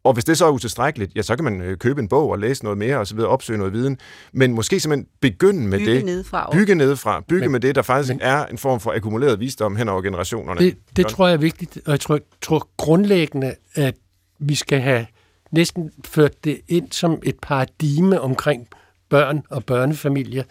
Og 0.08 0.14
hvis 0.14 0.26
det 0.26 0.38
så 0.38 0.46
er 0.46 0.52
utilstrækkeligt, 0.52 1.12
ja, 1.16 1.22
så 1.22 1.36
kan 1.36 1.44
man 1.44 1.62
øh, 1.62 1.78
købe 1.78 2.02
en 2.02 2.08
bog 2.08 2.30
og 2.30 2.40
læse 2.40 2.64
noget 2.64 2.78
mere 2.78 2.98
og 2.98 3.08
så 3.08 3.16
videre, 3.16 3.30
opsøge 3.30 3.58
noget 3.58 3.74
viden. 3.74 3.98
Men 4.34 4.54
måske 4.54 4.80
simpelthen 4.80 5.08
begynde 5.22 5.68
med 5.68 5.80
bygge 5.80 5.96
det. 5.96 6.06
Nedefra. 6.06 6.50
Bygge 6.52 6.76
nedefra. 6.76 7.22
Bygge 7.28 7.42
men, 7.42 7.52
med 7.52 7.60
det, 7.60 7.76
der 7.76 7.82
faktisk 7.82 8.14
men, 8.14 8.22
er 8.22 8.46
en 8.46 8.58
form 8.58 8.80
for 8.80 8.92
akkumuleret 8.92 9.40
visdom 9.40 9.76
hen 9.76 9.90
over 9.90 10.02
generationerne. 10.02 10.60
Det, 10.60 10.78
det 10.96 11.08
tror 11.08 11.28
jeg 11.28 11.34
er 11.34 11.38
vigtigt, 11.38 11.80
og 11.86 11.92
jeg 11.92 12.00
tror, 12.00 12.20
tror 12.42 12.70
grundlæggende, 12.78 13.56
at 13.76 13.96
vi 14.40 14.56
skal 14.56 14.80
have 14.80 15.06
næsten 15.52 15.92
ført 16.06 16.44
det 16.44 16.62
ind 16.68 16.92
som 16.92 17.20
et 17.24 17.36
paradigme 17.42 18.22
omkring 18.22 18.68
børn 19.10 19.44
og 19.50 19.66
børnefamilier. 19.66 20.44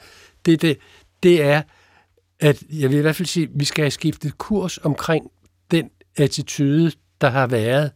Det, 0.47 0.63
det, 0.63 0.79
det 1.23 1.43
er, 1.43 1.63
at 2.41 2.63
jeg 2.73 2.91
vil 2.91 2.99
i 2.99 3.03
hvert 3.03 3.17
fald 3.17 3.27
sige, 3.27 3.45
at 3.45 3.51
vi 3.55 3.65
skal 3.65 3.83
have 3.83 3.91
skiftet 3.91 4.39
kurs 4.39 4.79
omkring 4.79 5.31
den 5.71 5.91
attitude, 6.17 6.93
der 7.21 7.31
har 7.31 7.47
været 7.47 7.91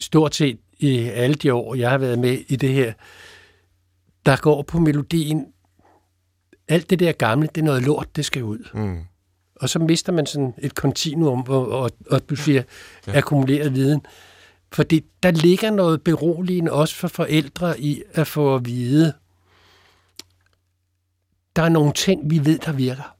stort 0.00 0.34
set 0.34 0.58
i 0.78 0.98
alle 0.98 1.34
de 1.34 1.54
år, 1.54 1.74
jeg 1.74 1.90
har 1.90 1.98
været 1.98 2.18
med 2.18 2.38
i 2.48 2.56
det 2.56 2.72
her, 2.72 2.92
der 4.26 4.36
går 4.36 4.62
på 4.62 4.78
melodien, 4.78 5.46
alt 6.68 6.90
det 6.90 6.98
der 6.98 7.12
gamle, 7.12 7.48
det 7.54 7.60
er 7.60 7.64
noget 7.64 7.82
lort, 7.82 8.16
det 8.16 8.24
skal 8.24 8.42
ud. 8.42 8.68
Mm. 8.74 8.98
Og 9.56 9.68
så 9.68 9.78
mister 9.78 10.12
man 10.12 10.26
sådan 10.26 10.54
et 10.58 10.74
kontinuum, 10.74 11.44
og, 11.48 11.68
og, 11.68 11.90
og 12.10 12.30
du 12.30 12.36
siger, 12.36 12.62
ja. 13.06 13.18
akkumuleret 13.18 13.74
viden. 13.74 14.00
Fordi 14.72 15.04
der 15.22 15.30
ligger 15.30 15.70
noget 15.70 16.02
beroligende 16.02 16.72
også 16.72 16.96
for 16.96 17.08
forældre 17.08 17.80
i 17.80 18.02
at 18.12 18.26
få 18.26 18.54
at 18.54 18.66
vide, 18.66 19.12
der 21.56 21.62
er 21.62 21.68
nogle 21.68 21.92
ting, 21.92 22.30
vi 22.30 22.44
ved, 22.44 22.58
der 22.58 22.72
virker. 22.72 23.16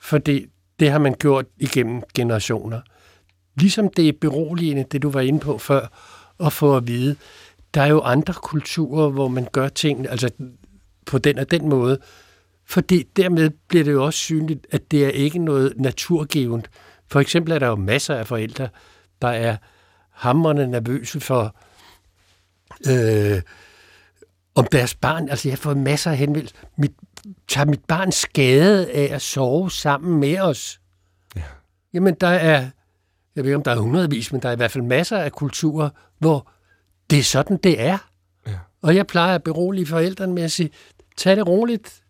Fordi 0.00 0.46
det 0.80 0.90
har 0.90 0.98
man 0.98 1.14
gjort 1.14 1.46
igennem 1.56 2.02
generationer. 2.14 2.80
Ligesom 3.58 3.88
det 3.88 4.08
er 4.08 4.12
beroligende, 4.20 4.84
det 4.92 5.02
du 5.02 5.10
var 5.10 5.20
inde 5.20 5.40
på 5.40 5.58
før, 5.58 5.86
at 6.40 6.52
få 6.52 6.76
at 6.76 6.86
vide, 6.86 7.16
der 7.74 7.82
er 7.82 7.86
jo 7.86 8.00
andre 8.00 8.34
kulturer, 8.34 9.08
hvor 9.08 9.28
man 9.28 9.48
gør 9.52 9.68
ting 9.68 10.08
altså 10.08 10.30
på 11.06 11.18
den 11.18 11.38
og 11.38 11.50
den 11.50 11.68
måde, 11.68 11.98
fordi 12.66 13.02
dermed 13.16 13.50
bliver 13.68 13.84
det 13.84 13.92
jo 13.92 14.04
også 14.04 14.18
synligt, 14.18 14.66
at 14.70 14.90
det 14.90 15.04
er 15.04 15.10
ikke 15.10 15.38
noget 15.38 15.72
naturgivet. 15.76 16.68
For 17.10 17.20
eksempel 17.20 17.52
er 17.52 17.58
der 17.58 17.66
jo 17.66 17.76
masser 17.76 18.14
af 18.14 18.26
forældre, 18.26 18.68
der 19.22 19.28
er 19.28 19.56
hammerne 20.10 20.66
nervøse 20.66 21.20
for, 21.20 21.56
øh, 22.90 23.42
om 24.54 24.66
deres 24.72 24.94
barn, 24.94 25.28
altså 25.28 25.48
jeg 25.48 25.52
har 25.52 25.60
fået 25.60 25.76
masser 25.76 26.10
af 26.10 26.16
henvendelser, 26.16 26.56
mit, 26.76 26.92
tager 27.48 27.64
mit 27.64 27.84
barn 27.88 28.12
skade 28.12 28.90
af 28.90 29.14
at 29.14 29.22
sove 29.22 29.70
sammen 29.70 30.20
med 30.20 30.38
os? 30.38 30.80
Ja. 31.36 31.42
Jamen 31.94 32.14
der 32.14 32.28
er, 32.28 32.70
jeg 33.38 33.44
ved 33.44 33.50
ikke 33.50 33.56
om 33.56 33.62
der 33.62 33.70
er 33.70 33.76
hundredvis, 33.76 34.32
men 34.32 34.42
der 34.42 34.48
er 34.48 34.52
i 34.52 34.56
hvert 34.56 34.70
fald 34.70 34.84
masser 34.84 35.18
af 35.18 35.32
kulturer, 35.32 35.90
hvor 36.18 36.50
det 37.10 37.18
er 37.18 37.22
sådan, 37.22 37.56
det 37.56 37.80
er. 37.80 37.98
Ja. 38.46 38.58
Og 38.82 38.96
jeg 38.96 39.06
plejer 39.06 39.34
at 39.34 39.42
berolige 39.42 39.86
forældrene 39.86 40.34
med 40.34 40.42
at 40.42 40.52
sige, 40.52 40.70
tag 41.16 41.36
det 41.36 41.48
roligt, 41.48 42.02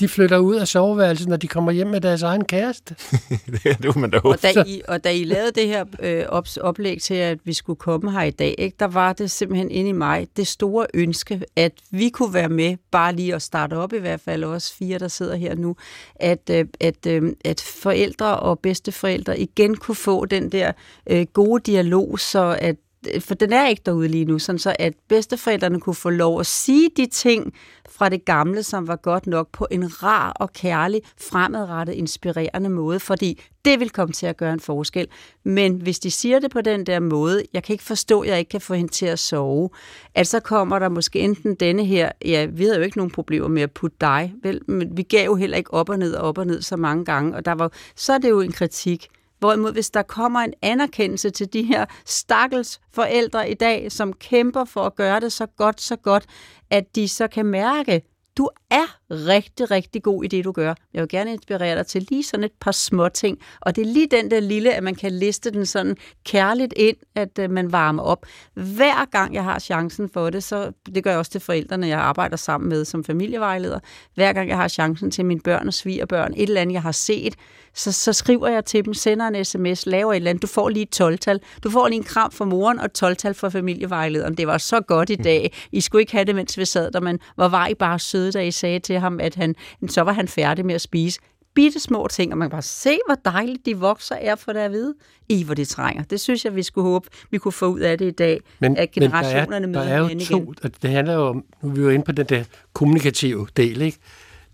de 0.00 0.08
flytter 0.08 0.38
ud 0.38 0.54
af 0.54 0.68
soveværelset, 0.68 1.28
når 1.28 1.36
de 1.36 1.48
kommer 1.48 1.72
hjem 1.72 1.86
med 1.86 2.00
deres 2.00 2.22
egen 2.22 2.44
kæreste. 2.44 2.94
det 3.52 3.84
er 3.84 3.98
man 3.98 4.10
da 4.10 4.18
og, 4.18 4.42
da 4.42 4.64
I, 4.66 4.82
og 4.88 5.04
da 5.04 5.12
I 5.12 5.24
lavede 5.24 5.52
det 5.52 5.68
her 5.68 5.84
øh, 6.00 6.24
op, 6.28 6.46
oplæg 6.60 7.02
til, 7.02 7.14
at 7.14 7.38
vi 7.44 7.52
skulle 7.52 7.76
komme 7.76 8.12
her 8.12 8.22
i 8.22 8.30
dag, 8.30 8.54
ikke, 8.58 8.76
der 8.80 8.86
var 8.86 9.12
det 9.12 9.30
simpelthen 9.30 9.70
inde 9.70 9.90
i 9.90 9.92
mig 9.92 10.28
det 10.36 10.46
store 10.46 10.86
ønske, 10.94 11.42
at 11.56 11.72
vi 11.90 12.08
kunne 12.08 12.34
være 12.34 12.48
med, 12.48 12.76
bare 12.90 13.14
lige 13.14 13.34
at 13.34 13.42
starte 13.42 13.74
op 13.74 13.92
i 13.92 13.98
hvert 13.98 14.20
fald, 14.20 14.44
også 14.44 14.74
fire, 14.74 14.98
der 14.98 15.08
sidder 15.08 15.36
her 15.36 15.54
nu, 15.54 15.76
at, 16.16 16.50
øh, 16.50 16.64
at, 16.80 17.06
øh, 17.06 17.32
at 17.44 17.60
forældre 17.60 18.38
og 18.38 18.58
bedsteforældre 18.58 19.38
igen 19.38 19.76
kunne 19.76 19.94
få 19.94 20.24
den 20.24 20.52
der 20.52 20.72
øh, 21.06 21.26
gode 21.32 21.72
dialog, 21.72 22.18
så 22.18 22.56
at 22.60 22.76
Øh, 23.14 23.20
for 23.20 23.34
den 23.34 23.52
er 23.52 23.68
ikke 23.68 23.82
derude 23.86 24.08
lige 24.08 24.24
nu, 24.24 24.38
sådan 24.38 24.58
så 24.58 24.76
at 24.78 24.94
bedsteforældrene 25.08 25.80
kunne 25.80 25.94
få 25.94 26.10
lov 26.10 26.40
at 26.40 26.46
sige 26.46 26.90
de 26.96 27.06
ting 27.06 27.54
fra 27.90 28.08
det 28.08 28.24
gamle, 28.24 28.62
som 28.62 28.88
var 28.88 28.96
godt 28.96 29.26
nok, 29.26 29.48
på 29.52 29.66
en 29.70 30.02
rar 30.02 30.32
og 30.32 30.52
kærlig, 30.52 31.00
fremadrettet, 31.20 31.94
inspirerende 31.94 32.70
måde, 32.70 33.00
fordi 33.00 33.42
det 33.64 33.80
vil 33.80 33.90
komme 33.90 34.12
til 34.12 34.26
at 34.26 34.36
gøre 34.36 34.52
en 34.52 34.60
forskel. 34.60 35.06
Men 35.44 35.74
hvis 35.74 35.98
de 35.98 36.10
siger 36.10 36.38
det 36.38 36.50
på 36.50 36.60
den 36.60 36.86
der 36.86 37.00
måde, 37.00 37.42
jeg 37.52 37.62
kan 37.62 37.74
ikke 37.74 37.84
forstå, 37.84 38.20
at 38.20 38.28
jeg 38.28 38.38
ikke 38.38 38.48
kan 38.48 38.60
få 38.60 38.74
hende 38.74 38.92
til 38.92 39.06
at 39.06 39.18
sove, 39.18 39.70
at 40.14 40.26
så 40.26 40.40
kommer 40.40 40.78
der 40.78 40.88
måske 40.88 41.18
enten 41.18 41.54
denne 41.54 41.84
her, 41.84 42.12
ja, 42.24 42.46
vi 42.46 42.64
havde 42.64 42.76
jo 42.76 42.82
ikke 42.82 42.96
nogen 42.96 43.10
problemer 43.10 43.48
med 43.48 43.62
at 43.62 43.70
putte 43.70 43.96
dig, 44.00 44.34
vel, 44.42 44.60
men 44.68 44.96
vi 44.96 45.02
gav 45.02 45.24
jo 45.24 45.34
heller 45.34 45.56
ikke 45.56 45.74
op 45.74 45.88
og 45.88 45.98
ned 45.98 46.14
og 46.14 46.28
op 46.28 46.38
og 46.38 46.46
ned 46.46 46.62
så 46.62 46.76
mange 46.76 47.04
gange, 47.04 47.36
og 47.36 47.44
der 47.44 47.52
var, 47.52 47.72
så 47.96 48.12
er 48.12 48.18
det 48.18 48.30
jo 48.30 48.40
en 48.40 48.52
kritik. 48.52 49.08
Hvorimod, 49.42 49.72
hvis 49.72 49.90
der 49.90 50.02
kommer 50.02 50.40
en 50.40 50.54
anerkendelse 50.62 51.30
til 51.30 51.52
de 51.52 51.62
her 51.62 51.86
stakkels 52.04 52.80
forældre 52.92 53.50
i 53.50 53.54
dag, 53.54 53.92
som 53.92 54.12
kæmper 54.12 54.64
for 54.64 54.86
at 54.86 54.94
gøre 54.94 55.20
det 55.20 55.32
så 55.32 55.46
godt, 55.46 55.80
så 55.80 55.96
godt, 55.96 56.26
at 56.70 56.96
de 56.96 57.08
så 57.08 57.28
kan 57.28 57.46
mærke, 57.46 58.02
du 58.36 58.48
er 58.70 58.98
rigtig, 59.12 59.70
rigtig 59.70 60.02
god 60.02 60.24
i 60.24 60.26
det, 60.26 60.44
du 60.44 60.52
gør. 60.52 60.74
Jeg 60.94 61.00
vil 61.00 61.08
gerne 61.08 61.32
inspirere 61.32 61.76
dig 61.76 61.86
til 61.86 62.06
lige 62.10 62.22
sådan 62.22 62.44
et 62.44 62.52
par 62.60 62.72
små 62.72 63.08
ting. 63.08 63.38
Og 63.60 63.76
det 63.76 63.82
er 63.82 63.92
lige 63.92 64.06
den 64.10 64.30
der 64.30 64.40
lille, 64.40 64.74
at 64.74 64.82
man 64.82 64.94
kan 64.94 65.12
liste 65.12 65.50
den 65.50 65.66
sådan 65.66 65.96
kærligt 66.24 66.74
ind, 66.76 66.96
at 67.14 67.38
øh, 67.38 67.50
man 67.50 67.72
varmer 67.72 68.02
op. 68.02 68.26
Hver 68.54 69.10
gang 69.10 69.34
jeg 69.34 69.44
har 69.44 69.58
chancen 69.58 70.08
for 70.08 70.30
det, 70.30 70.44
så 70.44 70.72
det 70.94 71.04
gør 71.04 71.10
jeg 71.10 71.18
også 71.18 71.30
til 71.30 71.40
forældrene, 71.40 71.86
jeg 71.86 71.98
arbejder 71.98 72.36
sammen 72.36 72.68
med 72.68 72.84
som 72.84 73.04
familievejleder. 73.04 73.78
Hver 74.14 74.32
gang 74.32 74.48
jeg 74.48 74.56
har 74.56 74.68
chancen 74.68 75.10
til 75.10 75.24
mine 75.24 75.40
børn 75.40 75.66
og 75.66 75.74
svigerbørn, 75.74 76.32
et 76.36 76.42
eller 76.42 76.60
andet, 76.60 76.74
jeg 76.74 76.82
har 76.82 76.92
set, 76.92 77.34
så, 77.74 77.92
så 77.92 78.12
skriver 78.12 78.48
jeg 78.48 78.64
til 78.64 78.84
dem, 78.84 78.94
sender 78.94 79.28
en 79.28 79.44
sms, 79.44 79.86
laver 79.86 80.12
et 80.12 80.16
eller 80.16 80.30
andet. 80.30 80.42
Du 80.42 80.46
får 80.46 80.68
lige 80.68 80.82
et 80.82 81.00
12-tal. 81.00 81.40
Du 81.64 81.70
får 81.70 81.88
lige 81.88 81.96
en 81.96 82.04
kram 82.04 82.32
fra 82.32 82.44
moren 82.44 82.78
og 82.78 82.84
et 82.84 83.02
12-tal 83.02 83.34
fra 83.34 83.48
familievejlederen. 83.48 84.36
Det 84.36 84.46
var 84.46 84.58
så 84.58 84.80
godt 84.80 85.10
i 85.10 85.14
dag. 85.14 85.54
I 85.72 85.80
skulle 85.80 86.02
ikke 86.02 86.12
have 86.12 86.24
det, 86.24 86.34
mens 86.34 86.58
vi 86.58 86.64
sad 86.64 86.90
der, 86.90 87.00
men 87.00 87.18
hvor 87.34 87.48
var 87.48 87.66
I 87.66 87.74
bare 87.74 87.98
søde, 87.98 88.32
da 88.32 88.40
I 88.40 88.50
sagde 88.50 88.78
til 88.78 89.00
ham, 89.02 89.20
at 89.20 89.34
han, 89.34 89.54
så 89.88 90.02
var 90.02 90.12
han 90.12 90.28
færdig 90.28 90.66
med 90.66 90.74
at 90.74 90.80
spise. 90.80 91.20
Bitte 91.54 91.80
små 91.80 92.08
ting, 92.08 92.32
og 92.32 92.38
man 92.38 92.48
kan 92.48 92.50
bare 92.50 92.62
se, 92.62 92.98
hvor 93.06 93.14
dejligt 93.14 93.66
de 93.66 93.76
vokser 93.78 94.14
er 94.14 94.34
for 94.34 94.52
det 94.52 94.60
at 94.60 94.70
vide. 94.70 94.94
I, 95.28 95.44
hvor 95.44 95.54
det 95.54 95.68
trænger. 95.68 96.02
Det 96.02 96.20
synes 96.20 96.44
jeg, 96.44 96.56
vi 96.56 96.62
skulle 96.62 96.90
håbe, 96.90 97.08
vi 97.30 97.38
kunne 97.38 97.52
få 97.52 97.66
ud 97.66 97.80
af 97.80 97.98
det 97.98 98.06
i 98.06 98.10
dag, 98.10 98.40
men, 98.60 98.76
at 98.76 98.90
generationerne 98.90 99.66
men 99.66 99.74
der 99.74 99.80
er, 99.80 99.84
der 99.86 99.94
er 99.94 99.98
jo 99.98 100.08
to, 100.08 100.42
igen. 100.42 100.72
Det 100.82 100.90
handler 100.90 101.14
jo 101.14 101.26
om, 101.28 101.44
nu 101.62 101.68
er 101.68 101.72
vi 101.74 101.80
jo 101.80 101.88
inde 101.88 102.04
på 102.04 102.12
den 102.12 102.26
der 102.26 102.44
kommunikative 102.72 103.46
del, 103.56 103.82
ikke? 103.82 103.98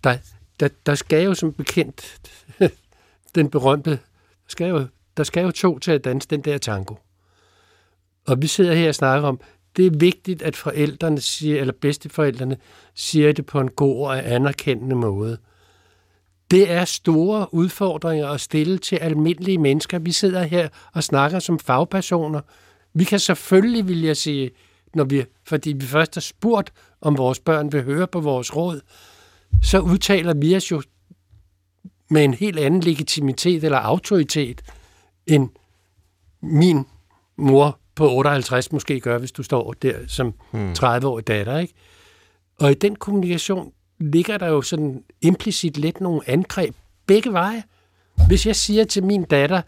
Der, 0.04 0.16
der, 0.60 0.68
der 0.86 0.94
skal 0.94 1.24
jo 1.24 1.34
som 1.34 1.52
bekendt 1.52 2.20
den 3.34 3.50
berømte, 3.50 3.90
der 3.90 3.96
skal, 4.48 4.68
jo, 4.68 4.86
der 5.16 5.22
skal 5.22 5.42
jo 5.42 5.50
to 5.50 5.78
til 5.78 5.92
at 5.92 6.04
danse 6.04 6.28
den 6.28 6.40
der 6.40 6.58
tango. 6.58 6.94
Og 8.26 8.42
vi 8.42 8.46
sidder 8.46 8.74
her 8.74 8.88
og 8.88 8.94
snakker 8.94 9.28
om, 9.28 9.40
det 9.76 9.86
er 9.86 9.98
vigtigt, 9.98 10.42
at 10.42 10.56
forældrene 10.56 11.20
siger, 11.20 11.60
eller 11.60 11.72
bedsteforældrene 11.80 12.56
siger 12.94 13.32
det 13.32 13.46
på 13.46 13.60
en 13.60 13.70
god 13.70 14.06
og 14.06 14.32
anerkendende 14.32 14.96
måde. 14.96 15.38
Det 16.50 16.70
er 16.70 16.84
store 16.84 17.54
udfordringer 17.54 18.28
at 18.28 18.40
stille 18.40 18.78
til 18.78 18.96
almindelige 18.96 19.58
mennesker. 19.58 19.98
Vi 19.98 20.12
sidder 20.12 20.42
her 20.42 20.68
og 20.94 21.04
snakker 21.04 21.38
som 21.38 21.58
fagpersoner. 21.58 22.40
Vi 22.94 23.04
kan 23.04 23.18
selvfølgelig, 23.18 23.88
vil 23.88 24.02
jeg 24.02 24.16
sige, 24.16 24.50
når 24.94 25.04
vi, 25.04 25.24
fordi 25.44 25.72
vi 25.72 25.86
først 25.86 26.14
har 26.14 26.20
spurgt, 26.20 26.72
om 27.00 27.18
vores 27.18 27.40
børn 27.40 27.72
vil 27.72 27.82
høre 27.82 28.06
på 28.06 28.20
vores 28.20 28.56
råd, 28.56 28.80
så 29.62 29.80
udtaler 29.80 30.34
vi 30.34 30.56
os 30.56 30.70
jo 30.70 30.82
med 32.10 32.24
en 32.24 32.34
helt 32.34 32.58
anden 32.58 32.80
legitimitet 32.80 33.64
eller 33.64 33.78
autoritet, 33.78 34.62
end 35.26 35.48
min 36.42 36.86
mor 37.36 37.78
på 37.98 38.10
58 38.10 38.72
måske 38.72 39.00
gør, 39.00 39.18
hvis 39.18 39.32
du 39.32 39.42
står 39.42 39.72
der 39.72 39.94
som 40.08 40.34
30-årig 40.54 41.22
hmm. 41.22 41.24
datter. 41.24 41.58
Ikke? 41.58 41.74
Og 42.58 42.70
i 42.70 42.74
den 42.74 42.96
kommunikation 42.96 43.72
ligger 44.00 44.38
der 44.38 44.46
jo 44.46 44.62
sådan 44.62 45.02
implicit 45.20 45.76
lidt 45.76 46.00
nogle 46.00 46.20
angreb 46.26 46.74
begge 47.06 47.32
veje. 47.32 47.62
Hvis 48.26 48.46
jeg 48.46 48.56
siger 48.56 48.84
til 48.84 49.04
min 49.04 49.24
datter, 49.24 49.62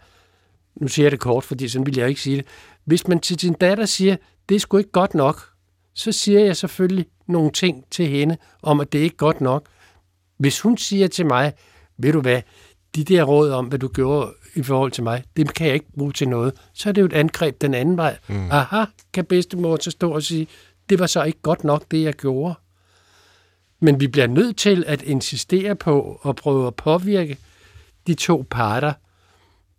nu 0.75 0.87
siger 0.87 1.03
jeg 1.05 1.11
det 1.11 1.19
kort, 1.19 1.43
fordi 1.43 1.67
sådan 1.67 1.85
vil 1.85 1.97
jeg 1.97 2.09
ikke 2.09 2.21
sige 2.21 2.37
det, 2.37 2.45
hvis 2.85 3.07
man 3.07 3.19
til 3.19 3.39
sin 3.39 3.53
datter 3.53 3.85
siger, 3.85 4.15
det 4.49 4.55
er 4.55 4.59
sgu 4.59 4.77
ikke 4.77 4.91
godt 4.91 5.13
nok, 5.13 5.49
så 5.93 6.11
siger 6.11 6.39
jeg 6.39 6.57
selvfølgelig 6.57 7.05
nogle 7.27 7.51
ting 7.51 7.85
til 7.91 8.07
hende 8.07 8.37
om, 8.63 8.79
at 8.79 8.91
det 8.91 8.99
er 8.99 9.03
ikke 9.03 9.17
godt 9.17 9.41
nok. 9.41 9.65
Hvis 10.37 10.59
hun 10.59 10.77
siger 10.77 11.07
til 11.07 11.25
mig, 11.25 11.53
ved 11.97 12.13
du 12.13 12.21
hvad, 12.21 12.41
de 12.95 13.03
der 13.03 13.23
råd 13.23 13.51
om, 13.51 13.65
hvad 13.65 13.79
du 13.79 13.87
gjorde 13.87 14.33
i 14.55 14.63
forhold 14.63 14.91
til 14.91 15.03
mig, 15.03 15.23
det 15.37 15.53
kan 15.53 15.67
jeg 15.67 15.73
ikke 15.73 15.91
bruge 15.97 16.11
til 16.11 16.29
noget. 16.29 16.53
Så 16.73 16.89
er 16.89 16.93
det 16.93 17.01
jo 17.01 17.05
et 17.05 17.13
angreb 17.13 17.61
den 17.61 17.73
anden 17.73 17.97
vej. 17.97 18.17
Mm. 18.27 18.51
Aha, 18.51 18.85
kan 19.13 19.25
bedstemor 19.25 19.77
så 19.81 19.91
stå 19.91 20.11
og 20.11 20.23
sige, 20.23 20.47
det 20.89 20.99
var 20.99 21.07
så 21.07 21.23
ikke 21.23 21.41
godt 21.41 21.63
nok, 21.63 21.83
det 21.91 22.03
jeg 22.03 22.13
gjorde. 22.13 22.53
Men 23.79 23.99
vi 23.99 24.07
bliver 24.07 24.27
nødt 24.27 24.57
til 24.57 24.83
at 24.87 25.01
insistere 25.01 25.75
på 25.75 26.21
at 26.25 26.35
prøve 26.35 26.67
at 26.67 26.75
påvirke 26.75 27.37
de 28.07 28.13
to 28.13 28.45
parter. 28.49 28.93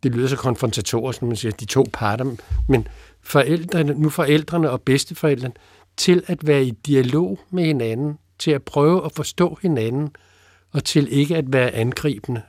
Det 0.02 0.14
lyder 0.14 0.28
så 0.28 0.36
konfrontatorisk, 0.36 1.22
når 1.22 1.28
man 1.28 1.36
siger 1.36 1.52
de 1.52 1.64
to 1.64 1.86
parter, 1.92 2.36
men 2.68 2.88
forældrene, 3.22 3.94
nu 3.94 4.10
forældrene 4.10 4.70
og 4.70 4.82
bedsteforældrene, 4.82 5.54
til 5.96 6.22
at 6.26 6.46
være 6.46 6.64
i 6.64 6.70
dialog 6.70 7.40
med 7.50 7.64
hinanden, 7.64 8.18
til 8.38 8.50
at 8.50 8.62
prøve 8.62 9.04
at 9.04 9.12
forstå 9.12 9.58
hinanden, 9.62 10.16
og 10.72 10.84
til 10.84 11.08
ikke 11.10 11.36
at 11.36 11.52
være 11.52 11.70
angribende, 11.70 12.42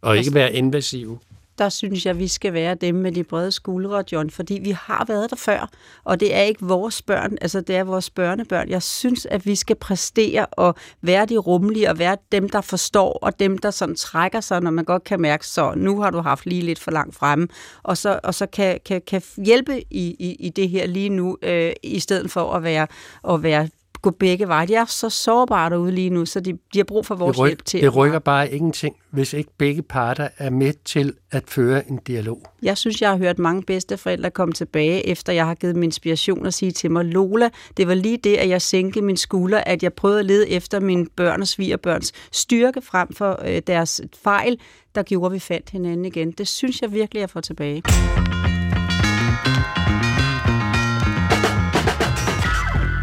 og 0.00 0.18
ikke 0.18 0.34
være 0.34 0.52
invasive 0.52 1.18
der 1.58 1.68
synes 1.68 2.06
jeg, 2.06 2.18
vi 2.18 2.28
skal 2.28 2.52
være 2.52 2.74
dem 2.74 2.94
med 2.94 3.12
de 3.12 3.24
brede 3.24 3.52
skuldre, 3.52 4.04
John, 4.12 4.30
fordi 4.30 4.58
vi 4.62 4.70
har 4.70 5.04
været 5.08 5.30
der 5.30 5.36
før, 5.36 5.70
og 6.04 6.20
det 6.20 6.34
er 6.34 6.42
ikke 6.42 6.64
vores 6.64 7.02
børn, 7.02 7.38
altså 7.40 7.60
det 7.60 7.76
er 7.76 7.84
vores 7.84 8.10
børnebørn. 8.10 8.68
Jeg 8.68 8.82
synes, 8.82 9.26
at 9.26 9.46
vi 9.46 9.54
skal 9.54 9.76
præstere 9.76 10.46
og 10.46 10.74
være 11.02 11.26
de 11.26 11.36
rummelige, 11.36 11.90
og 11.90 11.98
være 11.98 12.16
dem, 12.32 12.48
der 12.48 12.60
forstår, 12.60 13.12
og 13.22 13.40
dem, 13.40 13.58
der 13.58 13.70
sådan 13.70 13.94
trækker 13.94 14.40
sig, 14.40 14.60
når 14.60 14.70
man 14.70 14.84
godt 14.84 15.04
kan 15.04 15.20
mærke, 15.20 15.46
så 15.46 15.72
nu 15.76 16.00
har 16.00 16.10
du 16.10 16.20
haft 16.20 16.46
lige 16.46 16.62
lidt 16.62 16.78
for 16.78 16.90
langt 16.90 17.14
fremme, 17.14 17.48
og 17.82 17.96
så, 17.96 18.20
og 18.22 18.34
så 18.34 18.46
kan, 18.46 18.80
kan, 18.84 19.02
kan 19.06 19.22
hjælpe 19.36 19.80
i, 19.80 20.16
i, 20.18 20.36
i 20.40 20.48
det 20.48 20.68
her 20.68 20.86
lige 20.86 21.08
nu, 21.08 21.36
øh, 21.42 21.72
i 21.82 22.00
stedet 22.00 22.30
for 22.30 22.52
at 22.52 22.62
være, 22.62 22.86
at 23.28 23.42
være 23.42 23.68
gå 24.02 24.10
begge 24.10 24.48
veje. 24.48 24.66
De 24.66 24.74
er 24.74 24.84
så 24.84 25.10
sårbare 25.10 25.70
derude 25.70 25.92
lige 25.92 26.10
nu, 26.10 26.26
så 26.26 26.40
de, 26.40 26.52
de 26.52 26.78
har 26.78 26.84
brug 26.84 27.06
for 27.06 27.14
vores 27.14 27.36
det 27.36 27.42
ryk, 27.42 27.48
hjælp 27.48 27.64
til. 27.64 27.82
Det 27.82 27.96
rykker 27.96 28.18
bare 28.18 28.50
ingenting, 28.50 28.96
hvis 29.10 29.32
ikke 29.32 29.50
begge 29.58 29.82
parter 29.82 30.28
er 30.38 30.50
med 30.50 30.72
til 30.84 31.14
at 31.30 31.44
føre 31.46 31.90
en 31.90 32.00
dialog. 32.06 32.42
Jeg 32.62 32.78
synes, 32.78 33.02
jeg 33.02 33.10
har 33.10 33.16
hørt 33.16 33.38
mange 33.38 33.62
bedsteforældre 33.62 34.30
komme 34.30 34.54
tilbage, 34.54 35.06
efter 35.06 35.32
jeg 35.32 35.46
har 35.46 35.54
givet 35.54 35.74
dem 35.74 35.82
inspiration 35.82 36.46
og 36.46 36.54
sige 36.54 36.72
til 36.72 36.90
mig, 36.90 37.04
Lola, 37.04 37.50
det 37.76 37.88
var 37.88 37.94
lige 37.94 38.16
det, 38.16 38.36
at 38.36 38.48
jeg 38.48 38.62
sænkede 38.62 39.04
min 39.04 39.16
skulder, 39.16 39.58
at 39.58 39.82
jeg 39.82 39.92
prøvede 39.92 40.18
at 40.18 40.26
lede 40.26 40.48
efter 40.48 40.80
mine 40.80 41.06
børn 41.16 41.40
og 41.40 41.48
svigerbørns 41.48 42.12
styrke 42.32 42.82
frem 42.82 43.12
for 43.12 43.40
øh, 43.44 43.62
deres 43.66 44.00
fejl, 44.22 44.58
der 44.94 45.02
gjorde, 45.02 45.26
at 45.26 45.32
vi 45.32 45.38
fandt 45.38 45.70
hinanden 45.70 46.04
igen. 46.04 46.32
Det 46.32 46.48
synes 46.48 46.82
jeg 46.82 46.92
virkelig, 46.92 47.20
jeg 47.20 47.30
får 47.30 47.40
tilbage. 47.40 47.82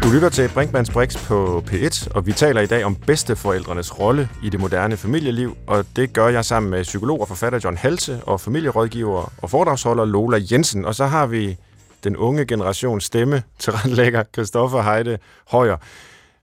Du 0.06 0.10
lytter 0.10 0.28
til 0.28 0.50
Brinkmanns 0.54 0.90
Brix 0.90 1.26
på 1.26 1.64
P1, 1.70 2.08
og 2.14 2.26
vi 2.26 2.32
taler 2.32 2.60
i 2.60 2.66
dag 2.66 2.84
om 2.84 2.94
bedsteforældrenes 2.94 4.00
rolle 4.00 4.28
i 4.42 4.48
det 4.48 4.60
moderne 4.60 4.96
familieliv, 4.96 5.56
og 5.66 5.84
det 5.96 6.12
gør 6.12 6.28
jeg 6.28 6.44
sammen 6.44 6.70
med 6.70 6.82
psykolog 6.82 7.20
og 7.20 7.28
forfatter 7.28 7.60
John 7.64 7.76
Halse 7.76 8.20
og 8.26 8.40
familierådgiver 8.40 9.32
og 9.42 9.50
foredragsholder 9.50 10.04
Lola 10.04 10.40
Jensen. 10.52 10.84
Og 10.84 10.94
så 10.94 11.06
har 11.06 11.26
vi 11.26 11.56
den 12.04 12.16
unge 12.16 12.46
generations 12.46 13.04
stemme 13.04 13.42
til 13.58 13.72
retlægger 13.72 14.24
Christoffer 14.34 14.82
Heide 14.82 15.18
Højer. 15.50 15.76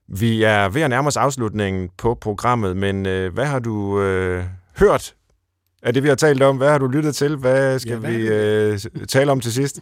Vi 0.08 0.42
er 0.42 0.68
ved 0.68 0.82
at 0.82 0.90
nærme 0.90 1.08
os 1.08 1.16
afslutningen 1.16 1.90
på 1.96 2.14
programmet, 2.14 2.76
men 2.76 3.06
øh, 3.06 3.34
hvad 3.34 3.46
har 3.46 3.58
du 3.58 4.00
øh, 4.00 4.44
hørt 4.78 5.14
af 5.84 5.94
det, 5.94 6.02
vi 6.02 6.08
har 6.08 6.14
talt 6.14 6.42
om? 6.42 6.56
Hvad 6.56 6.70
har 6.70 6.78
du 6.78 6.86
lyttet 6.86 7.16
til? 7.16 7.36
Hvad 7.36 7.78
skal 7.78 7.92
ja, 7.92 7.98
hvad 7.98 8.12
vi 8.12 8.28
øh, 8.28 9.06
tale 9.08 9.32
om 9.32 9.40
til 9.40 9.52
sidst? 9.52 9.80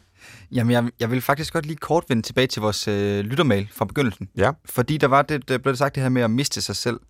Jamen, 0.53 0.71
jeg, 0.71 0.91
jeg 1.01 1.11
vil 1.11 1.21
faktisk 1.21 1.53
godt 1.53 1.67
lige 1.67 1.77
kort 1.77 2.05
vende 2.09 2.23
tilbage 2.23 2.47
til 2.47 2.63
vores 2.63 2.89
øh, 2.89 3.21
lyttermail 3.25 3.69
fra 3.73 3.85
begyndelsen. 3.85 4.29
Ja. 4.37 4.51
Fordi 4.65 4.97
der 4.97 5.07
var 5.07 5.23
det, 5.23 5.49
der 5.49 5.59
blev 5.59 5.77
sagt 5.77 5.95
det 5.95 6.03
her 6.03 6.11
med 6.11 6.23
at 6.23 6.31
miste 6.31 6.63
sig 6.63 6.77
selv. 6.77 7.01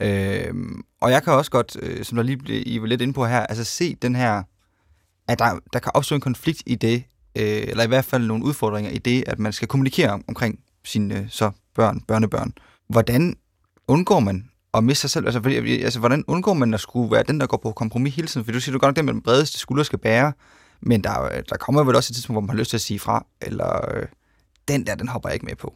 Øh, 0.00 0.54
og 1.00 1.10
jeg 1.10 1.22
kan 1.22 1.32
også 1.32 1.50
godt, 1.50 1.76
øh, 1.82 2.04
som 2.04 2.16
der 2.16 2.22
lige 2.22 2.36
blev, 2.36 2.62
I 2.66 2.80
var 2.80 2.86
lidt 2.86 3.02
inde 3.02 3.12
på 3.12 3.26
her, 3.26 3.40
altså 3.40 3.64
se 3.64 3.96
den 4.02 4.16
her, 4.16 4.42
at 5.28 5.38
der, 5.38 5.58
der 5.72 5.78
kan 5.78 5.92
opstå 5.94 6.14
en 6.14 6.20
konflikt 6.20 6.62
i 6.66 6.74
det, 6.74 7.04
øh, 7.38 7.62
eller 7.68 7.84
i 7.84 7.88
hvert 7.88 8.04
fald 8.04 8.26
nogle 8.26 8.44
udfordringer 8.44 8.90
i 8.90 8.98
det, 8.98 9.24
at 9.26 9.38
man 9.38 9.52
skal 9.52 9.68
kommunikere 9.68 10.10
om, 10.10 10.24
omkring 10.28 10.58
sine 10.84 11.18
øh, 11.18 11.26
så 11.28 11.50
børn, 11.74 12.00
børnebørn. 12.00 12.52
Hvordan 12.88 13.36
undgår 13.88 14.20
man 14.20 14.48
at 14.78 14.84
miste 14.84 15.00
sig 15.00 15.10
selv? 15.10 15.26
Altså, 15.26 15.42
fordi, 15.42 15.82
altså, 15.82 15.98
hvordan 15.98 16.24
undgår 16.26 16.54
man 16.54 16.74
at 16.74 16.80
skulle 16.80 17.12
være 17.12 17.22
den, 17.22 17.40
der 17.40 17.46
går 17.46 17.56
på 17.56 17.72
kompromis 17.72 18.16
hele 18.16 18.28
tiden? 18.28 18.44
For 18.44 18.52
du 18.52 18.60
siger, 18.60 18.72
du 18.72 18.78
godt 18.78 18.88
nok, 18.88 18.96
den 18.96 19.04
med 19.04 19.14
den 19.14 19.22
bredeste 19.22 19.58
skulder 19.58 19.84
skal 19.84 19.98
bære, 19.98 20.32
men 20.80 21.04
der, 21.04 21.42
der 21.48 21.56
kommer 21.56 21.84
vel 21.84 21.96
også 21.96 22.10
et 22.10 22.14
tidspunkt, 22.14 22.34
hvor 22.34 22.40
man 22.40 22.50
har 22.50 22.56
lyst 22.56 22.70
til 22.70 22.76
at 22.76 22.80
sige 22.80 22.98
fra, 22.98 23.26
eller 23.42 23.96
øh, 23.96 24.06
den 24.68 24.86
der, 24.86 24.94
den 24.94 25.08
hopper 25.08 25.28
jeg 25.28 25.34
ikke 25.34 25.46
med 25.46 25.56
på. 25.56 25.74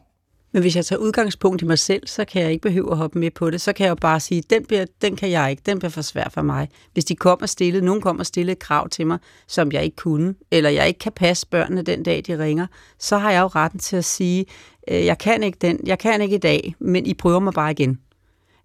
Men 0.52 0.62
hvis 0.62 0.76
jeg 0.76 0.86
tager 0.86 1.00
udgangspunkt 1.00 1.62
i 1.62 1.64
mig 1.64 1.78
selv, 1.78 2.06
så 2.06 2.24
kan 2.24 2.42
jeg 2.42 2.52
ikke 2.52 2.62
behøve 2.62 2.90
at 2.90 2.96
hoppe 2.96 3.18
med 3.18 3.30
på 3.30 3.50
det. 3.50 3.60
Så 3.60 3.72
kan 3.72 3.84
jeg 3.84 3.90
jo 3.90 3.94
bare 3.94 4.20
sige, 4.20 4.42
den, 4.50 4.64
bliver, 4.64 4.84
den 5.02 5.16
kan 5.16 5.30
jeg 5.30 5.50
ikke, 5.50 5.62
den 5.66 5.78
bliver 5.78 5.90
for 5.90 6.02
svær 6.02 6.28
for 6.28 6.42
mig. 6.42 6.68
Hvis 6.92 7.04
de 7.04 7.16
kommer 7.16 7.46
stille, 7.46 7.80
nogen 7.80 8.00
kommer 8.00 8.24
stille 8.24 8.52
et 8.52 8.58
krav 8.58 8.88
til 8.88 9.06
mig, 9.06 9.18
som 9.46 9.72
jeg 9.72 9.84
ikke 9.84 9.96
kunne, 9.96 10.34
eller 10.50 10.70
jeg 10.70 10.88
ikke 10.88 10.98
kan 10.98 11.12
passe 11.12 11.46
børnene 11.46 11.82
den 11.82 12.02
dag, 12.02 12.22
de 12.26 12.38
ringer, 12.38 12.66
så 12.98 13.18
har 13.18 13.30
jeg 13.30 13.40
jo 13.40 13.46
retten 13.46 13.80
til 13.80 13.96
at 13.96 14.04
sige, 14.04 14.46
øh, 14.88 15.04
jeg 15.04 15.18
kan 15.18 15.42
ikke 15.42 15.58
den, 15.60 15.80
jeg 15.86 15.98
kan 15.98 16.22
ikke 16.22 16.36
i 16.36 16.38
dag, 16.38 16.74
men 16.78 17.06
I 17.06 17.14
prøver 17.14 17.40
mig 17.40 17.52
bare 17.52 17.70
igen. 17.70 17.98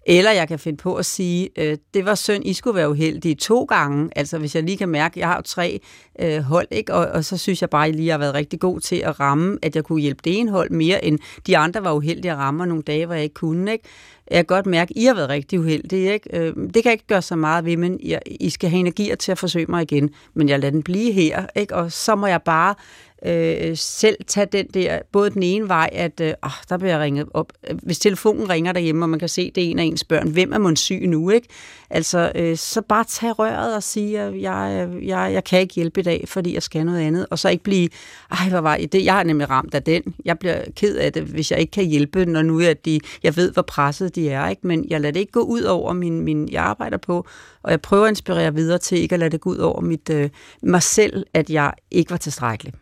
Eller 0.05 0.31
jeg 0.31 0.47
kan 0.47 0.59
finde 0.59 0.77
på 0.77 0.95
at 0.95 1.05
sige, 1.05 1.49
øh, 1.57 1.77
det 1.93 2.05
var 2.05 2.15
synd, 2.15 2.45
I 2.47 2.53
skulle 2.53 2.75
være 2.75 2.89
uheldige 2.89 3.35
to 3.35 3.63
gange. 3.63 4.09
Altså 4.15 4.37
hvis 4.37 4.55
jeg 4.55 4.63
lige 4.63 4.77
kan 4.77 4.89
mærke, 4.89 5.19
jeg 5.19 5.27
har 5.27 5.35
jo 5.35 5.41
tre 5.41 5.79
øh, 6.19 6.41
hold, 6.41 6.67
ikke? 6.71 6.93
Og, 6.93 7.05
og 7.07 7.25
så 7.25 7.37
synes 7.37 7.61
jeg 7.61 7.69
bare, 7.69 7.87
at 7.87 7.93
I 7.93 7.97
lige 7.97 8.09
har 8.09 8.17
været 8.17 8.33
rigtig 8.33 8.59
god 8.59 8.79
til 8.79 8.95
at 8.95 9.19
ramme, 9.19 9.57
at 9.61 9.75
jeg 9.75 9.83
kunne 9.83 10.01
hjælpe 10.01 10.21
det 10.23 10.39
ene 10.39 10.51
hold 10.51 10.69
mere, 10.69 11.05
end 11.05 11.19
de 11.47 11.57
andre 11.57 11.83
var 11.83 11.93
uheldige 11.93 12.31
at 12.31 12.37
ramme 12.37 12.65
nogle 12.65 12.83
dage, 12.83 13.05
hvor 13.05 13.15
jeg 13.15 13.23
ikke 13.23 13.33
kunne. 13.33 13.71
Ikke? 13.71 13.83
Jeg 14.31 14.37
kan 14.37 14.45
godt 14.45 14.65
mærke, 14.65 14.91
at 14.95 15.01
I 15.01 15.05
har 15.05 15.13
været 15.13 15.29
rigtig 15.29 15.59
uheldige. 15.59 16.13
Ikke? 16.13 16.39
Øh, 16.39 16.55
det 16.55 16.73
kan 16.73 16.85
jeg 16.85 16.93
ikke 16.93 17.07
gøre 17.07 17.21
så 17.21 17.35
meget 17.35 17.65
ved, 17.65 17.77
men 17.77 17.99
jeg, 18.03 18.21
I 18.25 18.49
skal 18.49 18.69
have 18.69 18.79
energier 18.79 19.15
til 19.15 19.31
at 19.31 19.37
forsøge 19.37 19.65
mig 19.69 19.81
igen. 19.81 20.09
Men 20.33 20.49
jeg 20.49 20.59
lader 20.59 20.71
den 20.71 20.83
blive 20.83 21.11
her, 21.11 21.45
ikke? 21.55 21.75
og 21.75 21.91
så 21.91 22.15
må 22.15 22.27
jeg 22.27 22.41
bare 22.41 22.75
øh, 23.25 23.77
selv 23.77 24.17
tage 24.27 24.47
den 24.51 24.67
der, 24.73 24.99
både 25.11 25.29
den 25.29 25.43
ene 25.43 25.69
vej, 25.69 25.89
at 25.93 26.19
øh, 26.21 26.33
ah, 26.43 26.51
der 26.69 26.77
bliver 26.77 26.91
jeg 26.91 26.99
ringet 26.99 27.27
op. 27.33 27.53
Hvis 27.83 27.99
telefonen 27.99 28.49
ringer 28.49 28.71
derhjemme, 28.71 29.05
og 29.05 29.09
man 29.09 29.19
kan 29.19 29.29
se, 29.29 29.51
det 29.55 29.63
er 29.65 29.71
en 29.71 29.79
af 29.79 29.83
ens 29.83 30.03
børn, 30.03 30.29
hvem 30.29 30.53
er 30.53 30.57
man 30.57 30.75
syg 30.75 31.07
nu, 31.07 31.29
ikke? 31.29 31.47
Altså, 31.89 32.31
øh, 32.35 32.57
så 32.57 32.81
bare 32.81 33.03
tage 33.03 33.31
røret 33.31 33.75
og 33.75 33.83
sige, 33.83 34.19
at 34.19 34.41
jeg, 34.41 34.89
jeg, 35.01 35.33
jeg 35.33 35.43
kan 35.43 35.59
ikke 35.59 35.73
hjælpe 35.73 35.99
i 35.99 36.03
dag, 36.03 36.25
fordi 36.27 36.53
jeg 36.53 36.63
skal 36.63 36.85
noget 36.85 36.99
andet. 36.99 37.25
Og 37.29 37.39
så 37.39 37.49
ikke 37.49 37.63
blive, 37.63 37.89
ej, 38.31 38.49
hvor 38.49 38.59
var 38.59 38.77
det? 38.77 39.05
Jeg 39.05 39.19
er 39.19 39.23
nemlig 39.23 39.49
ramt 39.49 39.75
af 39.75 39.83
den. 39.83 40.03
Jeg 40.25 40.39
bliver 40.39 40.61
ked 40.75 40.95
af 40.95 41.13
det, 41.13 41.23
hvis 41.23 41.51
jeg 41.51 41.59
ikke 41.59 41.71
kan 41.71 41.85
hjælpe, 41.85 42.25
når 42.25 42.41
nu 42.41 42.59
at 42.59 42.85
de, 42.85 42.99
jeg 43.23 43.35
ved, 43.35 43.51
hvor 43.51 43.61
presset 43.61 44.15
de 44.15 44.29
er, 44.29 44.49
ikke? 44.49 44.67
Men 44.67 44.85
jeg 44.89 45.01
lader 45.01 45.11
det 45.11 45.19
ikke 45.19 45.31
gå 45.31 45.41
ud 45.41 45.61
over 45.61 45.93
min, 45.93 46.21
min 46.21 46.49
jeg 46.51 46.63
arbejder 46.63 46.97
på, 46.97 47.27
og 47.63 47.71
jeg 47.71 47.81
prøver 47.81 48.05
at 48.05 48.09
inspirere 48.09 48.53
videre 48.53 48.77
til 48.77 48.97
ikke 48.97 49.13
at 49.13 49.19
lade 49.19 49.29
det 49.29 49.41
gå 49.41 49.49
ud 49.49 49.57
over 49.57 49.81
mit, 49.81 50.09
øh, 50.09 50.29
mig 50.63 50.83
selv, 50.83 51.25
at 51.33 51.49
jeg 51.49 51.73
ikke 51.91 52.11
var 52.11 52.17
tilstrækkelig 52.17 52.73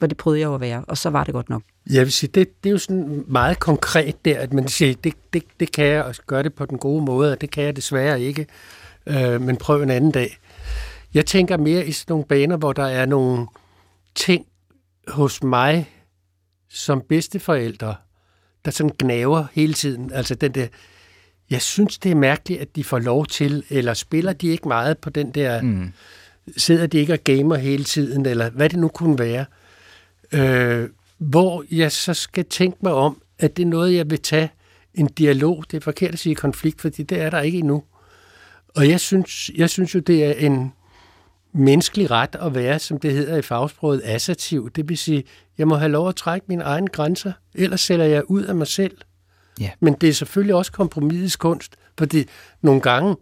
for 0.00 0.06
det 0.06 0.16
prøvede 0.16 0.40
jeg 0.40 0.46
jo 0.46 0.54
at 0.54 0.60
være, 0.60 0.84
og 0.88 0.98
så 0.98 1.10
var 1.10 1.24
det 1.24 1.34
godt 1.34 1.48
nok. 1.48 1.62
Jeg 1.90 2.04
vil 2.04 2.12
sige, 2.12 2.30
det, 2.34 2.64
det 2.64 2.70
er 2.70 2.72
jo 2.72 2.78
sådan 2.78 3.24
meget 3.28 3.60
konkret 3.60 4.24
der, 4.24 4.38
at 4.38 4.52
man 4.52 4.68
siger, 4.68 4.94
det, 5.04 5.14
det, 5.32 5.42
det 5.60 5.72
kan 5.72 5.86
jeg, 5.86 6.04
og 6.04 6.14
gøre 6.26 6.42
det 6.42 6.54
på 6.54 6.66
den 6.66 6.78
gode 6.78 7.04
måde, 7.04 7.32
og 7.32 7.40
det 7.40 7.50
kan 7.50 7.64
jeg 7.64 7.76
desværre 7.76 8.20
ikke, 8.20 8.46
øh, 9.06 9.40
men 9.40 9.56
prøv 9.56 9.82
en 9.82 9.90
anden 9.90 10.10
dag. 10.10 10.38
Jeg 11.14 11.26
tænker 11.26 11.56
mere 11.56 11.86
i 11.86 11.92
sådan 11.92 12.12
nogle 12.12 12.24
baner, 12.24 12.56
hvor 12.56 12.72
der 12.72 12.86
er 12.86 13.06
nogle 13.06 13.46
ting 14.14 14.46
hos 15.08 15.42
mig 15.42 15.90
som 16.68 17.02
bedsteforældre, 17.08 17.94
der 18.64 18.70
sådan 18.70 18.92
gnaver 18.98 19.44
hele 19.52 19.74
tiden. 19.74 20.12
Altså 20.12 20.34
den 20.34 20.52
der, 20.52 20.66
jeg 21.50 21.62
synes, 21.62 21.98
det 21.98 22.10
er 22.10 22.16
mærkeligt, 22.16 22.60
at 22.60 22.76
de 22.76 22.84
får 22.84 22.98
lov 22.98 23.26
til, 23.26 23.64
eller 23.70 23.94
spiller 23.94 24.32
de 24.32 24.48
ikke 24.48 24.68
meget 24.68 24.98
på 24.98 25.10
den 25.10 25.30
der, 25.30 25.62
mm. 25.62 25.92
sidder 26.56 26.86
de 26.86 26.98
ikke 26.98 27.12
og 27.12 27.24
gamer 27.24 27.56
hele 27.56 27.84
tiden, 27.84 28.26
eller 28.26 28.50
hvad 28.50 28.68
det 28.68 28.78
nu 28.78 28.88
kunne 28.88 29.18
være 29.18 29.44
øh, 30.34 30.88
hvor 31.18 31.64
jeg 31.70 31.92
så 31.92 32.14
skal 32.14 32.44
tænke 32.44 32.78
mig 32.82 32.92
om, 32.92 33.22
at 33.38 33.56
det 33.56 33.62
er 33.62 33.66
noget, 33.66 33.94
jeg 33.94 34.10
vil 34.10 34.20
tage 34.20 34.50
en 34.94 35.06
dialog. 35.06 35.64
Det 35.70 35.76
er 35.76 35.80
forkert 35.80 36.12
at 36.12 36.18
sige 36.18 36.34
konflikt, 36.34 36.80
fordi 36.80 37.02
det 37.02 37.20
er 37.20 37.30
der 37.30 37.40
ikke 37.40 37.58
endnu. 37.58 37.82
Og 38.68 38.88
jeg 38.88 39.00
synes, 39.00 39.50
jeg 39.56 39.70
synes 39.70 39.94
jo, 39.94 40.00
det 40.00 40.24
er 40.24 40.32
en 40.32 40.72
menneskelig 41.52 42.10
ret 42.10 42.36
at 42.40 42.54
være, 42.54 42.78
som 42.78 42.98
det 42.98 43.12
hedder 43.12 43.36
i 43.36 43.42
fagsproget, 43.42 44.02
assertiv. 44.04 44.70
Det 44.70 44.88
vil 44.88 44.98
sige, 44.98 45.24
jeg 45.58 45.68
må 45.68 45.76
have 45.76 45.92
lov 45.92 46.08
at 46.08 46.16
trække 46.16 46.46
mine 46.48 46.64
egne 46.64 46.88
grænser, 46.88 47.32
ellers 47.54 47.80
sælger 47.80 48.04
jeg 48.04 48.30
ud 48.30 48.42
af 48.42 48.54
mig 48.54 48.66
selv. 48.66 48.96
Ja. 49.60 49.70
Men 49.80 49.94
det 49.94 50.08
er 50.08 50.12
selvfølgelig 50.12 50.54
også 50.54 50.72
kompromisets 50.72 51.36
kunst, 51.36 51.76
fordi 51.98 52.24
nogle 52.62 52.80
gange, 52.80 53.16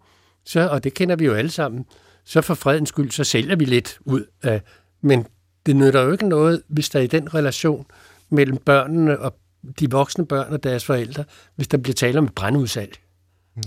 så, 0.45 0.69
og 0.69 0.85
det 0.85 0.95
kender 0.95 1.17
vi 1.17 1.25
jo 1.25 1.35
alle 1.35 1.51
sammen, 1.51 1.85
så 2.25 2.41
for 2.41 2.55
fredens 2.55 2.89
skyld, 2.89 3.11
så 3.11 3.25
sælger 3.25 3.57
vi 3.57 3.65
lidt 3.65 3.99
ud 4.05 4.25
af, 4.43 4.63
men 5.01 5.27
det 5.69 5.77
nytter 5.77 6.03
jo 6.03 6.13
ikke 6.13 6.29
noget, 6.29 6.63
hvis 6.69 6.91
der 6.91 7.01
i 7.01 7.07
den 7.07 7.35
relation 7.35 7.87
mellem 8.31 8.57
børnene 8.57 9.19
og 9.19 9.35
de 9.81 9.91
voksne 9.91 10.27
børn 10.27 10.53
og 10.53 10.65
deres 10.65 10.85
forældre, 10.85 11.25
hvis 11.57 11.69
der 11.69 11.79
bliver 11.79 11.95
tale 11.95 12.19
om 12.19 12.25
et 12.25 12.35
brandudsalg. 12.35 12.97
Mm. 13.57 13.63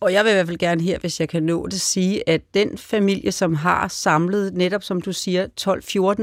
Og 0.00 0.12
jeg 0.12 0.24
vil 0.24 0.30
i 0.30 0.34
hvert 0.34 0.46
fald 0.46 0.58
gerne 0.58 0.82
her, 0.82 0.98
hvis 0.98 1.20
jeg 1.20 1.28
kan 1.28 1.42
nå 1.42 1.66
det, 1.66 1.80
sige, 1.80 2.28
at 2.28 2.40
den 2.54 2.78
familie, 2.78 3.32
som 3.32 3.54
har 3.54 3.88
samlet, 3.88 4.54
netop 4.54 4.82
som 4.82 5.00
du 5.00 5.12
siger, 5.12 5.46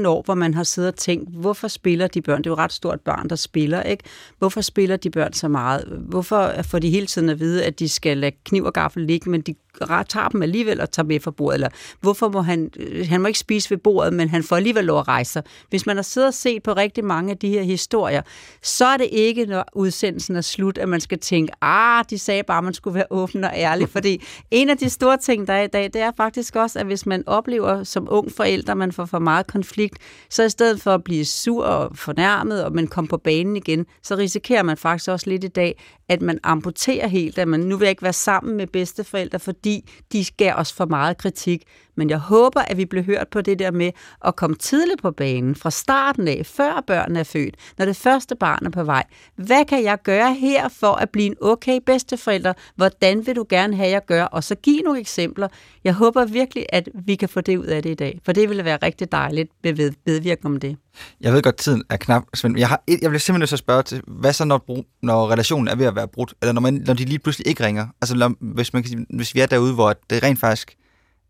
12-14 0.02 0.06
år, 0.06 0.22
hvor 0.22 0.34
man 0.34 0.54
har 0.54 0.62
siddet 0.62 0.92
og 0.92 0.98
tænkt, 0.98 1.36
hvorfor 1.40 1.68
spiller 1.68 2.06
de 2.06 2.22
børn? 2.22 2.38
Det 2.38 2.46
er 2.46 2.50
jo 2.50 2.56
ret 2.56 2.72
stort 2.72 3.00
barn, 3.00 3.28
der 3.28 3.36
spiller, 3.36 3.82
ikke? 3.82 4.04
Hvorfor 4.38 4.60
spiller 4.60 4.96
de 4.96 5.10
børn 5.10 5.32
så 5.32 5.48
meget? 5.48 5.84
Hvorfor 6.08 6.52
får 6.62 6.78
de 6.78 6.90
hele 6.90 7.06
tiden 7.06 7.28
at 7.28 7.40
vide, 7.40 7.64
at 7.64 7.78
de 7.78 7.88
skal 7.88 8.18
lade 8.18 8.36
kniv 8.44 8.64
og 8.64 8.72
gaffel 8.72 9.02
ligge, 9.02 9.30
men 9.30 9.40
de 9.40 9.54
tager 9.80 10.28
dem 10.28 10.42
alligevel 10.42 10.80
og 10.80 10.90
tager 10.90 11.06
med 11.06 11.20
fra 11.20 11.30
bordet, 11.30 11.54
eller 11.54 11.68
hvorfor 12.00 12.28
må 12.28 12.40
han, 12.40 12.70
øh, 12.76 13.08
han 13.08 13.20
må 13.20 13.26
ikke 13.26 13.38
spise 13.38 13.70
ved 13.70 13.78
bordet, 13.78 14.12
men 14.12 14.28
han 14.28 14.42
får 14.42 14.56
alligevel 14.56 14.84
lov 14.84 14.98
at 14.98 15.08
rejse 15.08 15.32
sig. 15.32 15.42
Hvis 15.70 15.86
man 15.86 15.96
har 15.96 16.02
siddet 16.02 16.28
og 16.28 16.34
set 16.34 16.62
på 16.62 16.72
rigtig 16.72 17.04
mange 17.04 17.30
af 17.30 17.38
de 17.38 17.48
her 17.48 17.62
historier, 17.62 18.22
så 18.62 18.84
er 18.84 18.96
det 18.96 19.08
ikke, 19.12 19.46
når 19.46 19.64
udsendelsen 19.72 20.36
er 20.36 20.40
slut, 20.40 20.78
at 20.78 20.88
man 20.88 21.00
skal 21.00 21.18
tænke, 21.18 21.52
ah, 21.60 22.04
de 22.10 22.18
sagde 22.18 22.42
bare, 22.42 22.58
at 22.58 22.64
man 22.64 22.74
skulle 22.74 22.94
være 22.94 23.06
åben 23.20 23.44
og 23.44 23.52
ærlig, 23.54 23.88
fordi 23.88 24.22
en 24.50 24.70
af 24.70 24.78
de 24.78 24.90
store 24.90 25.16
ting, 25.16 25.46
der 25.46 25.52
er 25.52 25.62
i 25.62 25.66
dag, 25.66 25.84
det 25.84 25.96
er 25.96 26.10
faktisk 26.16 26.56
også, 26.56 26.78
at 26.78 26.86
hvis 26.86 27.06
man 27.06 27.24
oplever 27.26 27.84
som 27.84 28.06
ung 28.10 28.32
forælder, 28.32 28.74
man 28.74 28.92
får 28.92 29.04
for 29.04 29.18
meget 29.18 29.46
konflikt, 29.46 29.98
så 30.30 30.42
i 30.42 30.48
stedet 30.48 30.80
for 30.80 30.94
at 30.94 31.04
blive 31.04 31.24
sur 31.24 31.64
og 31.64 31.96
fornærmet, 31.96 32.64
og 32.64 32.72
man 32.72 32.86
kommer 32.86 33.08
på 33.08 33.16
banen 33.16 33.56
igen, 33.56 33.86
så 34.02 34.16
risikerer 34.16 34.62
man 34.62 34.76
faktisk 34.76 35.10
også 35.10 35.30
lidt 35.30 35.44
i 35.44 35.48
dag, 35.48 35.76
at 36.08 36.22
man 36.22 36.38
amputerer 36.42 37.08
helt, 37.08 37.38
at 37.38 37.48
man 37.48 37.60
nu 37.60 37.76
vil 37.76 37.88
ikke 37.88 38.02
være 38.02 38.12
sammen 38.12 38.56
med 38.56 38.66
bedsteforældre, 38.66 39.38
fordi 39.62 39.90
de 40.12 40.24
gav 40.36 40.54
os 40.56 40.72
for 40.72 40.86
meget 40.86 41.18
kritik. 41.18 41.62
Men 41.96 42.10
jeg 42.10 42.18
håber, 42.18 42.60
at 42.60 42.76
vi 42.76 42.84
bliver 42.84 43.04
hørt 43.04 43.28
på 43.28 43.40
det 43.40 43.58
der 43.58 43.70
med 43.70 43.90
at 44.24 44.36
komme 44.36 44.56
tidligt 44.56 45.02
på 45.02 45.10
banen, 45.10 45.54
fra 45.54 45.70
starten 45.70 46.28
af, 46.28 46.46
før 46.46 46.84
børnene 46.86 47.20
er 47.20 47.24
født, 47.24 47.56
når 47.78 47.84
det 47.84 47.96
første 47.96 48.36
barn 48.36 48.66
er 48.66 48.70
på 48.70 48.84
vej. 48.84 49.04
Hvad 49.36 49.64
kan 49.64 49.84
jeg 49.84 49.98
gøre 50.04 50.34
her 50.34 50.68
for 50.68 50.92
at 50.92 51.10
blive 51.10 51.26
en 51.26 51.36
okay 51.40 51.80
bedsteforælder? 51.86 52.52
Hvordan 52.76 53.26
vil 53.26 53.36
du 53.36 53.46
gerne 53.48 53.76
have, 53.76 53.86
at 53.86 53.92
jeg 53.92 54.04
gør? 54.06 54.24
Og 54.24 54.44
så 54.44 54.54
give 54.54 54.80
nogle 54.80 55.00
eksempler. 55.00 55.48
Jeg 55.84 55.94
håber 55.94 56.24
virkelig, 56.24 56.66
at 56.68 56.88
vi 56.94 57.14
kan 57.14 57.28
få 57.28 57.40
det 57.40 57.56
ud 57.56 57.66
af 57.66 57.82
det 57.82 57.90
i 57.90 57.94
dag, 57.94 58.20
for 58.24 58.32
det 58.32 58.48
ville 58.48 58.64
være 58.64 58.78
rigtig 58.82 59.12
dejligt 59.12 59.50
ved 59.62 59.92
vedvirkning 60.06 60.54
om 60.54 60.60
det. 60.60 60.76
Jeg 61.20 61.32
ved 61.32 61.42
godt, 61.42 61.56
tiden 61.56 61.82
er 61.90 61.96
knap, 61.96 62.22
Svend. 62.34 62.58
Jeg, 62.58 62.68
har, 62.68 62.82
jeg 62.88 62.98
bliver 62.98 63.18
simpelthen 63.18 63.38
nødt 63.38 63.48
til 63.48 63.54
at 63.54 63.58
spørge 63.58 63.82
til, 63.82 64.02
hvad 64.06 64.32
så, 64.32 64.44
når, 64.44 64.84
når 65.02 65.30
relationen 65.30 65.68
er 65.68 65.74
ved 65.74 65.86
at 65.86 65.96
være 65.96 66.08
brudt? 66.08 66.34
Eller 66.42 66.52
når, 66.52 66.60
man, 66.60 66.74
når 66.74 66.94
de 66.94 67.04
lige 67.04 67.18
pludselig 67.18 67.46
ikke 67.46 67.64
ringer? 67.64 67.86
Altså, 68.00 68.16
når, 68.16 68.34
hvis, 68.40 68.72
man 68.72 68.82
kan 68.82 68.90
sige, 68.90 69.06
hvis 69.10 69.34
vi 69.34 69.40
er 69.40 69.46
derude, 69.46 69.74
hvor 69.74 69.94
det 70.10 70.22
rent 70.22 70.38
faktisk 70.38 70.76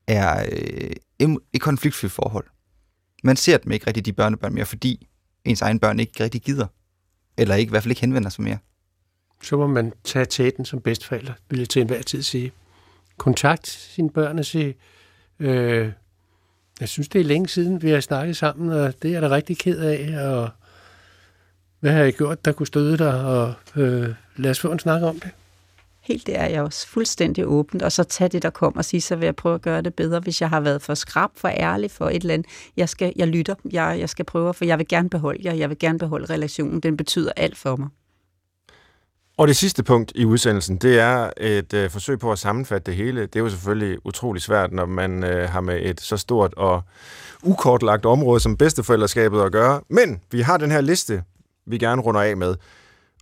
er 0.07 0.47
øh, 0.53 1.37
et 1.53 1.61
konfliktfyldt 1.61 2.13
forhold. 2.13 2.47
Man 3.25 3.37
ser 3.37 3.59
dem 3.59 3.73
ikke 3.73 3.87
rigtig, 3.87 4.07
de 4.07 4.13
børnebørn 4.13 4.55
mere, 4.55 4.67
fordi 4.67 5.09
ens 5.45 5.63
egen 5.63 5.79
børn 5.79 6.01
ikke 6.01 6.25
rigtig 6.25 6.43
gider. 6.43 6.67
Eller 7.37 7.55
ikke, 7.55 7.69
i 7.69 7.71
hvert 7.71 7.83
fald 7.83 7.91
ikke 7.91 8.01
henvender 8.01 8.31
sig 8.31 8.45
mere. 8.45 8.59
Så 9.43 9.57
må 9.57 9.67
man 9.67 9.93
tage 10.05 10.25
tæten 10.25 10.65
som 10.65 10.81
bedstforælder, 10.81 11.33
vil 11.51 11.59
jeg 11.59 11.69
til 11.69 11.83
enhver 11.83 12.03
tid 12.03 12.23
sige. 12.23 12.53
Kontakt 13.17 13.69
sine 13.69 14.11
børn 14.11 14.39
og 14.39 14.45
sige, 14.45 14.75
øh, 15.39 15.93
jeg 16.83 16.89
synes, 16.89 17.09
det 17.09 17.21
er 17.21 17.25
længe 17.25 17.49
siden, 17.49 17.83
vi 17.83 17.91
har 17.91 18.01
snakket 18.01 18.37
sammen, 18.37 18.73
og 18.73 19.03
det 19.03 19.09
er 19.09 19.13
jeg 19.13 19.23
da 19.23 19.31
rigtig 19.31 19.59
ked 19.59 19.79
af, 19.79 20.27
og 20.29 20.49
hvad 21.81 21.93
har 21.93 22.03
jeg 22.03 22.13
gjort, 22.13 22.45
der 22.45 22.53
kunne 22.53 22.67
støde 22.67 22.99
dig, 22.99 23.25
og 23.25 23.55
øh, 23.77 24.09
lad 24.37 24.51
os 24.51 24.61
få 24.61 24.73
en 24.73 24.79
snak 24.79 25.03
om 25.03 25.21
det. 25.21 25.31
Helt 26.01 26.27
det 26.27 26.39
er 26.39 26.47
jeg 26.47 26.63
også 26.63 26.89
fuldstændig 26.89 27.47
åbent, 27.47 27.83
og 27.83 27.93
så 27.93 28.05
tage 28.05 28.29
det, 28.29 28.43
der 28.43 28.51
kommer 28.51 28.79
og 28.79 28.85
sige, 28.85 29.01
så 29.01 29.17
vil 29.17 29.25
jeg 29.25 29.37
prøve 29.37 29.55
at 29.55 29.63
gøre 29.63 29.83
det 29.83 29.95
bedre, 29.95 30.21
hvis 30.21 30.41
jeg 30.41 30.49
har 30.49 30.61
været 30.61 30.83
for 30.83 30.95
skrab, 30.95 31.31
for 31.37 31.49
ærlig, 31.49 31.91
for 31.91 32.09
et 32.09 32.23
eller 32.23 32.35
andet. 32.35 32.47
Jeg, 32.77 32.89
skal, 32.89 33.13
jeg 33.17 33.29
lytter, 33.29 33.55
jeg, 33.73 33.97
jeg 34.01 34.09
skal 34.09 34.25
prøve, 34.25 34.55
for 34.55 34.65
jeg 34.65 34.79
vil 34.79 34.89
gerne 34.89 35.11
beholde 35.11 35.41
jer, 35.45 35.55
jeg 35.55 35.69
vil 35.69 35.79
gerne 35.79 35.99
beholde 35.99 36.35
relationen, 36.35 36.81
den 36.81 36.97
betyder 36.97 37.33
alt 37.37 37.57
for 37.57 37.77
mig. 37.77 37.89
Og 39.43 39.49
det 39.49 39.57
sidste 39.57 39.83
punkt 39.83 40.13
i 40.15 40.25
udsendelsen, 40.25 40.77
det 40.77 40.99
er 40.99 41.31
et 41.41 41.75
øh, 41.75 41.91
forsøg 41.91 42.19
på 42.19 42.33
at 42.33 42.39
sammenfatte 42.39 42.87
det 42.87 42.97
hele. 42.97 43.21
Det 43.21 43.37
er 43.37 43.41
jo 43.41 43.49
selvfølgelig 43.49 44.07
utrolig 44.07 44.43
svært, 44.43 44.73
når 44.73 44.87
man 44.87 45.25
øh, 45.25 45.49
har 45.49 45.61
med 45.61 45.79
et 45.83 46.01
så 46.01 46.17
stort 46.17 46.55
og 46.55 46.83
ukortlagt 47.43 48.07
område 48.07 48.41
som 48.41 48.57
bedsteforældreskabet 48.57 49.43
at 49.43 49.53
gøre. 49.53 49.81
Men 49.89 50.21
vi 50.31 50.41
har 50.41 50.57
den 50.57 50.71
her 50.71 50.81
liste, 50.81 51.23
vi 51.67 51.79
gerne 51.79 52.03
runder 52.03 52.21
af 52.21 52.37
med. 52.37 52.55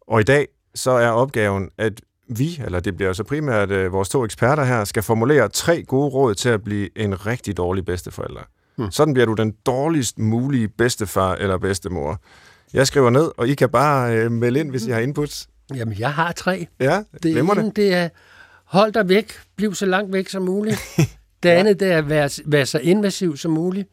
Og 0.06 0.20
i 0.20 0.22
dag 0.22 0.48
så 0.74 0.90
er 0.90 1.08
opgaven, 1.08 1.70
at 1.78 2.00
vi, 2.28 2.62
eller 2.64 2.80
det 2.80 2.96
bliver 2.96 3.12
så 3.12 3.24
primært 3.24 3.70
øh, 3.70 3.92
vores 3.92 4.08
to 4.08 4.24
eksperter 4.24 4.64
her, 4.64 4.84
skal 4.84 5.02
formulere 5.02 5.48
tre 5.48 5.82
gode 5.82 6.08
råd 6.08 6.34
til 6.34 6.48
at 6.48 6.64
blive 6.64 6.98
en 6.98 7.26
rigtig 7.26 7.56
dårlig 7.56 7.84
bedsteforælder. 7.84 8.42
Hmm. 8.76 8.90
Sådan 8.90 9.14
bliver 9.14 9.26
du 9.26 9.34
den 9.34 9.54
dårligst 9.66 10.18
mulige 10.18 10.68
bedstefar 10.68 11.34
eller 11.34 11.58
bedstemor. 11.58 12.18
Jeg 12.72 12.86
skriver 12.86 13.10
ned, 13.10 13.30
og 13.36 13.48
I 13.48 13.54
kan 13.54 13.68
bare 13.68 14.16
øh, 14.16 14.32
melde 14.32 14.60
ind, 14.60 14.70
hvis 14.70 14.86
I 14.86 14.90
har 14.90 15.00
inputs. 15.00 15.48
Jamen, 15.76 15.98
jeg 15.98 16.14
har 16.14 16.32
tre. 16.32 16.66
Ja, 16.80 17.02
det 17.22 17.38
ene, 17.38 17.54
det. 17.54 17.76
det 17.76 17.94
er, 17.94 18.08
hold 18.64 18.92
dig 18.92 19.08
væk, 19.08 19.32
bliv 19.56 19.74
så 19.74 19.86
langt 19.86 20.12
væk 20.12 20.28
som 20.28 20.42
muligt. 20.42 20.78
Det 21.42 21.48
ja. 21.48 21.54
andet, 21.54 21.80
det 21.80 21.92
er, 21.92 22.02
vær, 22.02 22.40
vær 22.46 22.64
så 22.64 22.78
invasiv 22.78 23.36
som 23.36 23.50
muligt. 23.50 23.88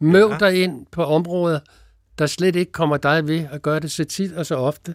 Møv 0.00 0.30
ja. 0.30 0.38
dig 0.38 0.62
ind 0.62 0.86
på 0.86 1.04
områder, 1.04 1.60
der 2.18 2.26
slet 2.26 2.56
ikke 2.56 2.72
kommer 2.72 2.96
dig 2.96 3.28
ved 3.28 3.44
at 3.52 3.62
gøre 3.62 3.80
det 3.80 3.92
så 3.92 4.04
tit 4.04 4.32
og 4.32 4.46
så 4.46 4.56
ofte. 4.56 4.94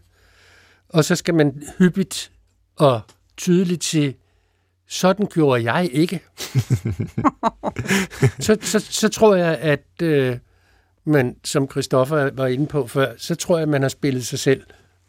Og 0.89 1.05
så 1.05 1.15
skal 1.15 1.33
man 1.35 1.63
hyppigt 1.77 2.31
og 2.75 3.01
tydeligt 3.37 3.83
sige, 3.83 4.17
sådan 4.87 5.25
gjorde 5.25 5.73
jeg 5.73 5.89
ikke. 5.93 6.23
så, 8.45 8.57
så, 8.61 8.79
så 8.79 9.09
tror 9.09 9.35
jeg, 9.35 9.57
at 9.57 10.01
øh, 10.01 10.37
man, 11.05 11.35
som 11.43 11.69
Christoffer 11.71 12.29
var 12.33 12.47
inde 12.47 12.67
på 12.67 12.87
før, 12.87 13.13
så 13.17 13.35
tror 13.35 13.57
jeg, 13.57 13.63
at 13.63 13.69
man 13.69 13.81
har 13.81 13.89
spillet 13.89 14.25
sig 14.25 14.39
selv 14.39 14.63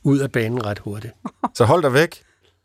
ud 0.09 0.19
af 0.19 0.33
banen 0.33 0.67
ret 0.67 0.79
hurtigt. 0.79 1.15
Så 1.57 1.65
hold 1.65 1.83
dig 1.83 1.93
væk, 1.93 2.23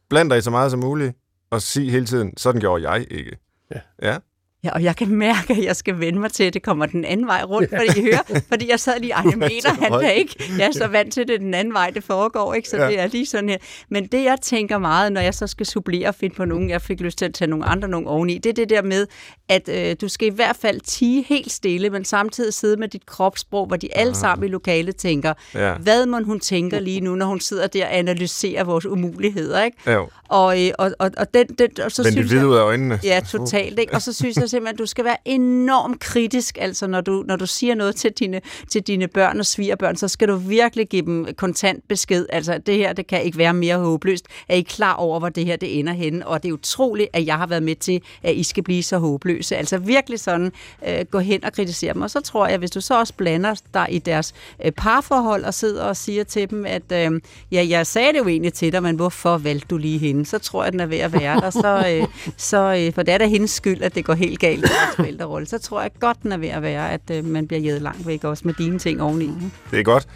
bland 0.10 0.30
dig 0.30 0.44
så 0.44 0.52
meget 0.52 0.72
som 0.72 0.80
muligt, 0.80 1.18
og 1.50 1.62
sig 1.62 1.90
hele 1.90 2.06
tiden, 2.06 2.38
sådan 2.38 2.62
gjorde 2.62 2.90
jeg 2.90 3.06
ikke. 3.12 3.38
Ja. 3.72 3.80
ja. 4.02 4.18
Ja, 4.64 4.70
og 4.74 4.84
jeg 4.84 4.96
kan 4.96 5.16
mærke, 5.16 5.54
at 5.54 5.64
jeg 5.64 5.76
skal 5.76 6.00
vende 6.00 6.20
mig 6.20 6.32
til, 6.32 6.44
at 6.44 6.54
det 6.54 6.64
kommer 6.64 6.86
den 6.86 7.06
anden 7.06 7.28
vej 7.28 7.44
rundt, 7.44 7.70
fordi 7.70 8.00
I 8.00 8.04
hører, 8.04 8.40
fordi 8.52 8.70
jeg 8.70 8.80
sad 8.80 9.00
lige, 9.00 9.14
ej, 9.14 9.24
jeg 9.30 9.38
mener 9.38 9.74
han 9.82 9.92
da 9.92 10.10
ikke. 10.10 10.36
Jeg 10.58 10.68
er 10.68 10.72
så 10.72 10.88
vant 10.88 11.14
til, 11.14 11.22
at 11.22 11.28
det 11.28 11.40
den 11.40 11.54
anden 11.54 11.74
vej, 11.74 11.90
det 11.90 12.04
foregår, 12.04 12.54
ikke? 12.54 12.70
Så 12.70 12.78
ja. 12.78 12.88
det 12.88 13.00
er 13.00 13.08
lige 13.08 13.26
sådan 13.26 13.50
her. 13.50 13.58
Men 13.90 14.08
det, 14.08 14.24
jeg 14.24 14.38
tænker 14.42 14.78
meget, 14.78 15.12
når 15.12 15.22
jeg 15.22 15.34
så 15.34 15.48
skal 15.48 15.66
supplere 15.66 16.08
og 16.08 16.16
finde 16.16 16.36
på 16.36 16.46
nogen, 16.46 16.70
jeg 16.70 16.82
fik 16.82 17.02
lyst 17.02 17.18
til 17.18 17.26
at 17.26 17.34
tage 17.34 17.50
nogle 17.50 17.66
andre 17.66 17.88
nogen 17.88 18.08
oveni, 18.08 18.38
det 18.38 18.50
er 18.50 18.54
det 18.54 18.70
der 18.70 18.82
med, 18.82 19.08
at 19.50 19.70
øh, 19.70 19.96
du 20.02 20.08
skal 20.08 20.28
i 20.28 20.32
hvert 20.36 20.56
fald 20.56 20.82
tige 20.82 21.24
helt 21.24 21.52
stille, 21.52 21.90
men 21.90 22.06
samtidig 22.06 22.54
sidde 22.54 22.78
med 22.78 22.88
dit 22.88 23.06
kropssprog, 23.06 23.68
hvor 23.68 23.76
de 23.76 23.98
alle 23.98 24.12
ah. 24.12 24.16
sammen 24.16 24.48
i 24.48 24.52
lokalet 24.52 24.96
tænker, 24.96 25.34
ja. 25.54 25.74
hvad 25.74 26.06
må 26.06 26.24
hun 26.24 26.40
tænker 26.40 26.80
lige 26.80 27.02
nu, 27.02 27.16
når 27.16 27.26
hun 27.26 27.40
sidder 27.40 27.68
der 27.68 27.86
og 27.86 27.98
analyserer 27.98 28.64
vores 28.64 28.86
umuligheder, 28.86 29.64
ikke? 29.64 29.78
Ja. 29.86 30.00
Og, 30.30 30.66
øh, 30.66 30.72
og, 30.80 30.92
og, 31.00 31.12
og, 31.18 31.34
den, 31.34 31.48
den, 31.48 31.70
og 31.84 31.92
så 31.92 32.04
Men 32.04 32.12
synes 32.12 32.32
jeg, 32.32 32.46
ud 32.46 32.56
af 32.56 32.62
øjnene. 32.62 33.00
Ja, 33.04 33.22
totalt, 33.30 33.80
ikke? 33.80 33.94
Og 33.94 34.02
så 34.02 34.14
synes 34.14 34.38
jeg 34.38 34.50
simpelthen, 34.54 34.76
at 34.76 34.80
du 34.80 34.86
skal 34.86 35.06
være 35.06 35.18
enormt 35.26 36.00
kritisk, 36.00 36.58
altså 36.62 36.88
når 36.88 37.02
du, 37.02 37.24
når 37.28 37.36
du 37.36 37.46
siger 37.46 37.76
noget 37.76 37.96
til 37.96 38.12
dine, 38.12 38.42
til 38.70 38.82
dine 38.82 39.08
børn 39.08 39.40
og 39.40 39.46
svigerbørn, 39.46 39.96
så 39.96 40.08
skal 40.08 40.28
du 40.28 40.36
virkelig 40.36 40.88
give 40.90 41.06
dem 41.06 41.28
kontant 41.38 41.88
besked. 41.88 42.26
Altså, 42.30 42.58
det 42.58 42.78
her, 42.78 42.94
det 42.94 43.08
kan 43.08 43.24
ikke 43.24 43.38
være 43.38 43.54
mere 43.54 43.78
håbløst. 43.78 44.26
Er 44.48 44.56
I 44.56 44.62
klar 44.62 44.94
over, 44.94 45.20
hvor 45.20 45.30
det 45.30 45.46
her 45.46 45.56
det 45.56 45.80
ender 45.80 45.94
henne? 45.94 46.28
Og 46.28 46.44
det 46.44 46.50
er 46.50 46.54
utroligt, 46.54 47.10
at 47.14 47.26
jeg 47.26 47.38
har 47.38 47.48
været 47.48 47.64
med 47.64 47.76
til, 47.76 48.02
at 48.24 48.36
I 48.36 48.44
skal 48.44 48.64
blive 48.64 48.84
så 48.84 48.98
håbløse. 48.98 49.56
Altså 49.56 49.78
virkelig 49.78 50.20
sådan, 50.20 50.52
øh, 50.88 51.06
gå 51.12 51.20
hen 51.20 51.46
og 51.46 51.54
kritisere 51.54 51.94
dem. 51.94 52.02
Og 52.02 52.10
så 52.10 52.22
tror 52.22 52.48
jeg, 52.48 52.58
hvis 52.58 52.72
du 52.72 52.82
så 52.82 53.00
også 53.00 53.14
blander 53.14 53.62
dig 53.74 53.88
i 53.90 54.00
deres 54.00 54.34
øh, 54.66 54.72
parforhold 54.72 55.44
og 55.44 55.54
sidder 55.54 55.84
og 55.84 55.98
siger 55.98 56.24
til 56.24 56.50
dem, 56.50 56.66
at 56.66 56.92
øh, 56.92 57.22
ja, 57.52 57.66
jeg 57.70 57.88
sagde 57.88 58.14
det 58.14 58.20
jo 58.20 58.28
egentlig 58.28 58.54
til 58.54 58.72
dig, 58.72 58.84
men 58.84 58.96
hvorfor 58.96 59.38
valgte 59.38 59.68
du 59.70 59.78
lige 59.78 59.98
hende? 59.98 60.26
Så 60.26 60.38
tror 60.40 60.64
jeg, 60.64 60.72
den 60.72 60.80
er 60.80 60.86
ved 60.86 60.98
at 60.98 61.14
være 61.14 61.42
der. 61.42 61.50
Så, 61.50 61.86
øh, 61.90 62.08
så, 62.38 62.76
øh, 62.80 62.94
for 62.94 63.04
det 63.04 63.14
er 63.14 63.18
da 63.18 63.26
hendes 63.26 63.52
skyld, 63.52 63.82
at 63.82 63.96
det 63.96 64.06
går 64.06 64.14
helt 64.14 64.40
galt 64.44 64.70
forældrerolle, 64.96 65.48
så 65.48 65.58
tror 65.58 65.82
jeg 65.82 65.92
godt, 66.00 66.24
den 66.24 66.32
er 66.32 66.38
ved 66.38 66.50
at 66.50 66.62
være, 66.62 66.92
at 66.92 67.02
øh, 67.12 67.26
man 67.26 67.48
bliver 67.48 67.62
jævet 67.62 67.82
langt 67.82 68.08
væk 68.08 68.24
også 68.24 68.44
med 68.46 68.54
dine 68.54 68.80
ting 68.80 69.02
oveni. 69.02 69.32
Det 69.72 69.80
er 69.80 69.84
godt. 69.84 70.08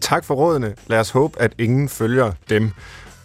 Tak 0.00 0.24
for 0.24 0.34
rådene. 0.34 0.74
Lad 0.86 1.00
os 1.00 1.10
håbe, 1.10 1.42
at 1.42 1.52
ingen 1.58 1.88
følger 1.88 2.32
dem. 2.50 2.70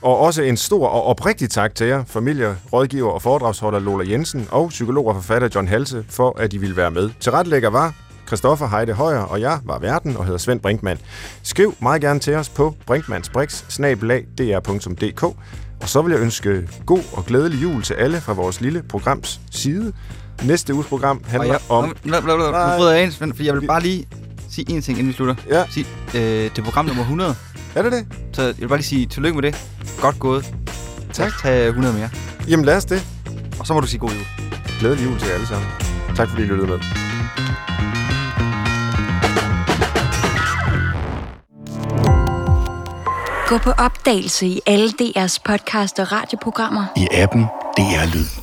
Og 0.01 0.19
også 0.19 0.41
en 0.41 0.57
stor 0.57 0.87
og 0.87 1.03
oprigtig 1.03 1.49
tak 1.49 1.75
til 1.75 1.87
jer, 1.87 2.03
familie, 2.05 2.57
rådgiver 2.73 3.11
og 3.11 3.21
foredragsholder 3.21 3.79
Lola 3.79 4.11
Jensen 4.11 4.47
og 4.51 4.69
psykolog 4.69 5.07
og 5.07 5.15
forfatter 5.15 5.49
John 5.55 5.67
Halse, 5.67 6.05
for 6.09 6.39
at 6.39 6.53
I 6.53 6.57
ville 6.57 6.75
være 6.75 6.91
med. 6.91 7.09
Til 7.19 7.31
retlægger 7.31 7.69
var 7.69 7.95
Christoffer 8.27 8.67
Heide 8.67 8.93
Højer, 8.93 9.21
og 9.21 9.41
jeg 9.41 9.59
var 9.63 9.79
verden 9.79 10.17
og 10.17 10.25
hedder 10.25 10.37
Svend 10.37 10.59
Brinkmann. 10.59 10.99
Skriv 11.43 11.75
meget 11.81 12.01
gerne 12.01 12.19
til 12.19 12.35
os 12.35 12.49
på 12.49 12.75
brinkmannsbrix.dr.dk 12.85 15.35
og 15.81 15.89
så 15.89 16.01
vil 16.01 16.11
jeg 16.11 16.21
ønske 16.21 16.69
god 16.85 17.03
og 17.13 17.25
glædelig 17.25 17.61
jul 17.61 17.83
til 17.83 17.93
alle 17.93 18.21
fra 18.21 18.33
vores 18.33 18.61
lille 18.61 18.83
programs 18.83 19.41
side. 19.51 19.93
Næste 20.43 20.73
uges 20.73 20.87
program 20.87 21.23
handler 21.27 21.49
jeg, 21.49 21.59
om... 21.69 21.95
Nu 22.03 22.13
bryder 22.77 22.91
jeg 22.91 23.03
ind, 23.03 23.11
for 23.11 23.43
jeg 23.43 23.53
vil 23.53 23.67
bare 23.67 23.81
lige 23.81 24.07
sige 24.49 24.71
en 24.71 24.81
ting, 24.81 24.97
inden 24.97 25.07
vi 25.07 25.13
slutter. 25.13 25.35
Ja. 25.49 25.63
Sig, 25.69 25.85
øh, 26.15 26.21
det 26.21 26.57
er 26.57 26.63
program 26.63 26.85
nummer 26.85 27.03
100. 27.03 27.35
Er 27.75 27.81
det 27.81 27.91
det? 27.91 28.05
Så 28.33 28.41
jeg 28.41 28.55
vil 28.57 28.67
bare 28.67 28.77
lige 28.77 28.87
sige 28.87 29.05
tillykke 29.05 29.41
med 29.41 29.51
det. 29.51 29.65
Godt 30.01 30.19
gået. 30.19 30.53
Tak. 31.13 31.31
Tag 31.41 31.67
100 31.67 31.95
mere. 31.95 32.09
Jamen 32.47 32.65
lad 32.65 32.77
os 32.77 32.85
det. 32.85 33.07
Og 33.59 33.67
så 33.67 33.73
må 33.73 33.79
du 33.79 33.87
sige 33.87 33.99
god 33.99 34.09
jul. 34.09 34.25
Glædelig 34.79 35.05
jul 35.05 35.19
til 35.19 35.27
jer 35.27 35.33
alle 35.33 35.47
sammen. 35.47 35.67
Tak 36.15 36.29
fordi 36.29 36.41
I 36.41 36.45
lyttede 36.45 36.67
med. 36.67 36.79
Gå 43.47 43.57
på 43.57 43.71
opdagelse 43.71 44.45
i 44.47 44.61
alle 44.65 44.89
DR's 45.01 45.37
podcast 45.45 45.99
og 45.99 46.11
radioprogrammer. 46.11 46.85
I 46.97 47.07
appen 47.11 47.43
DR 47.77 48.15
Lyd. 48.15 48.38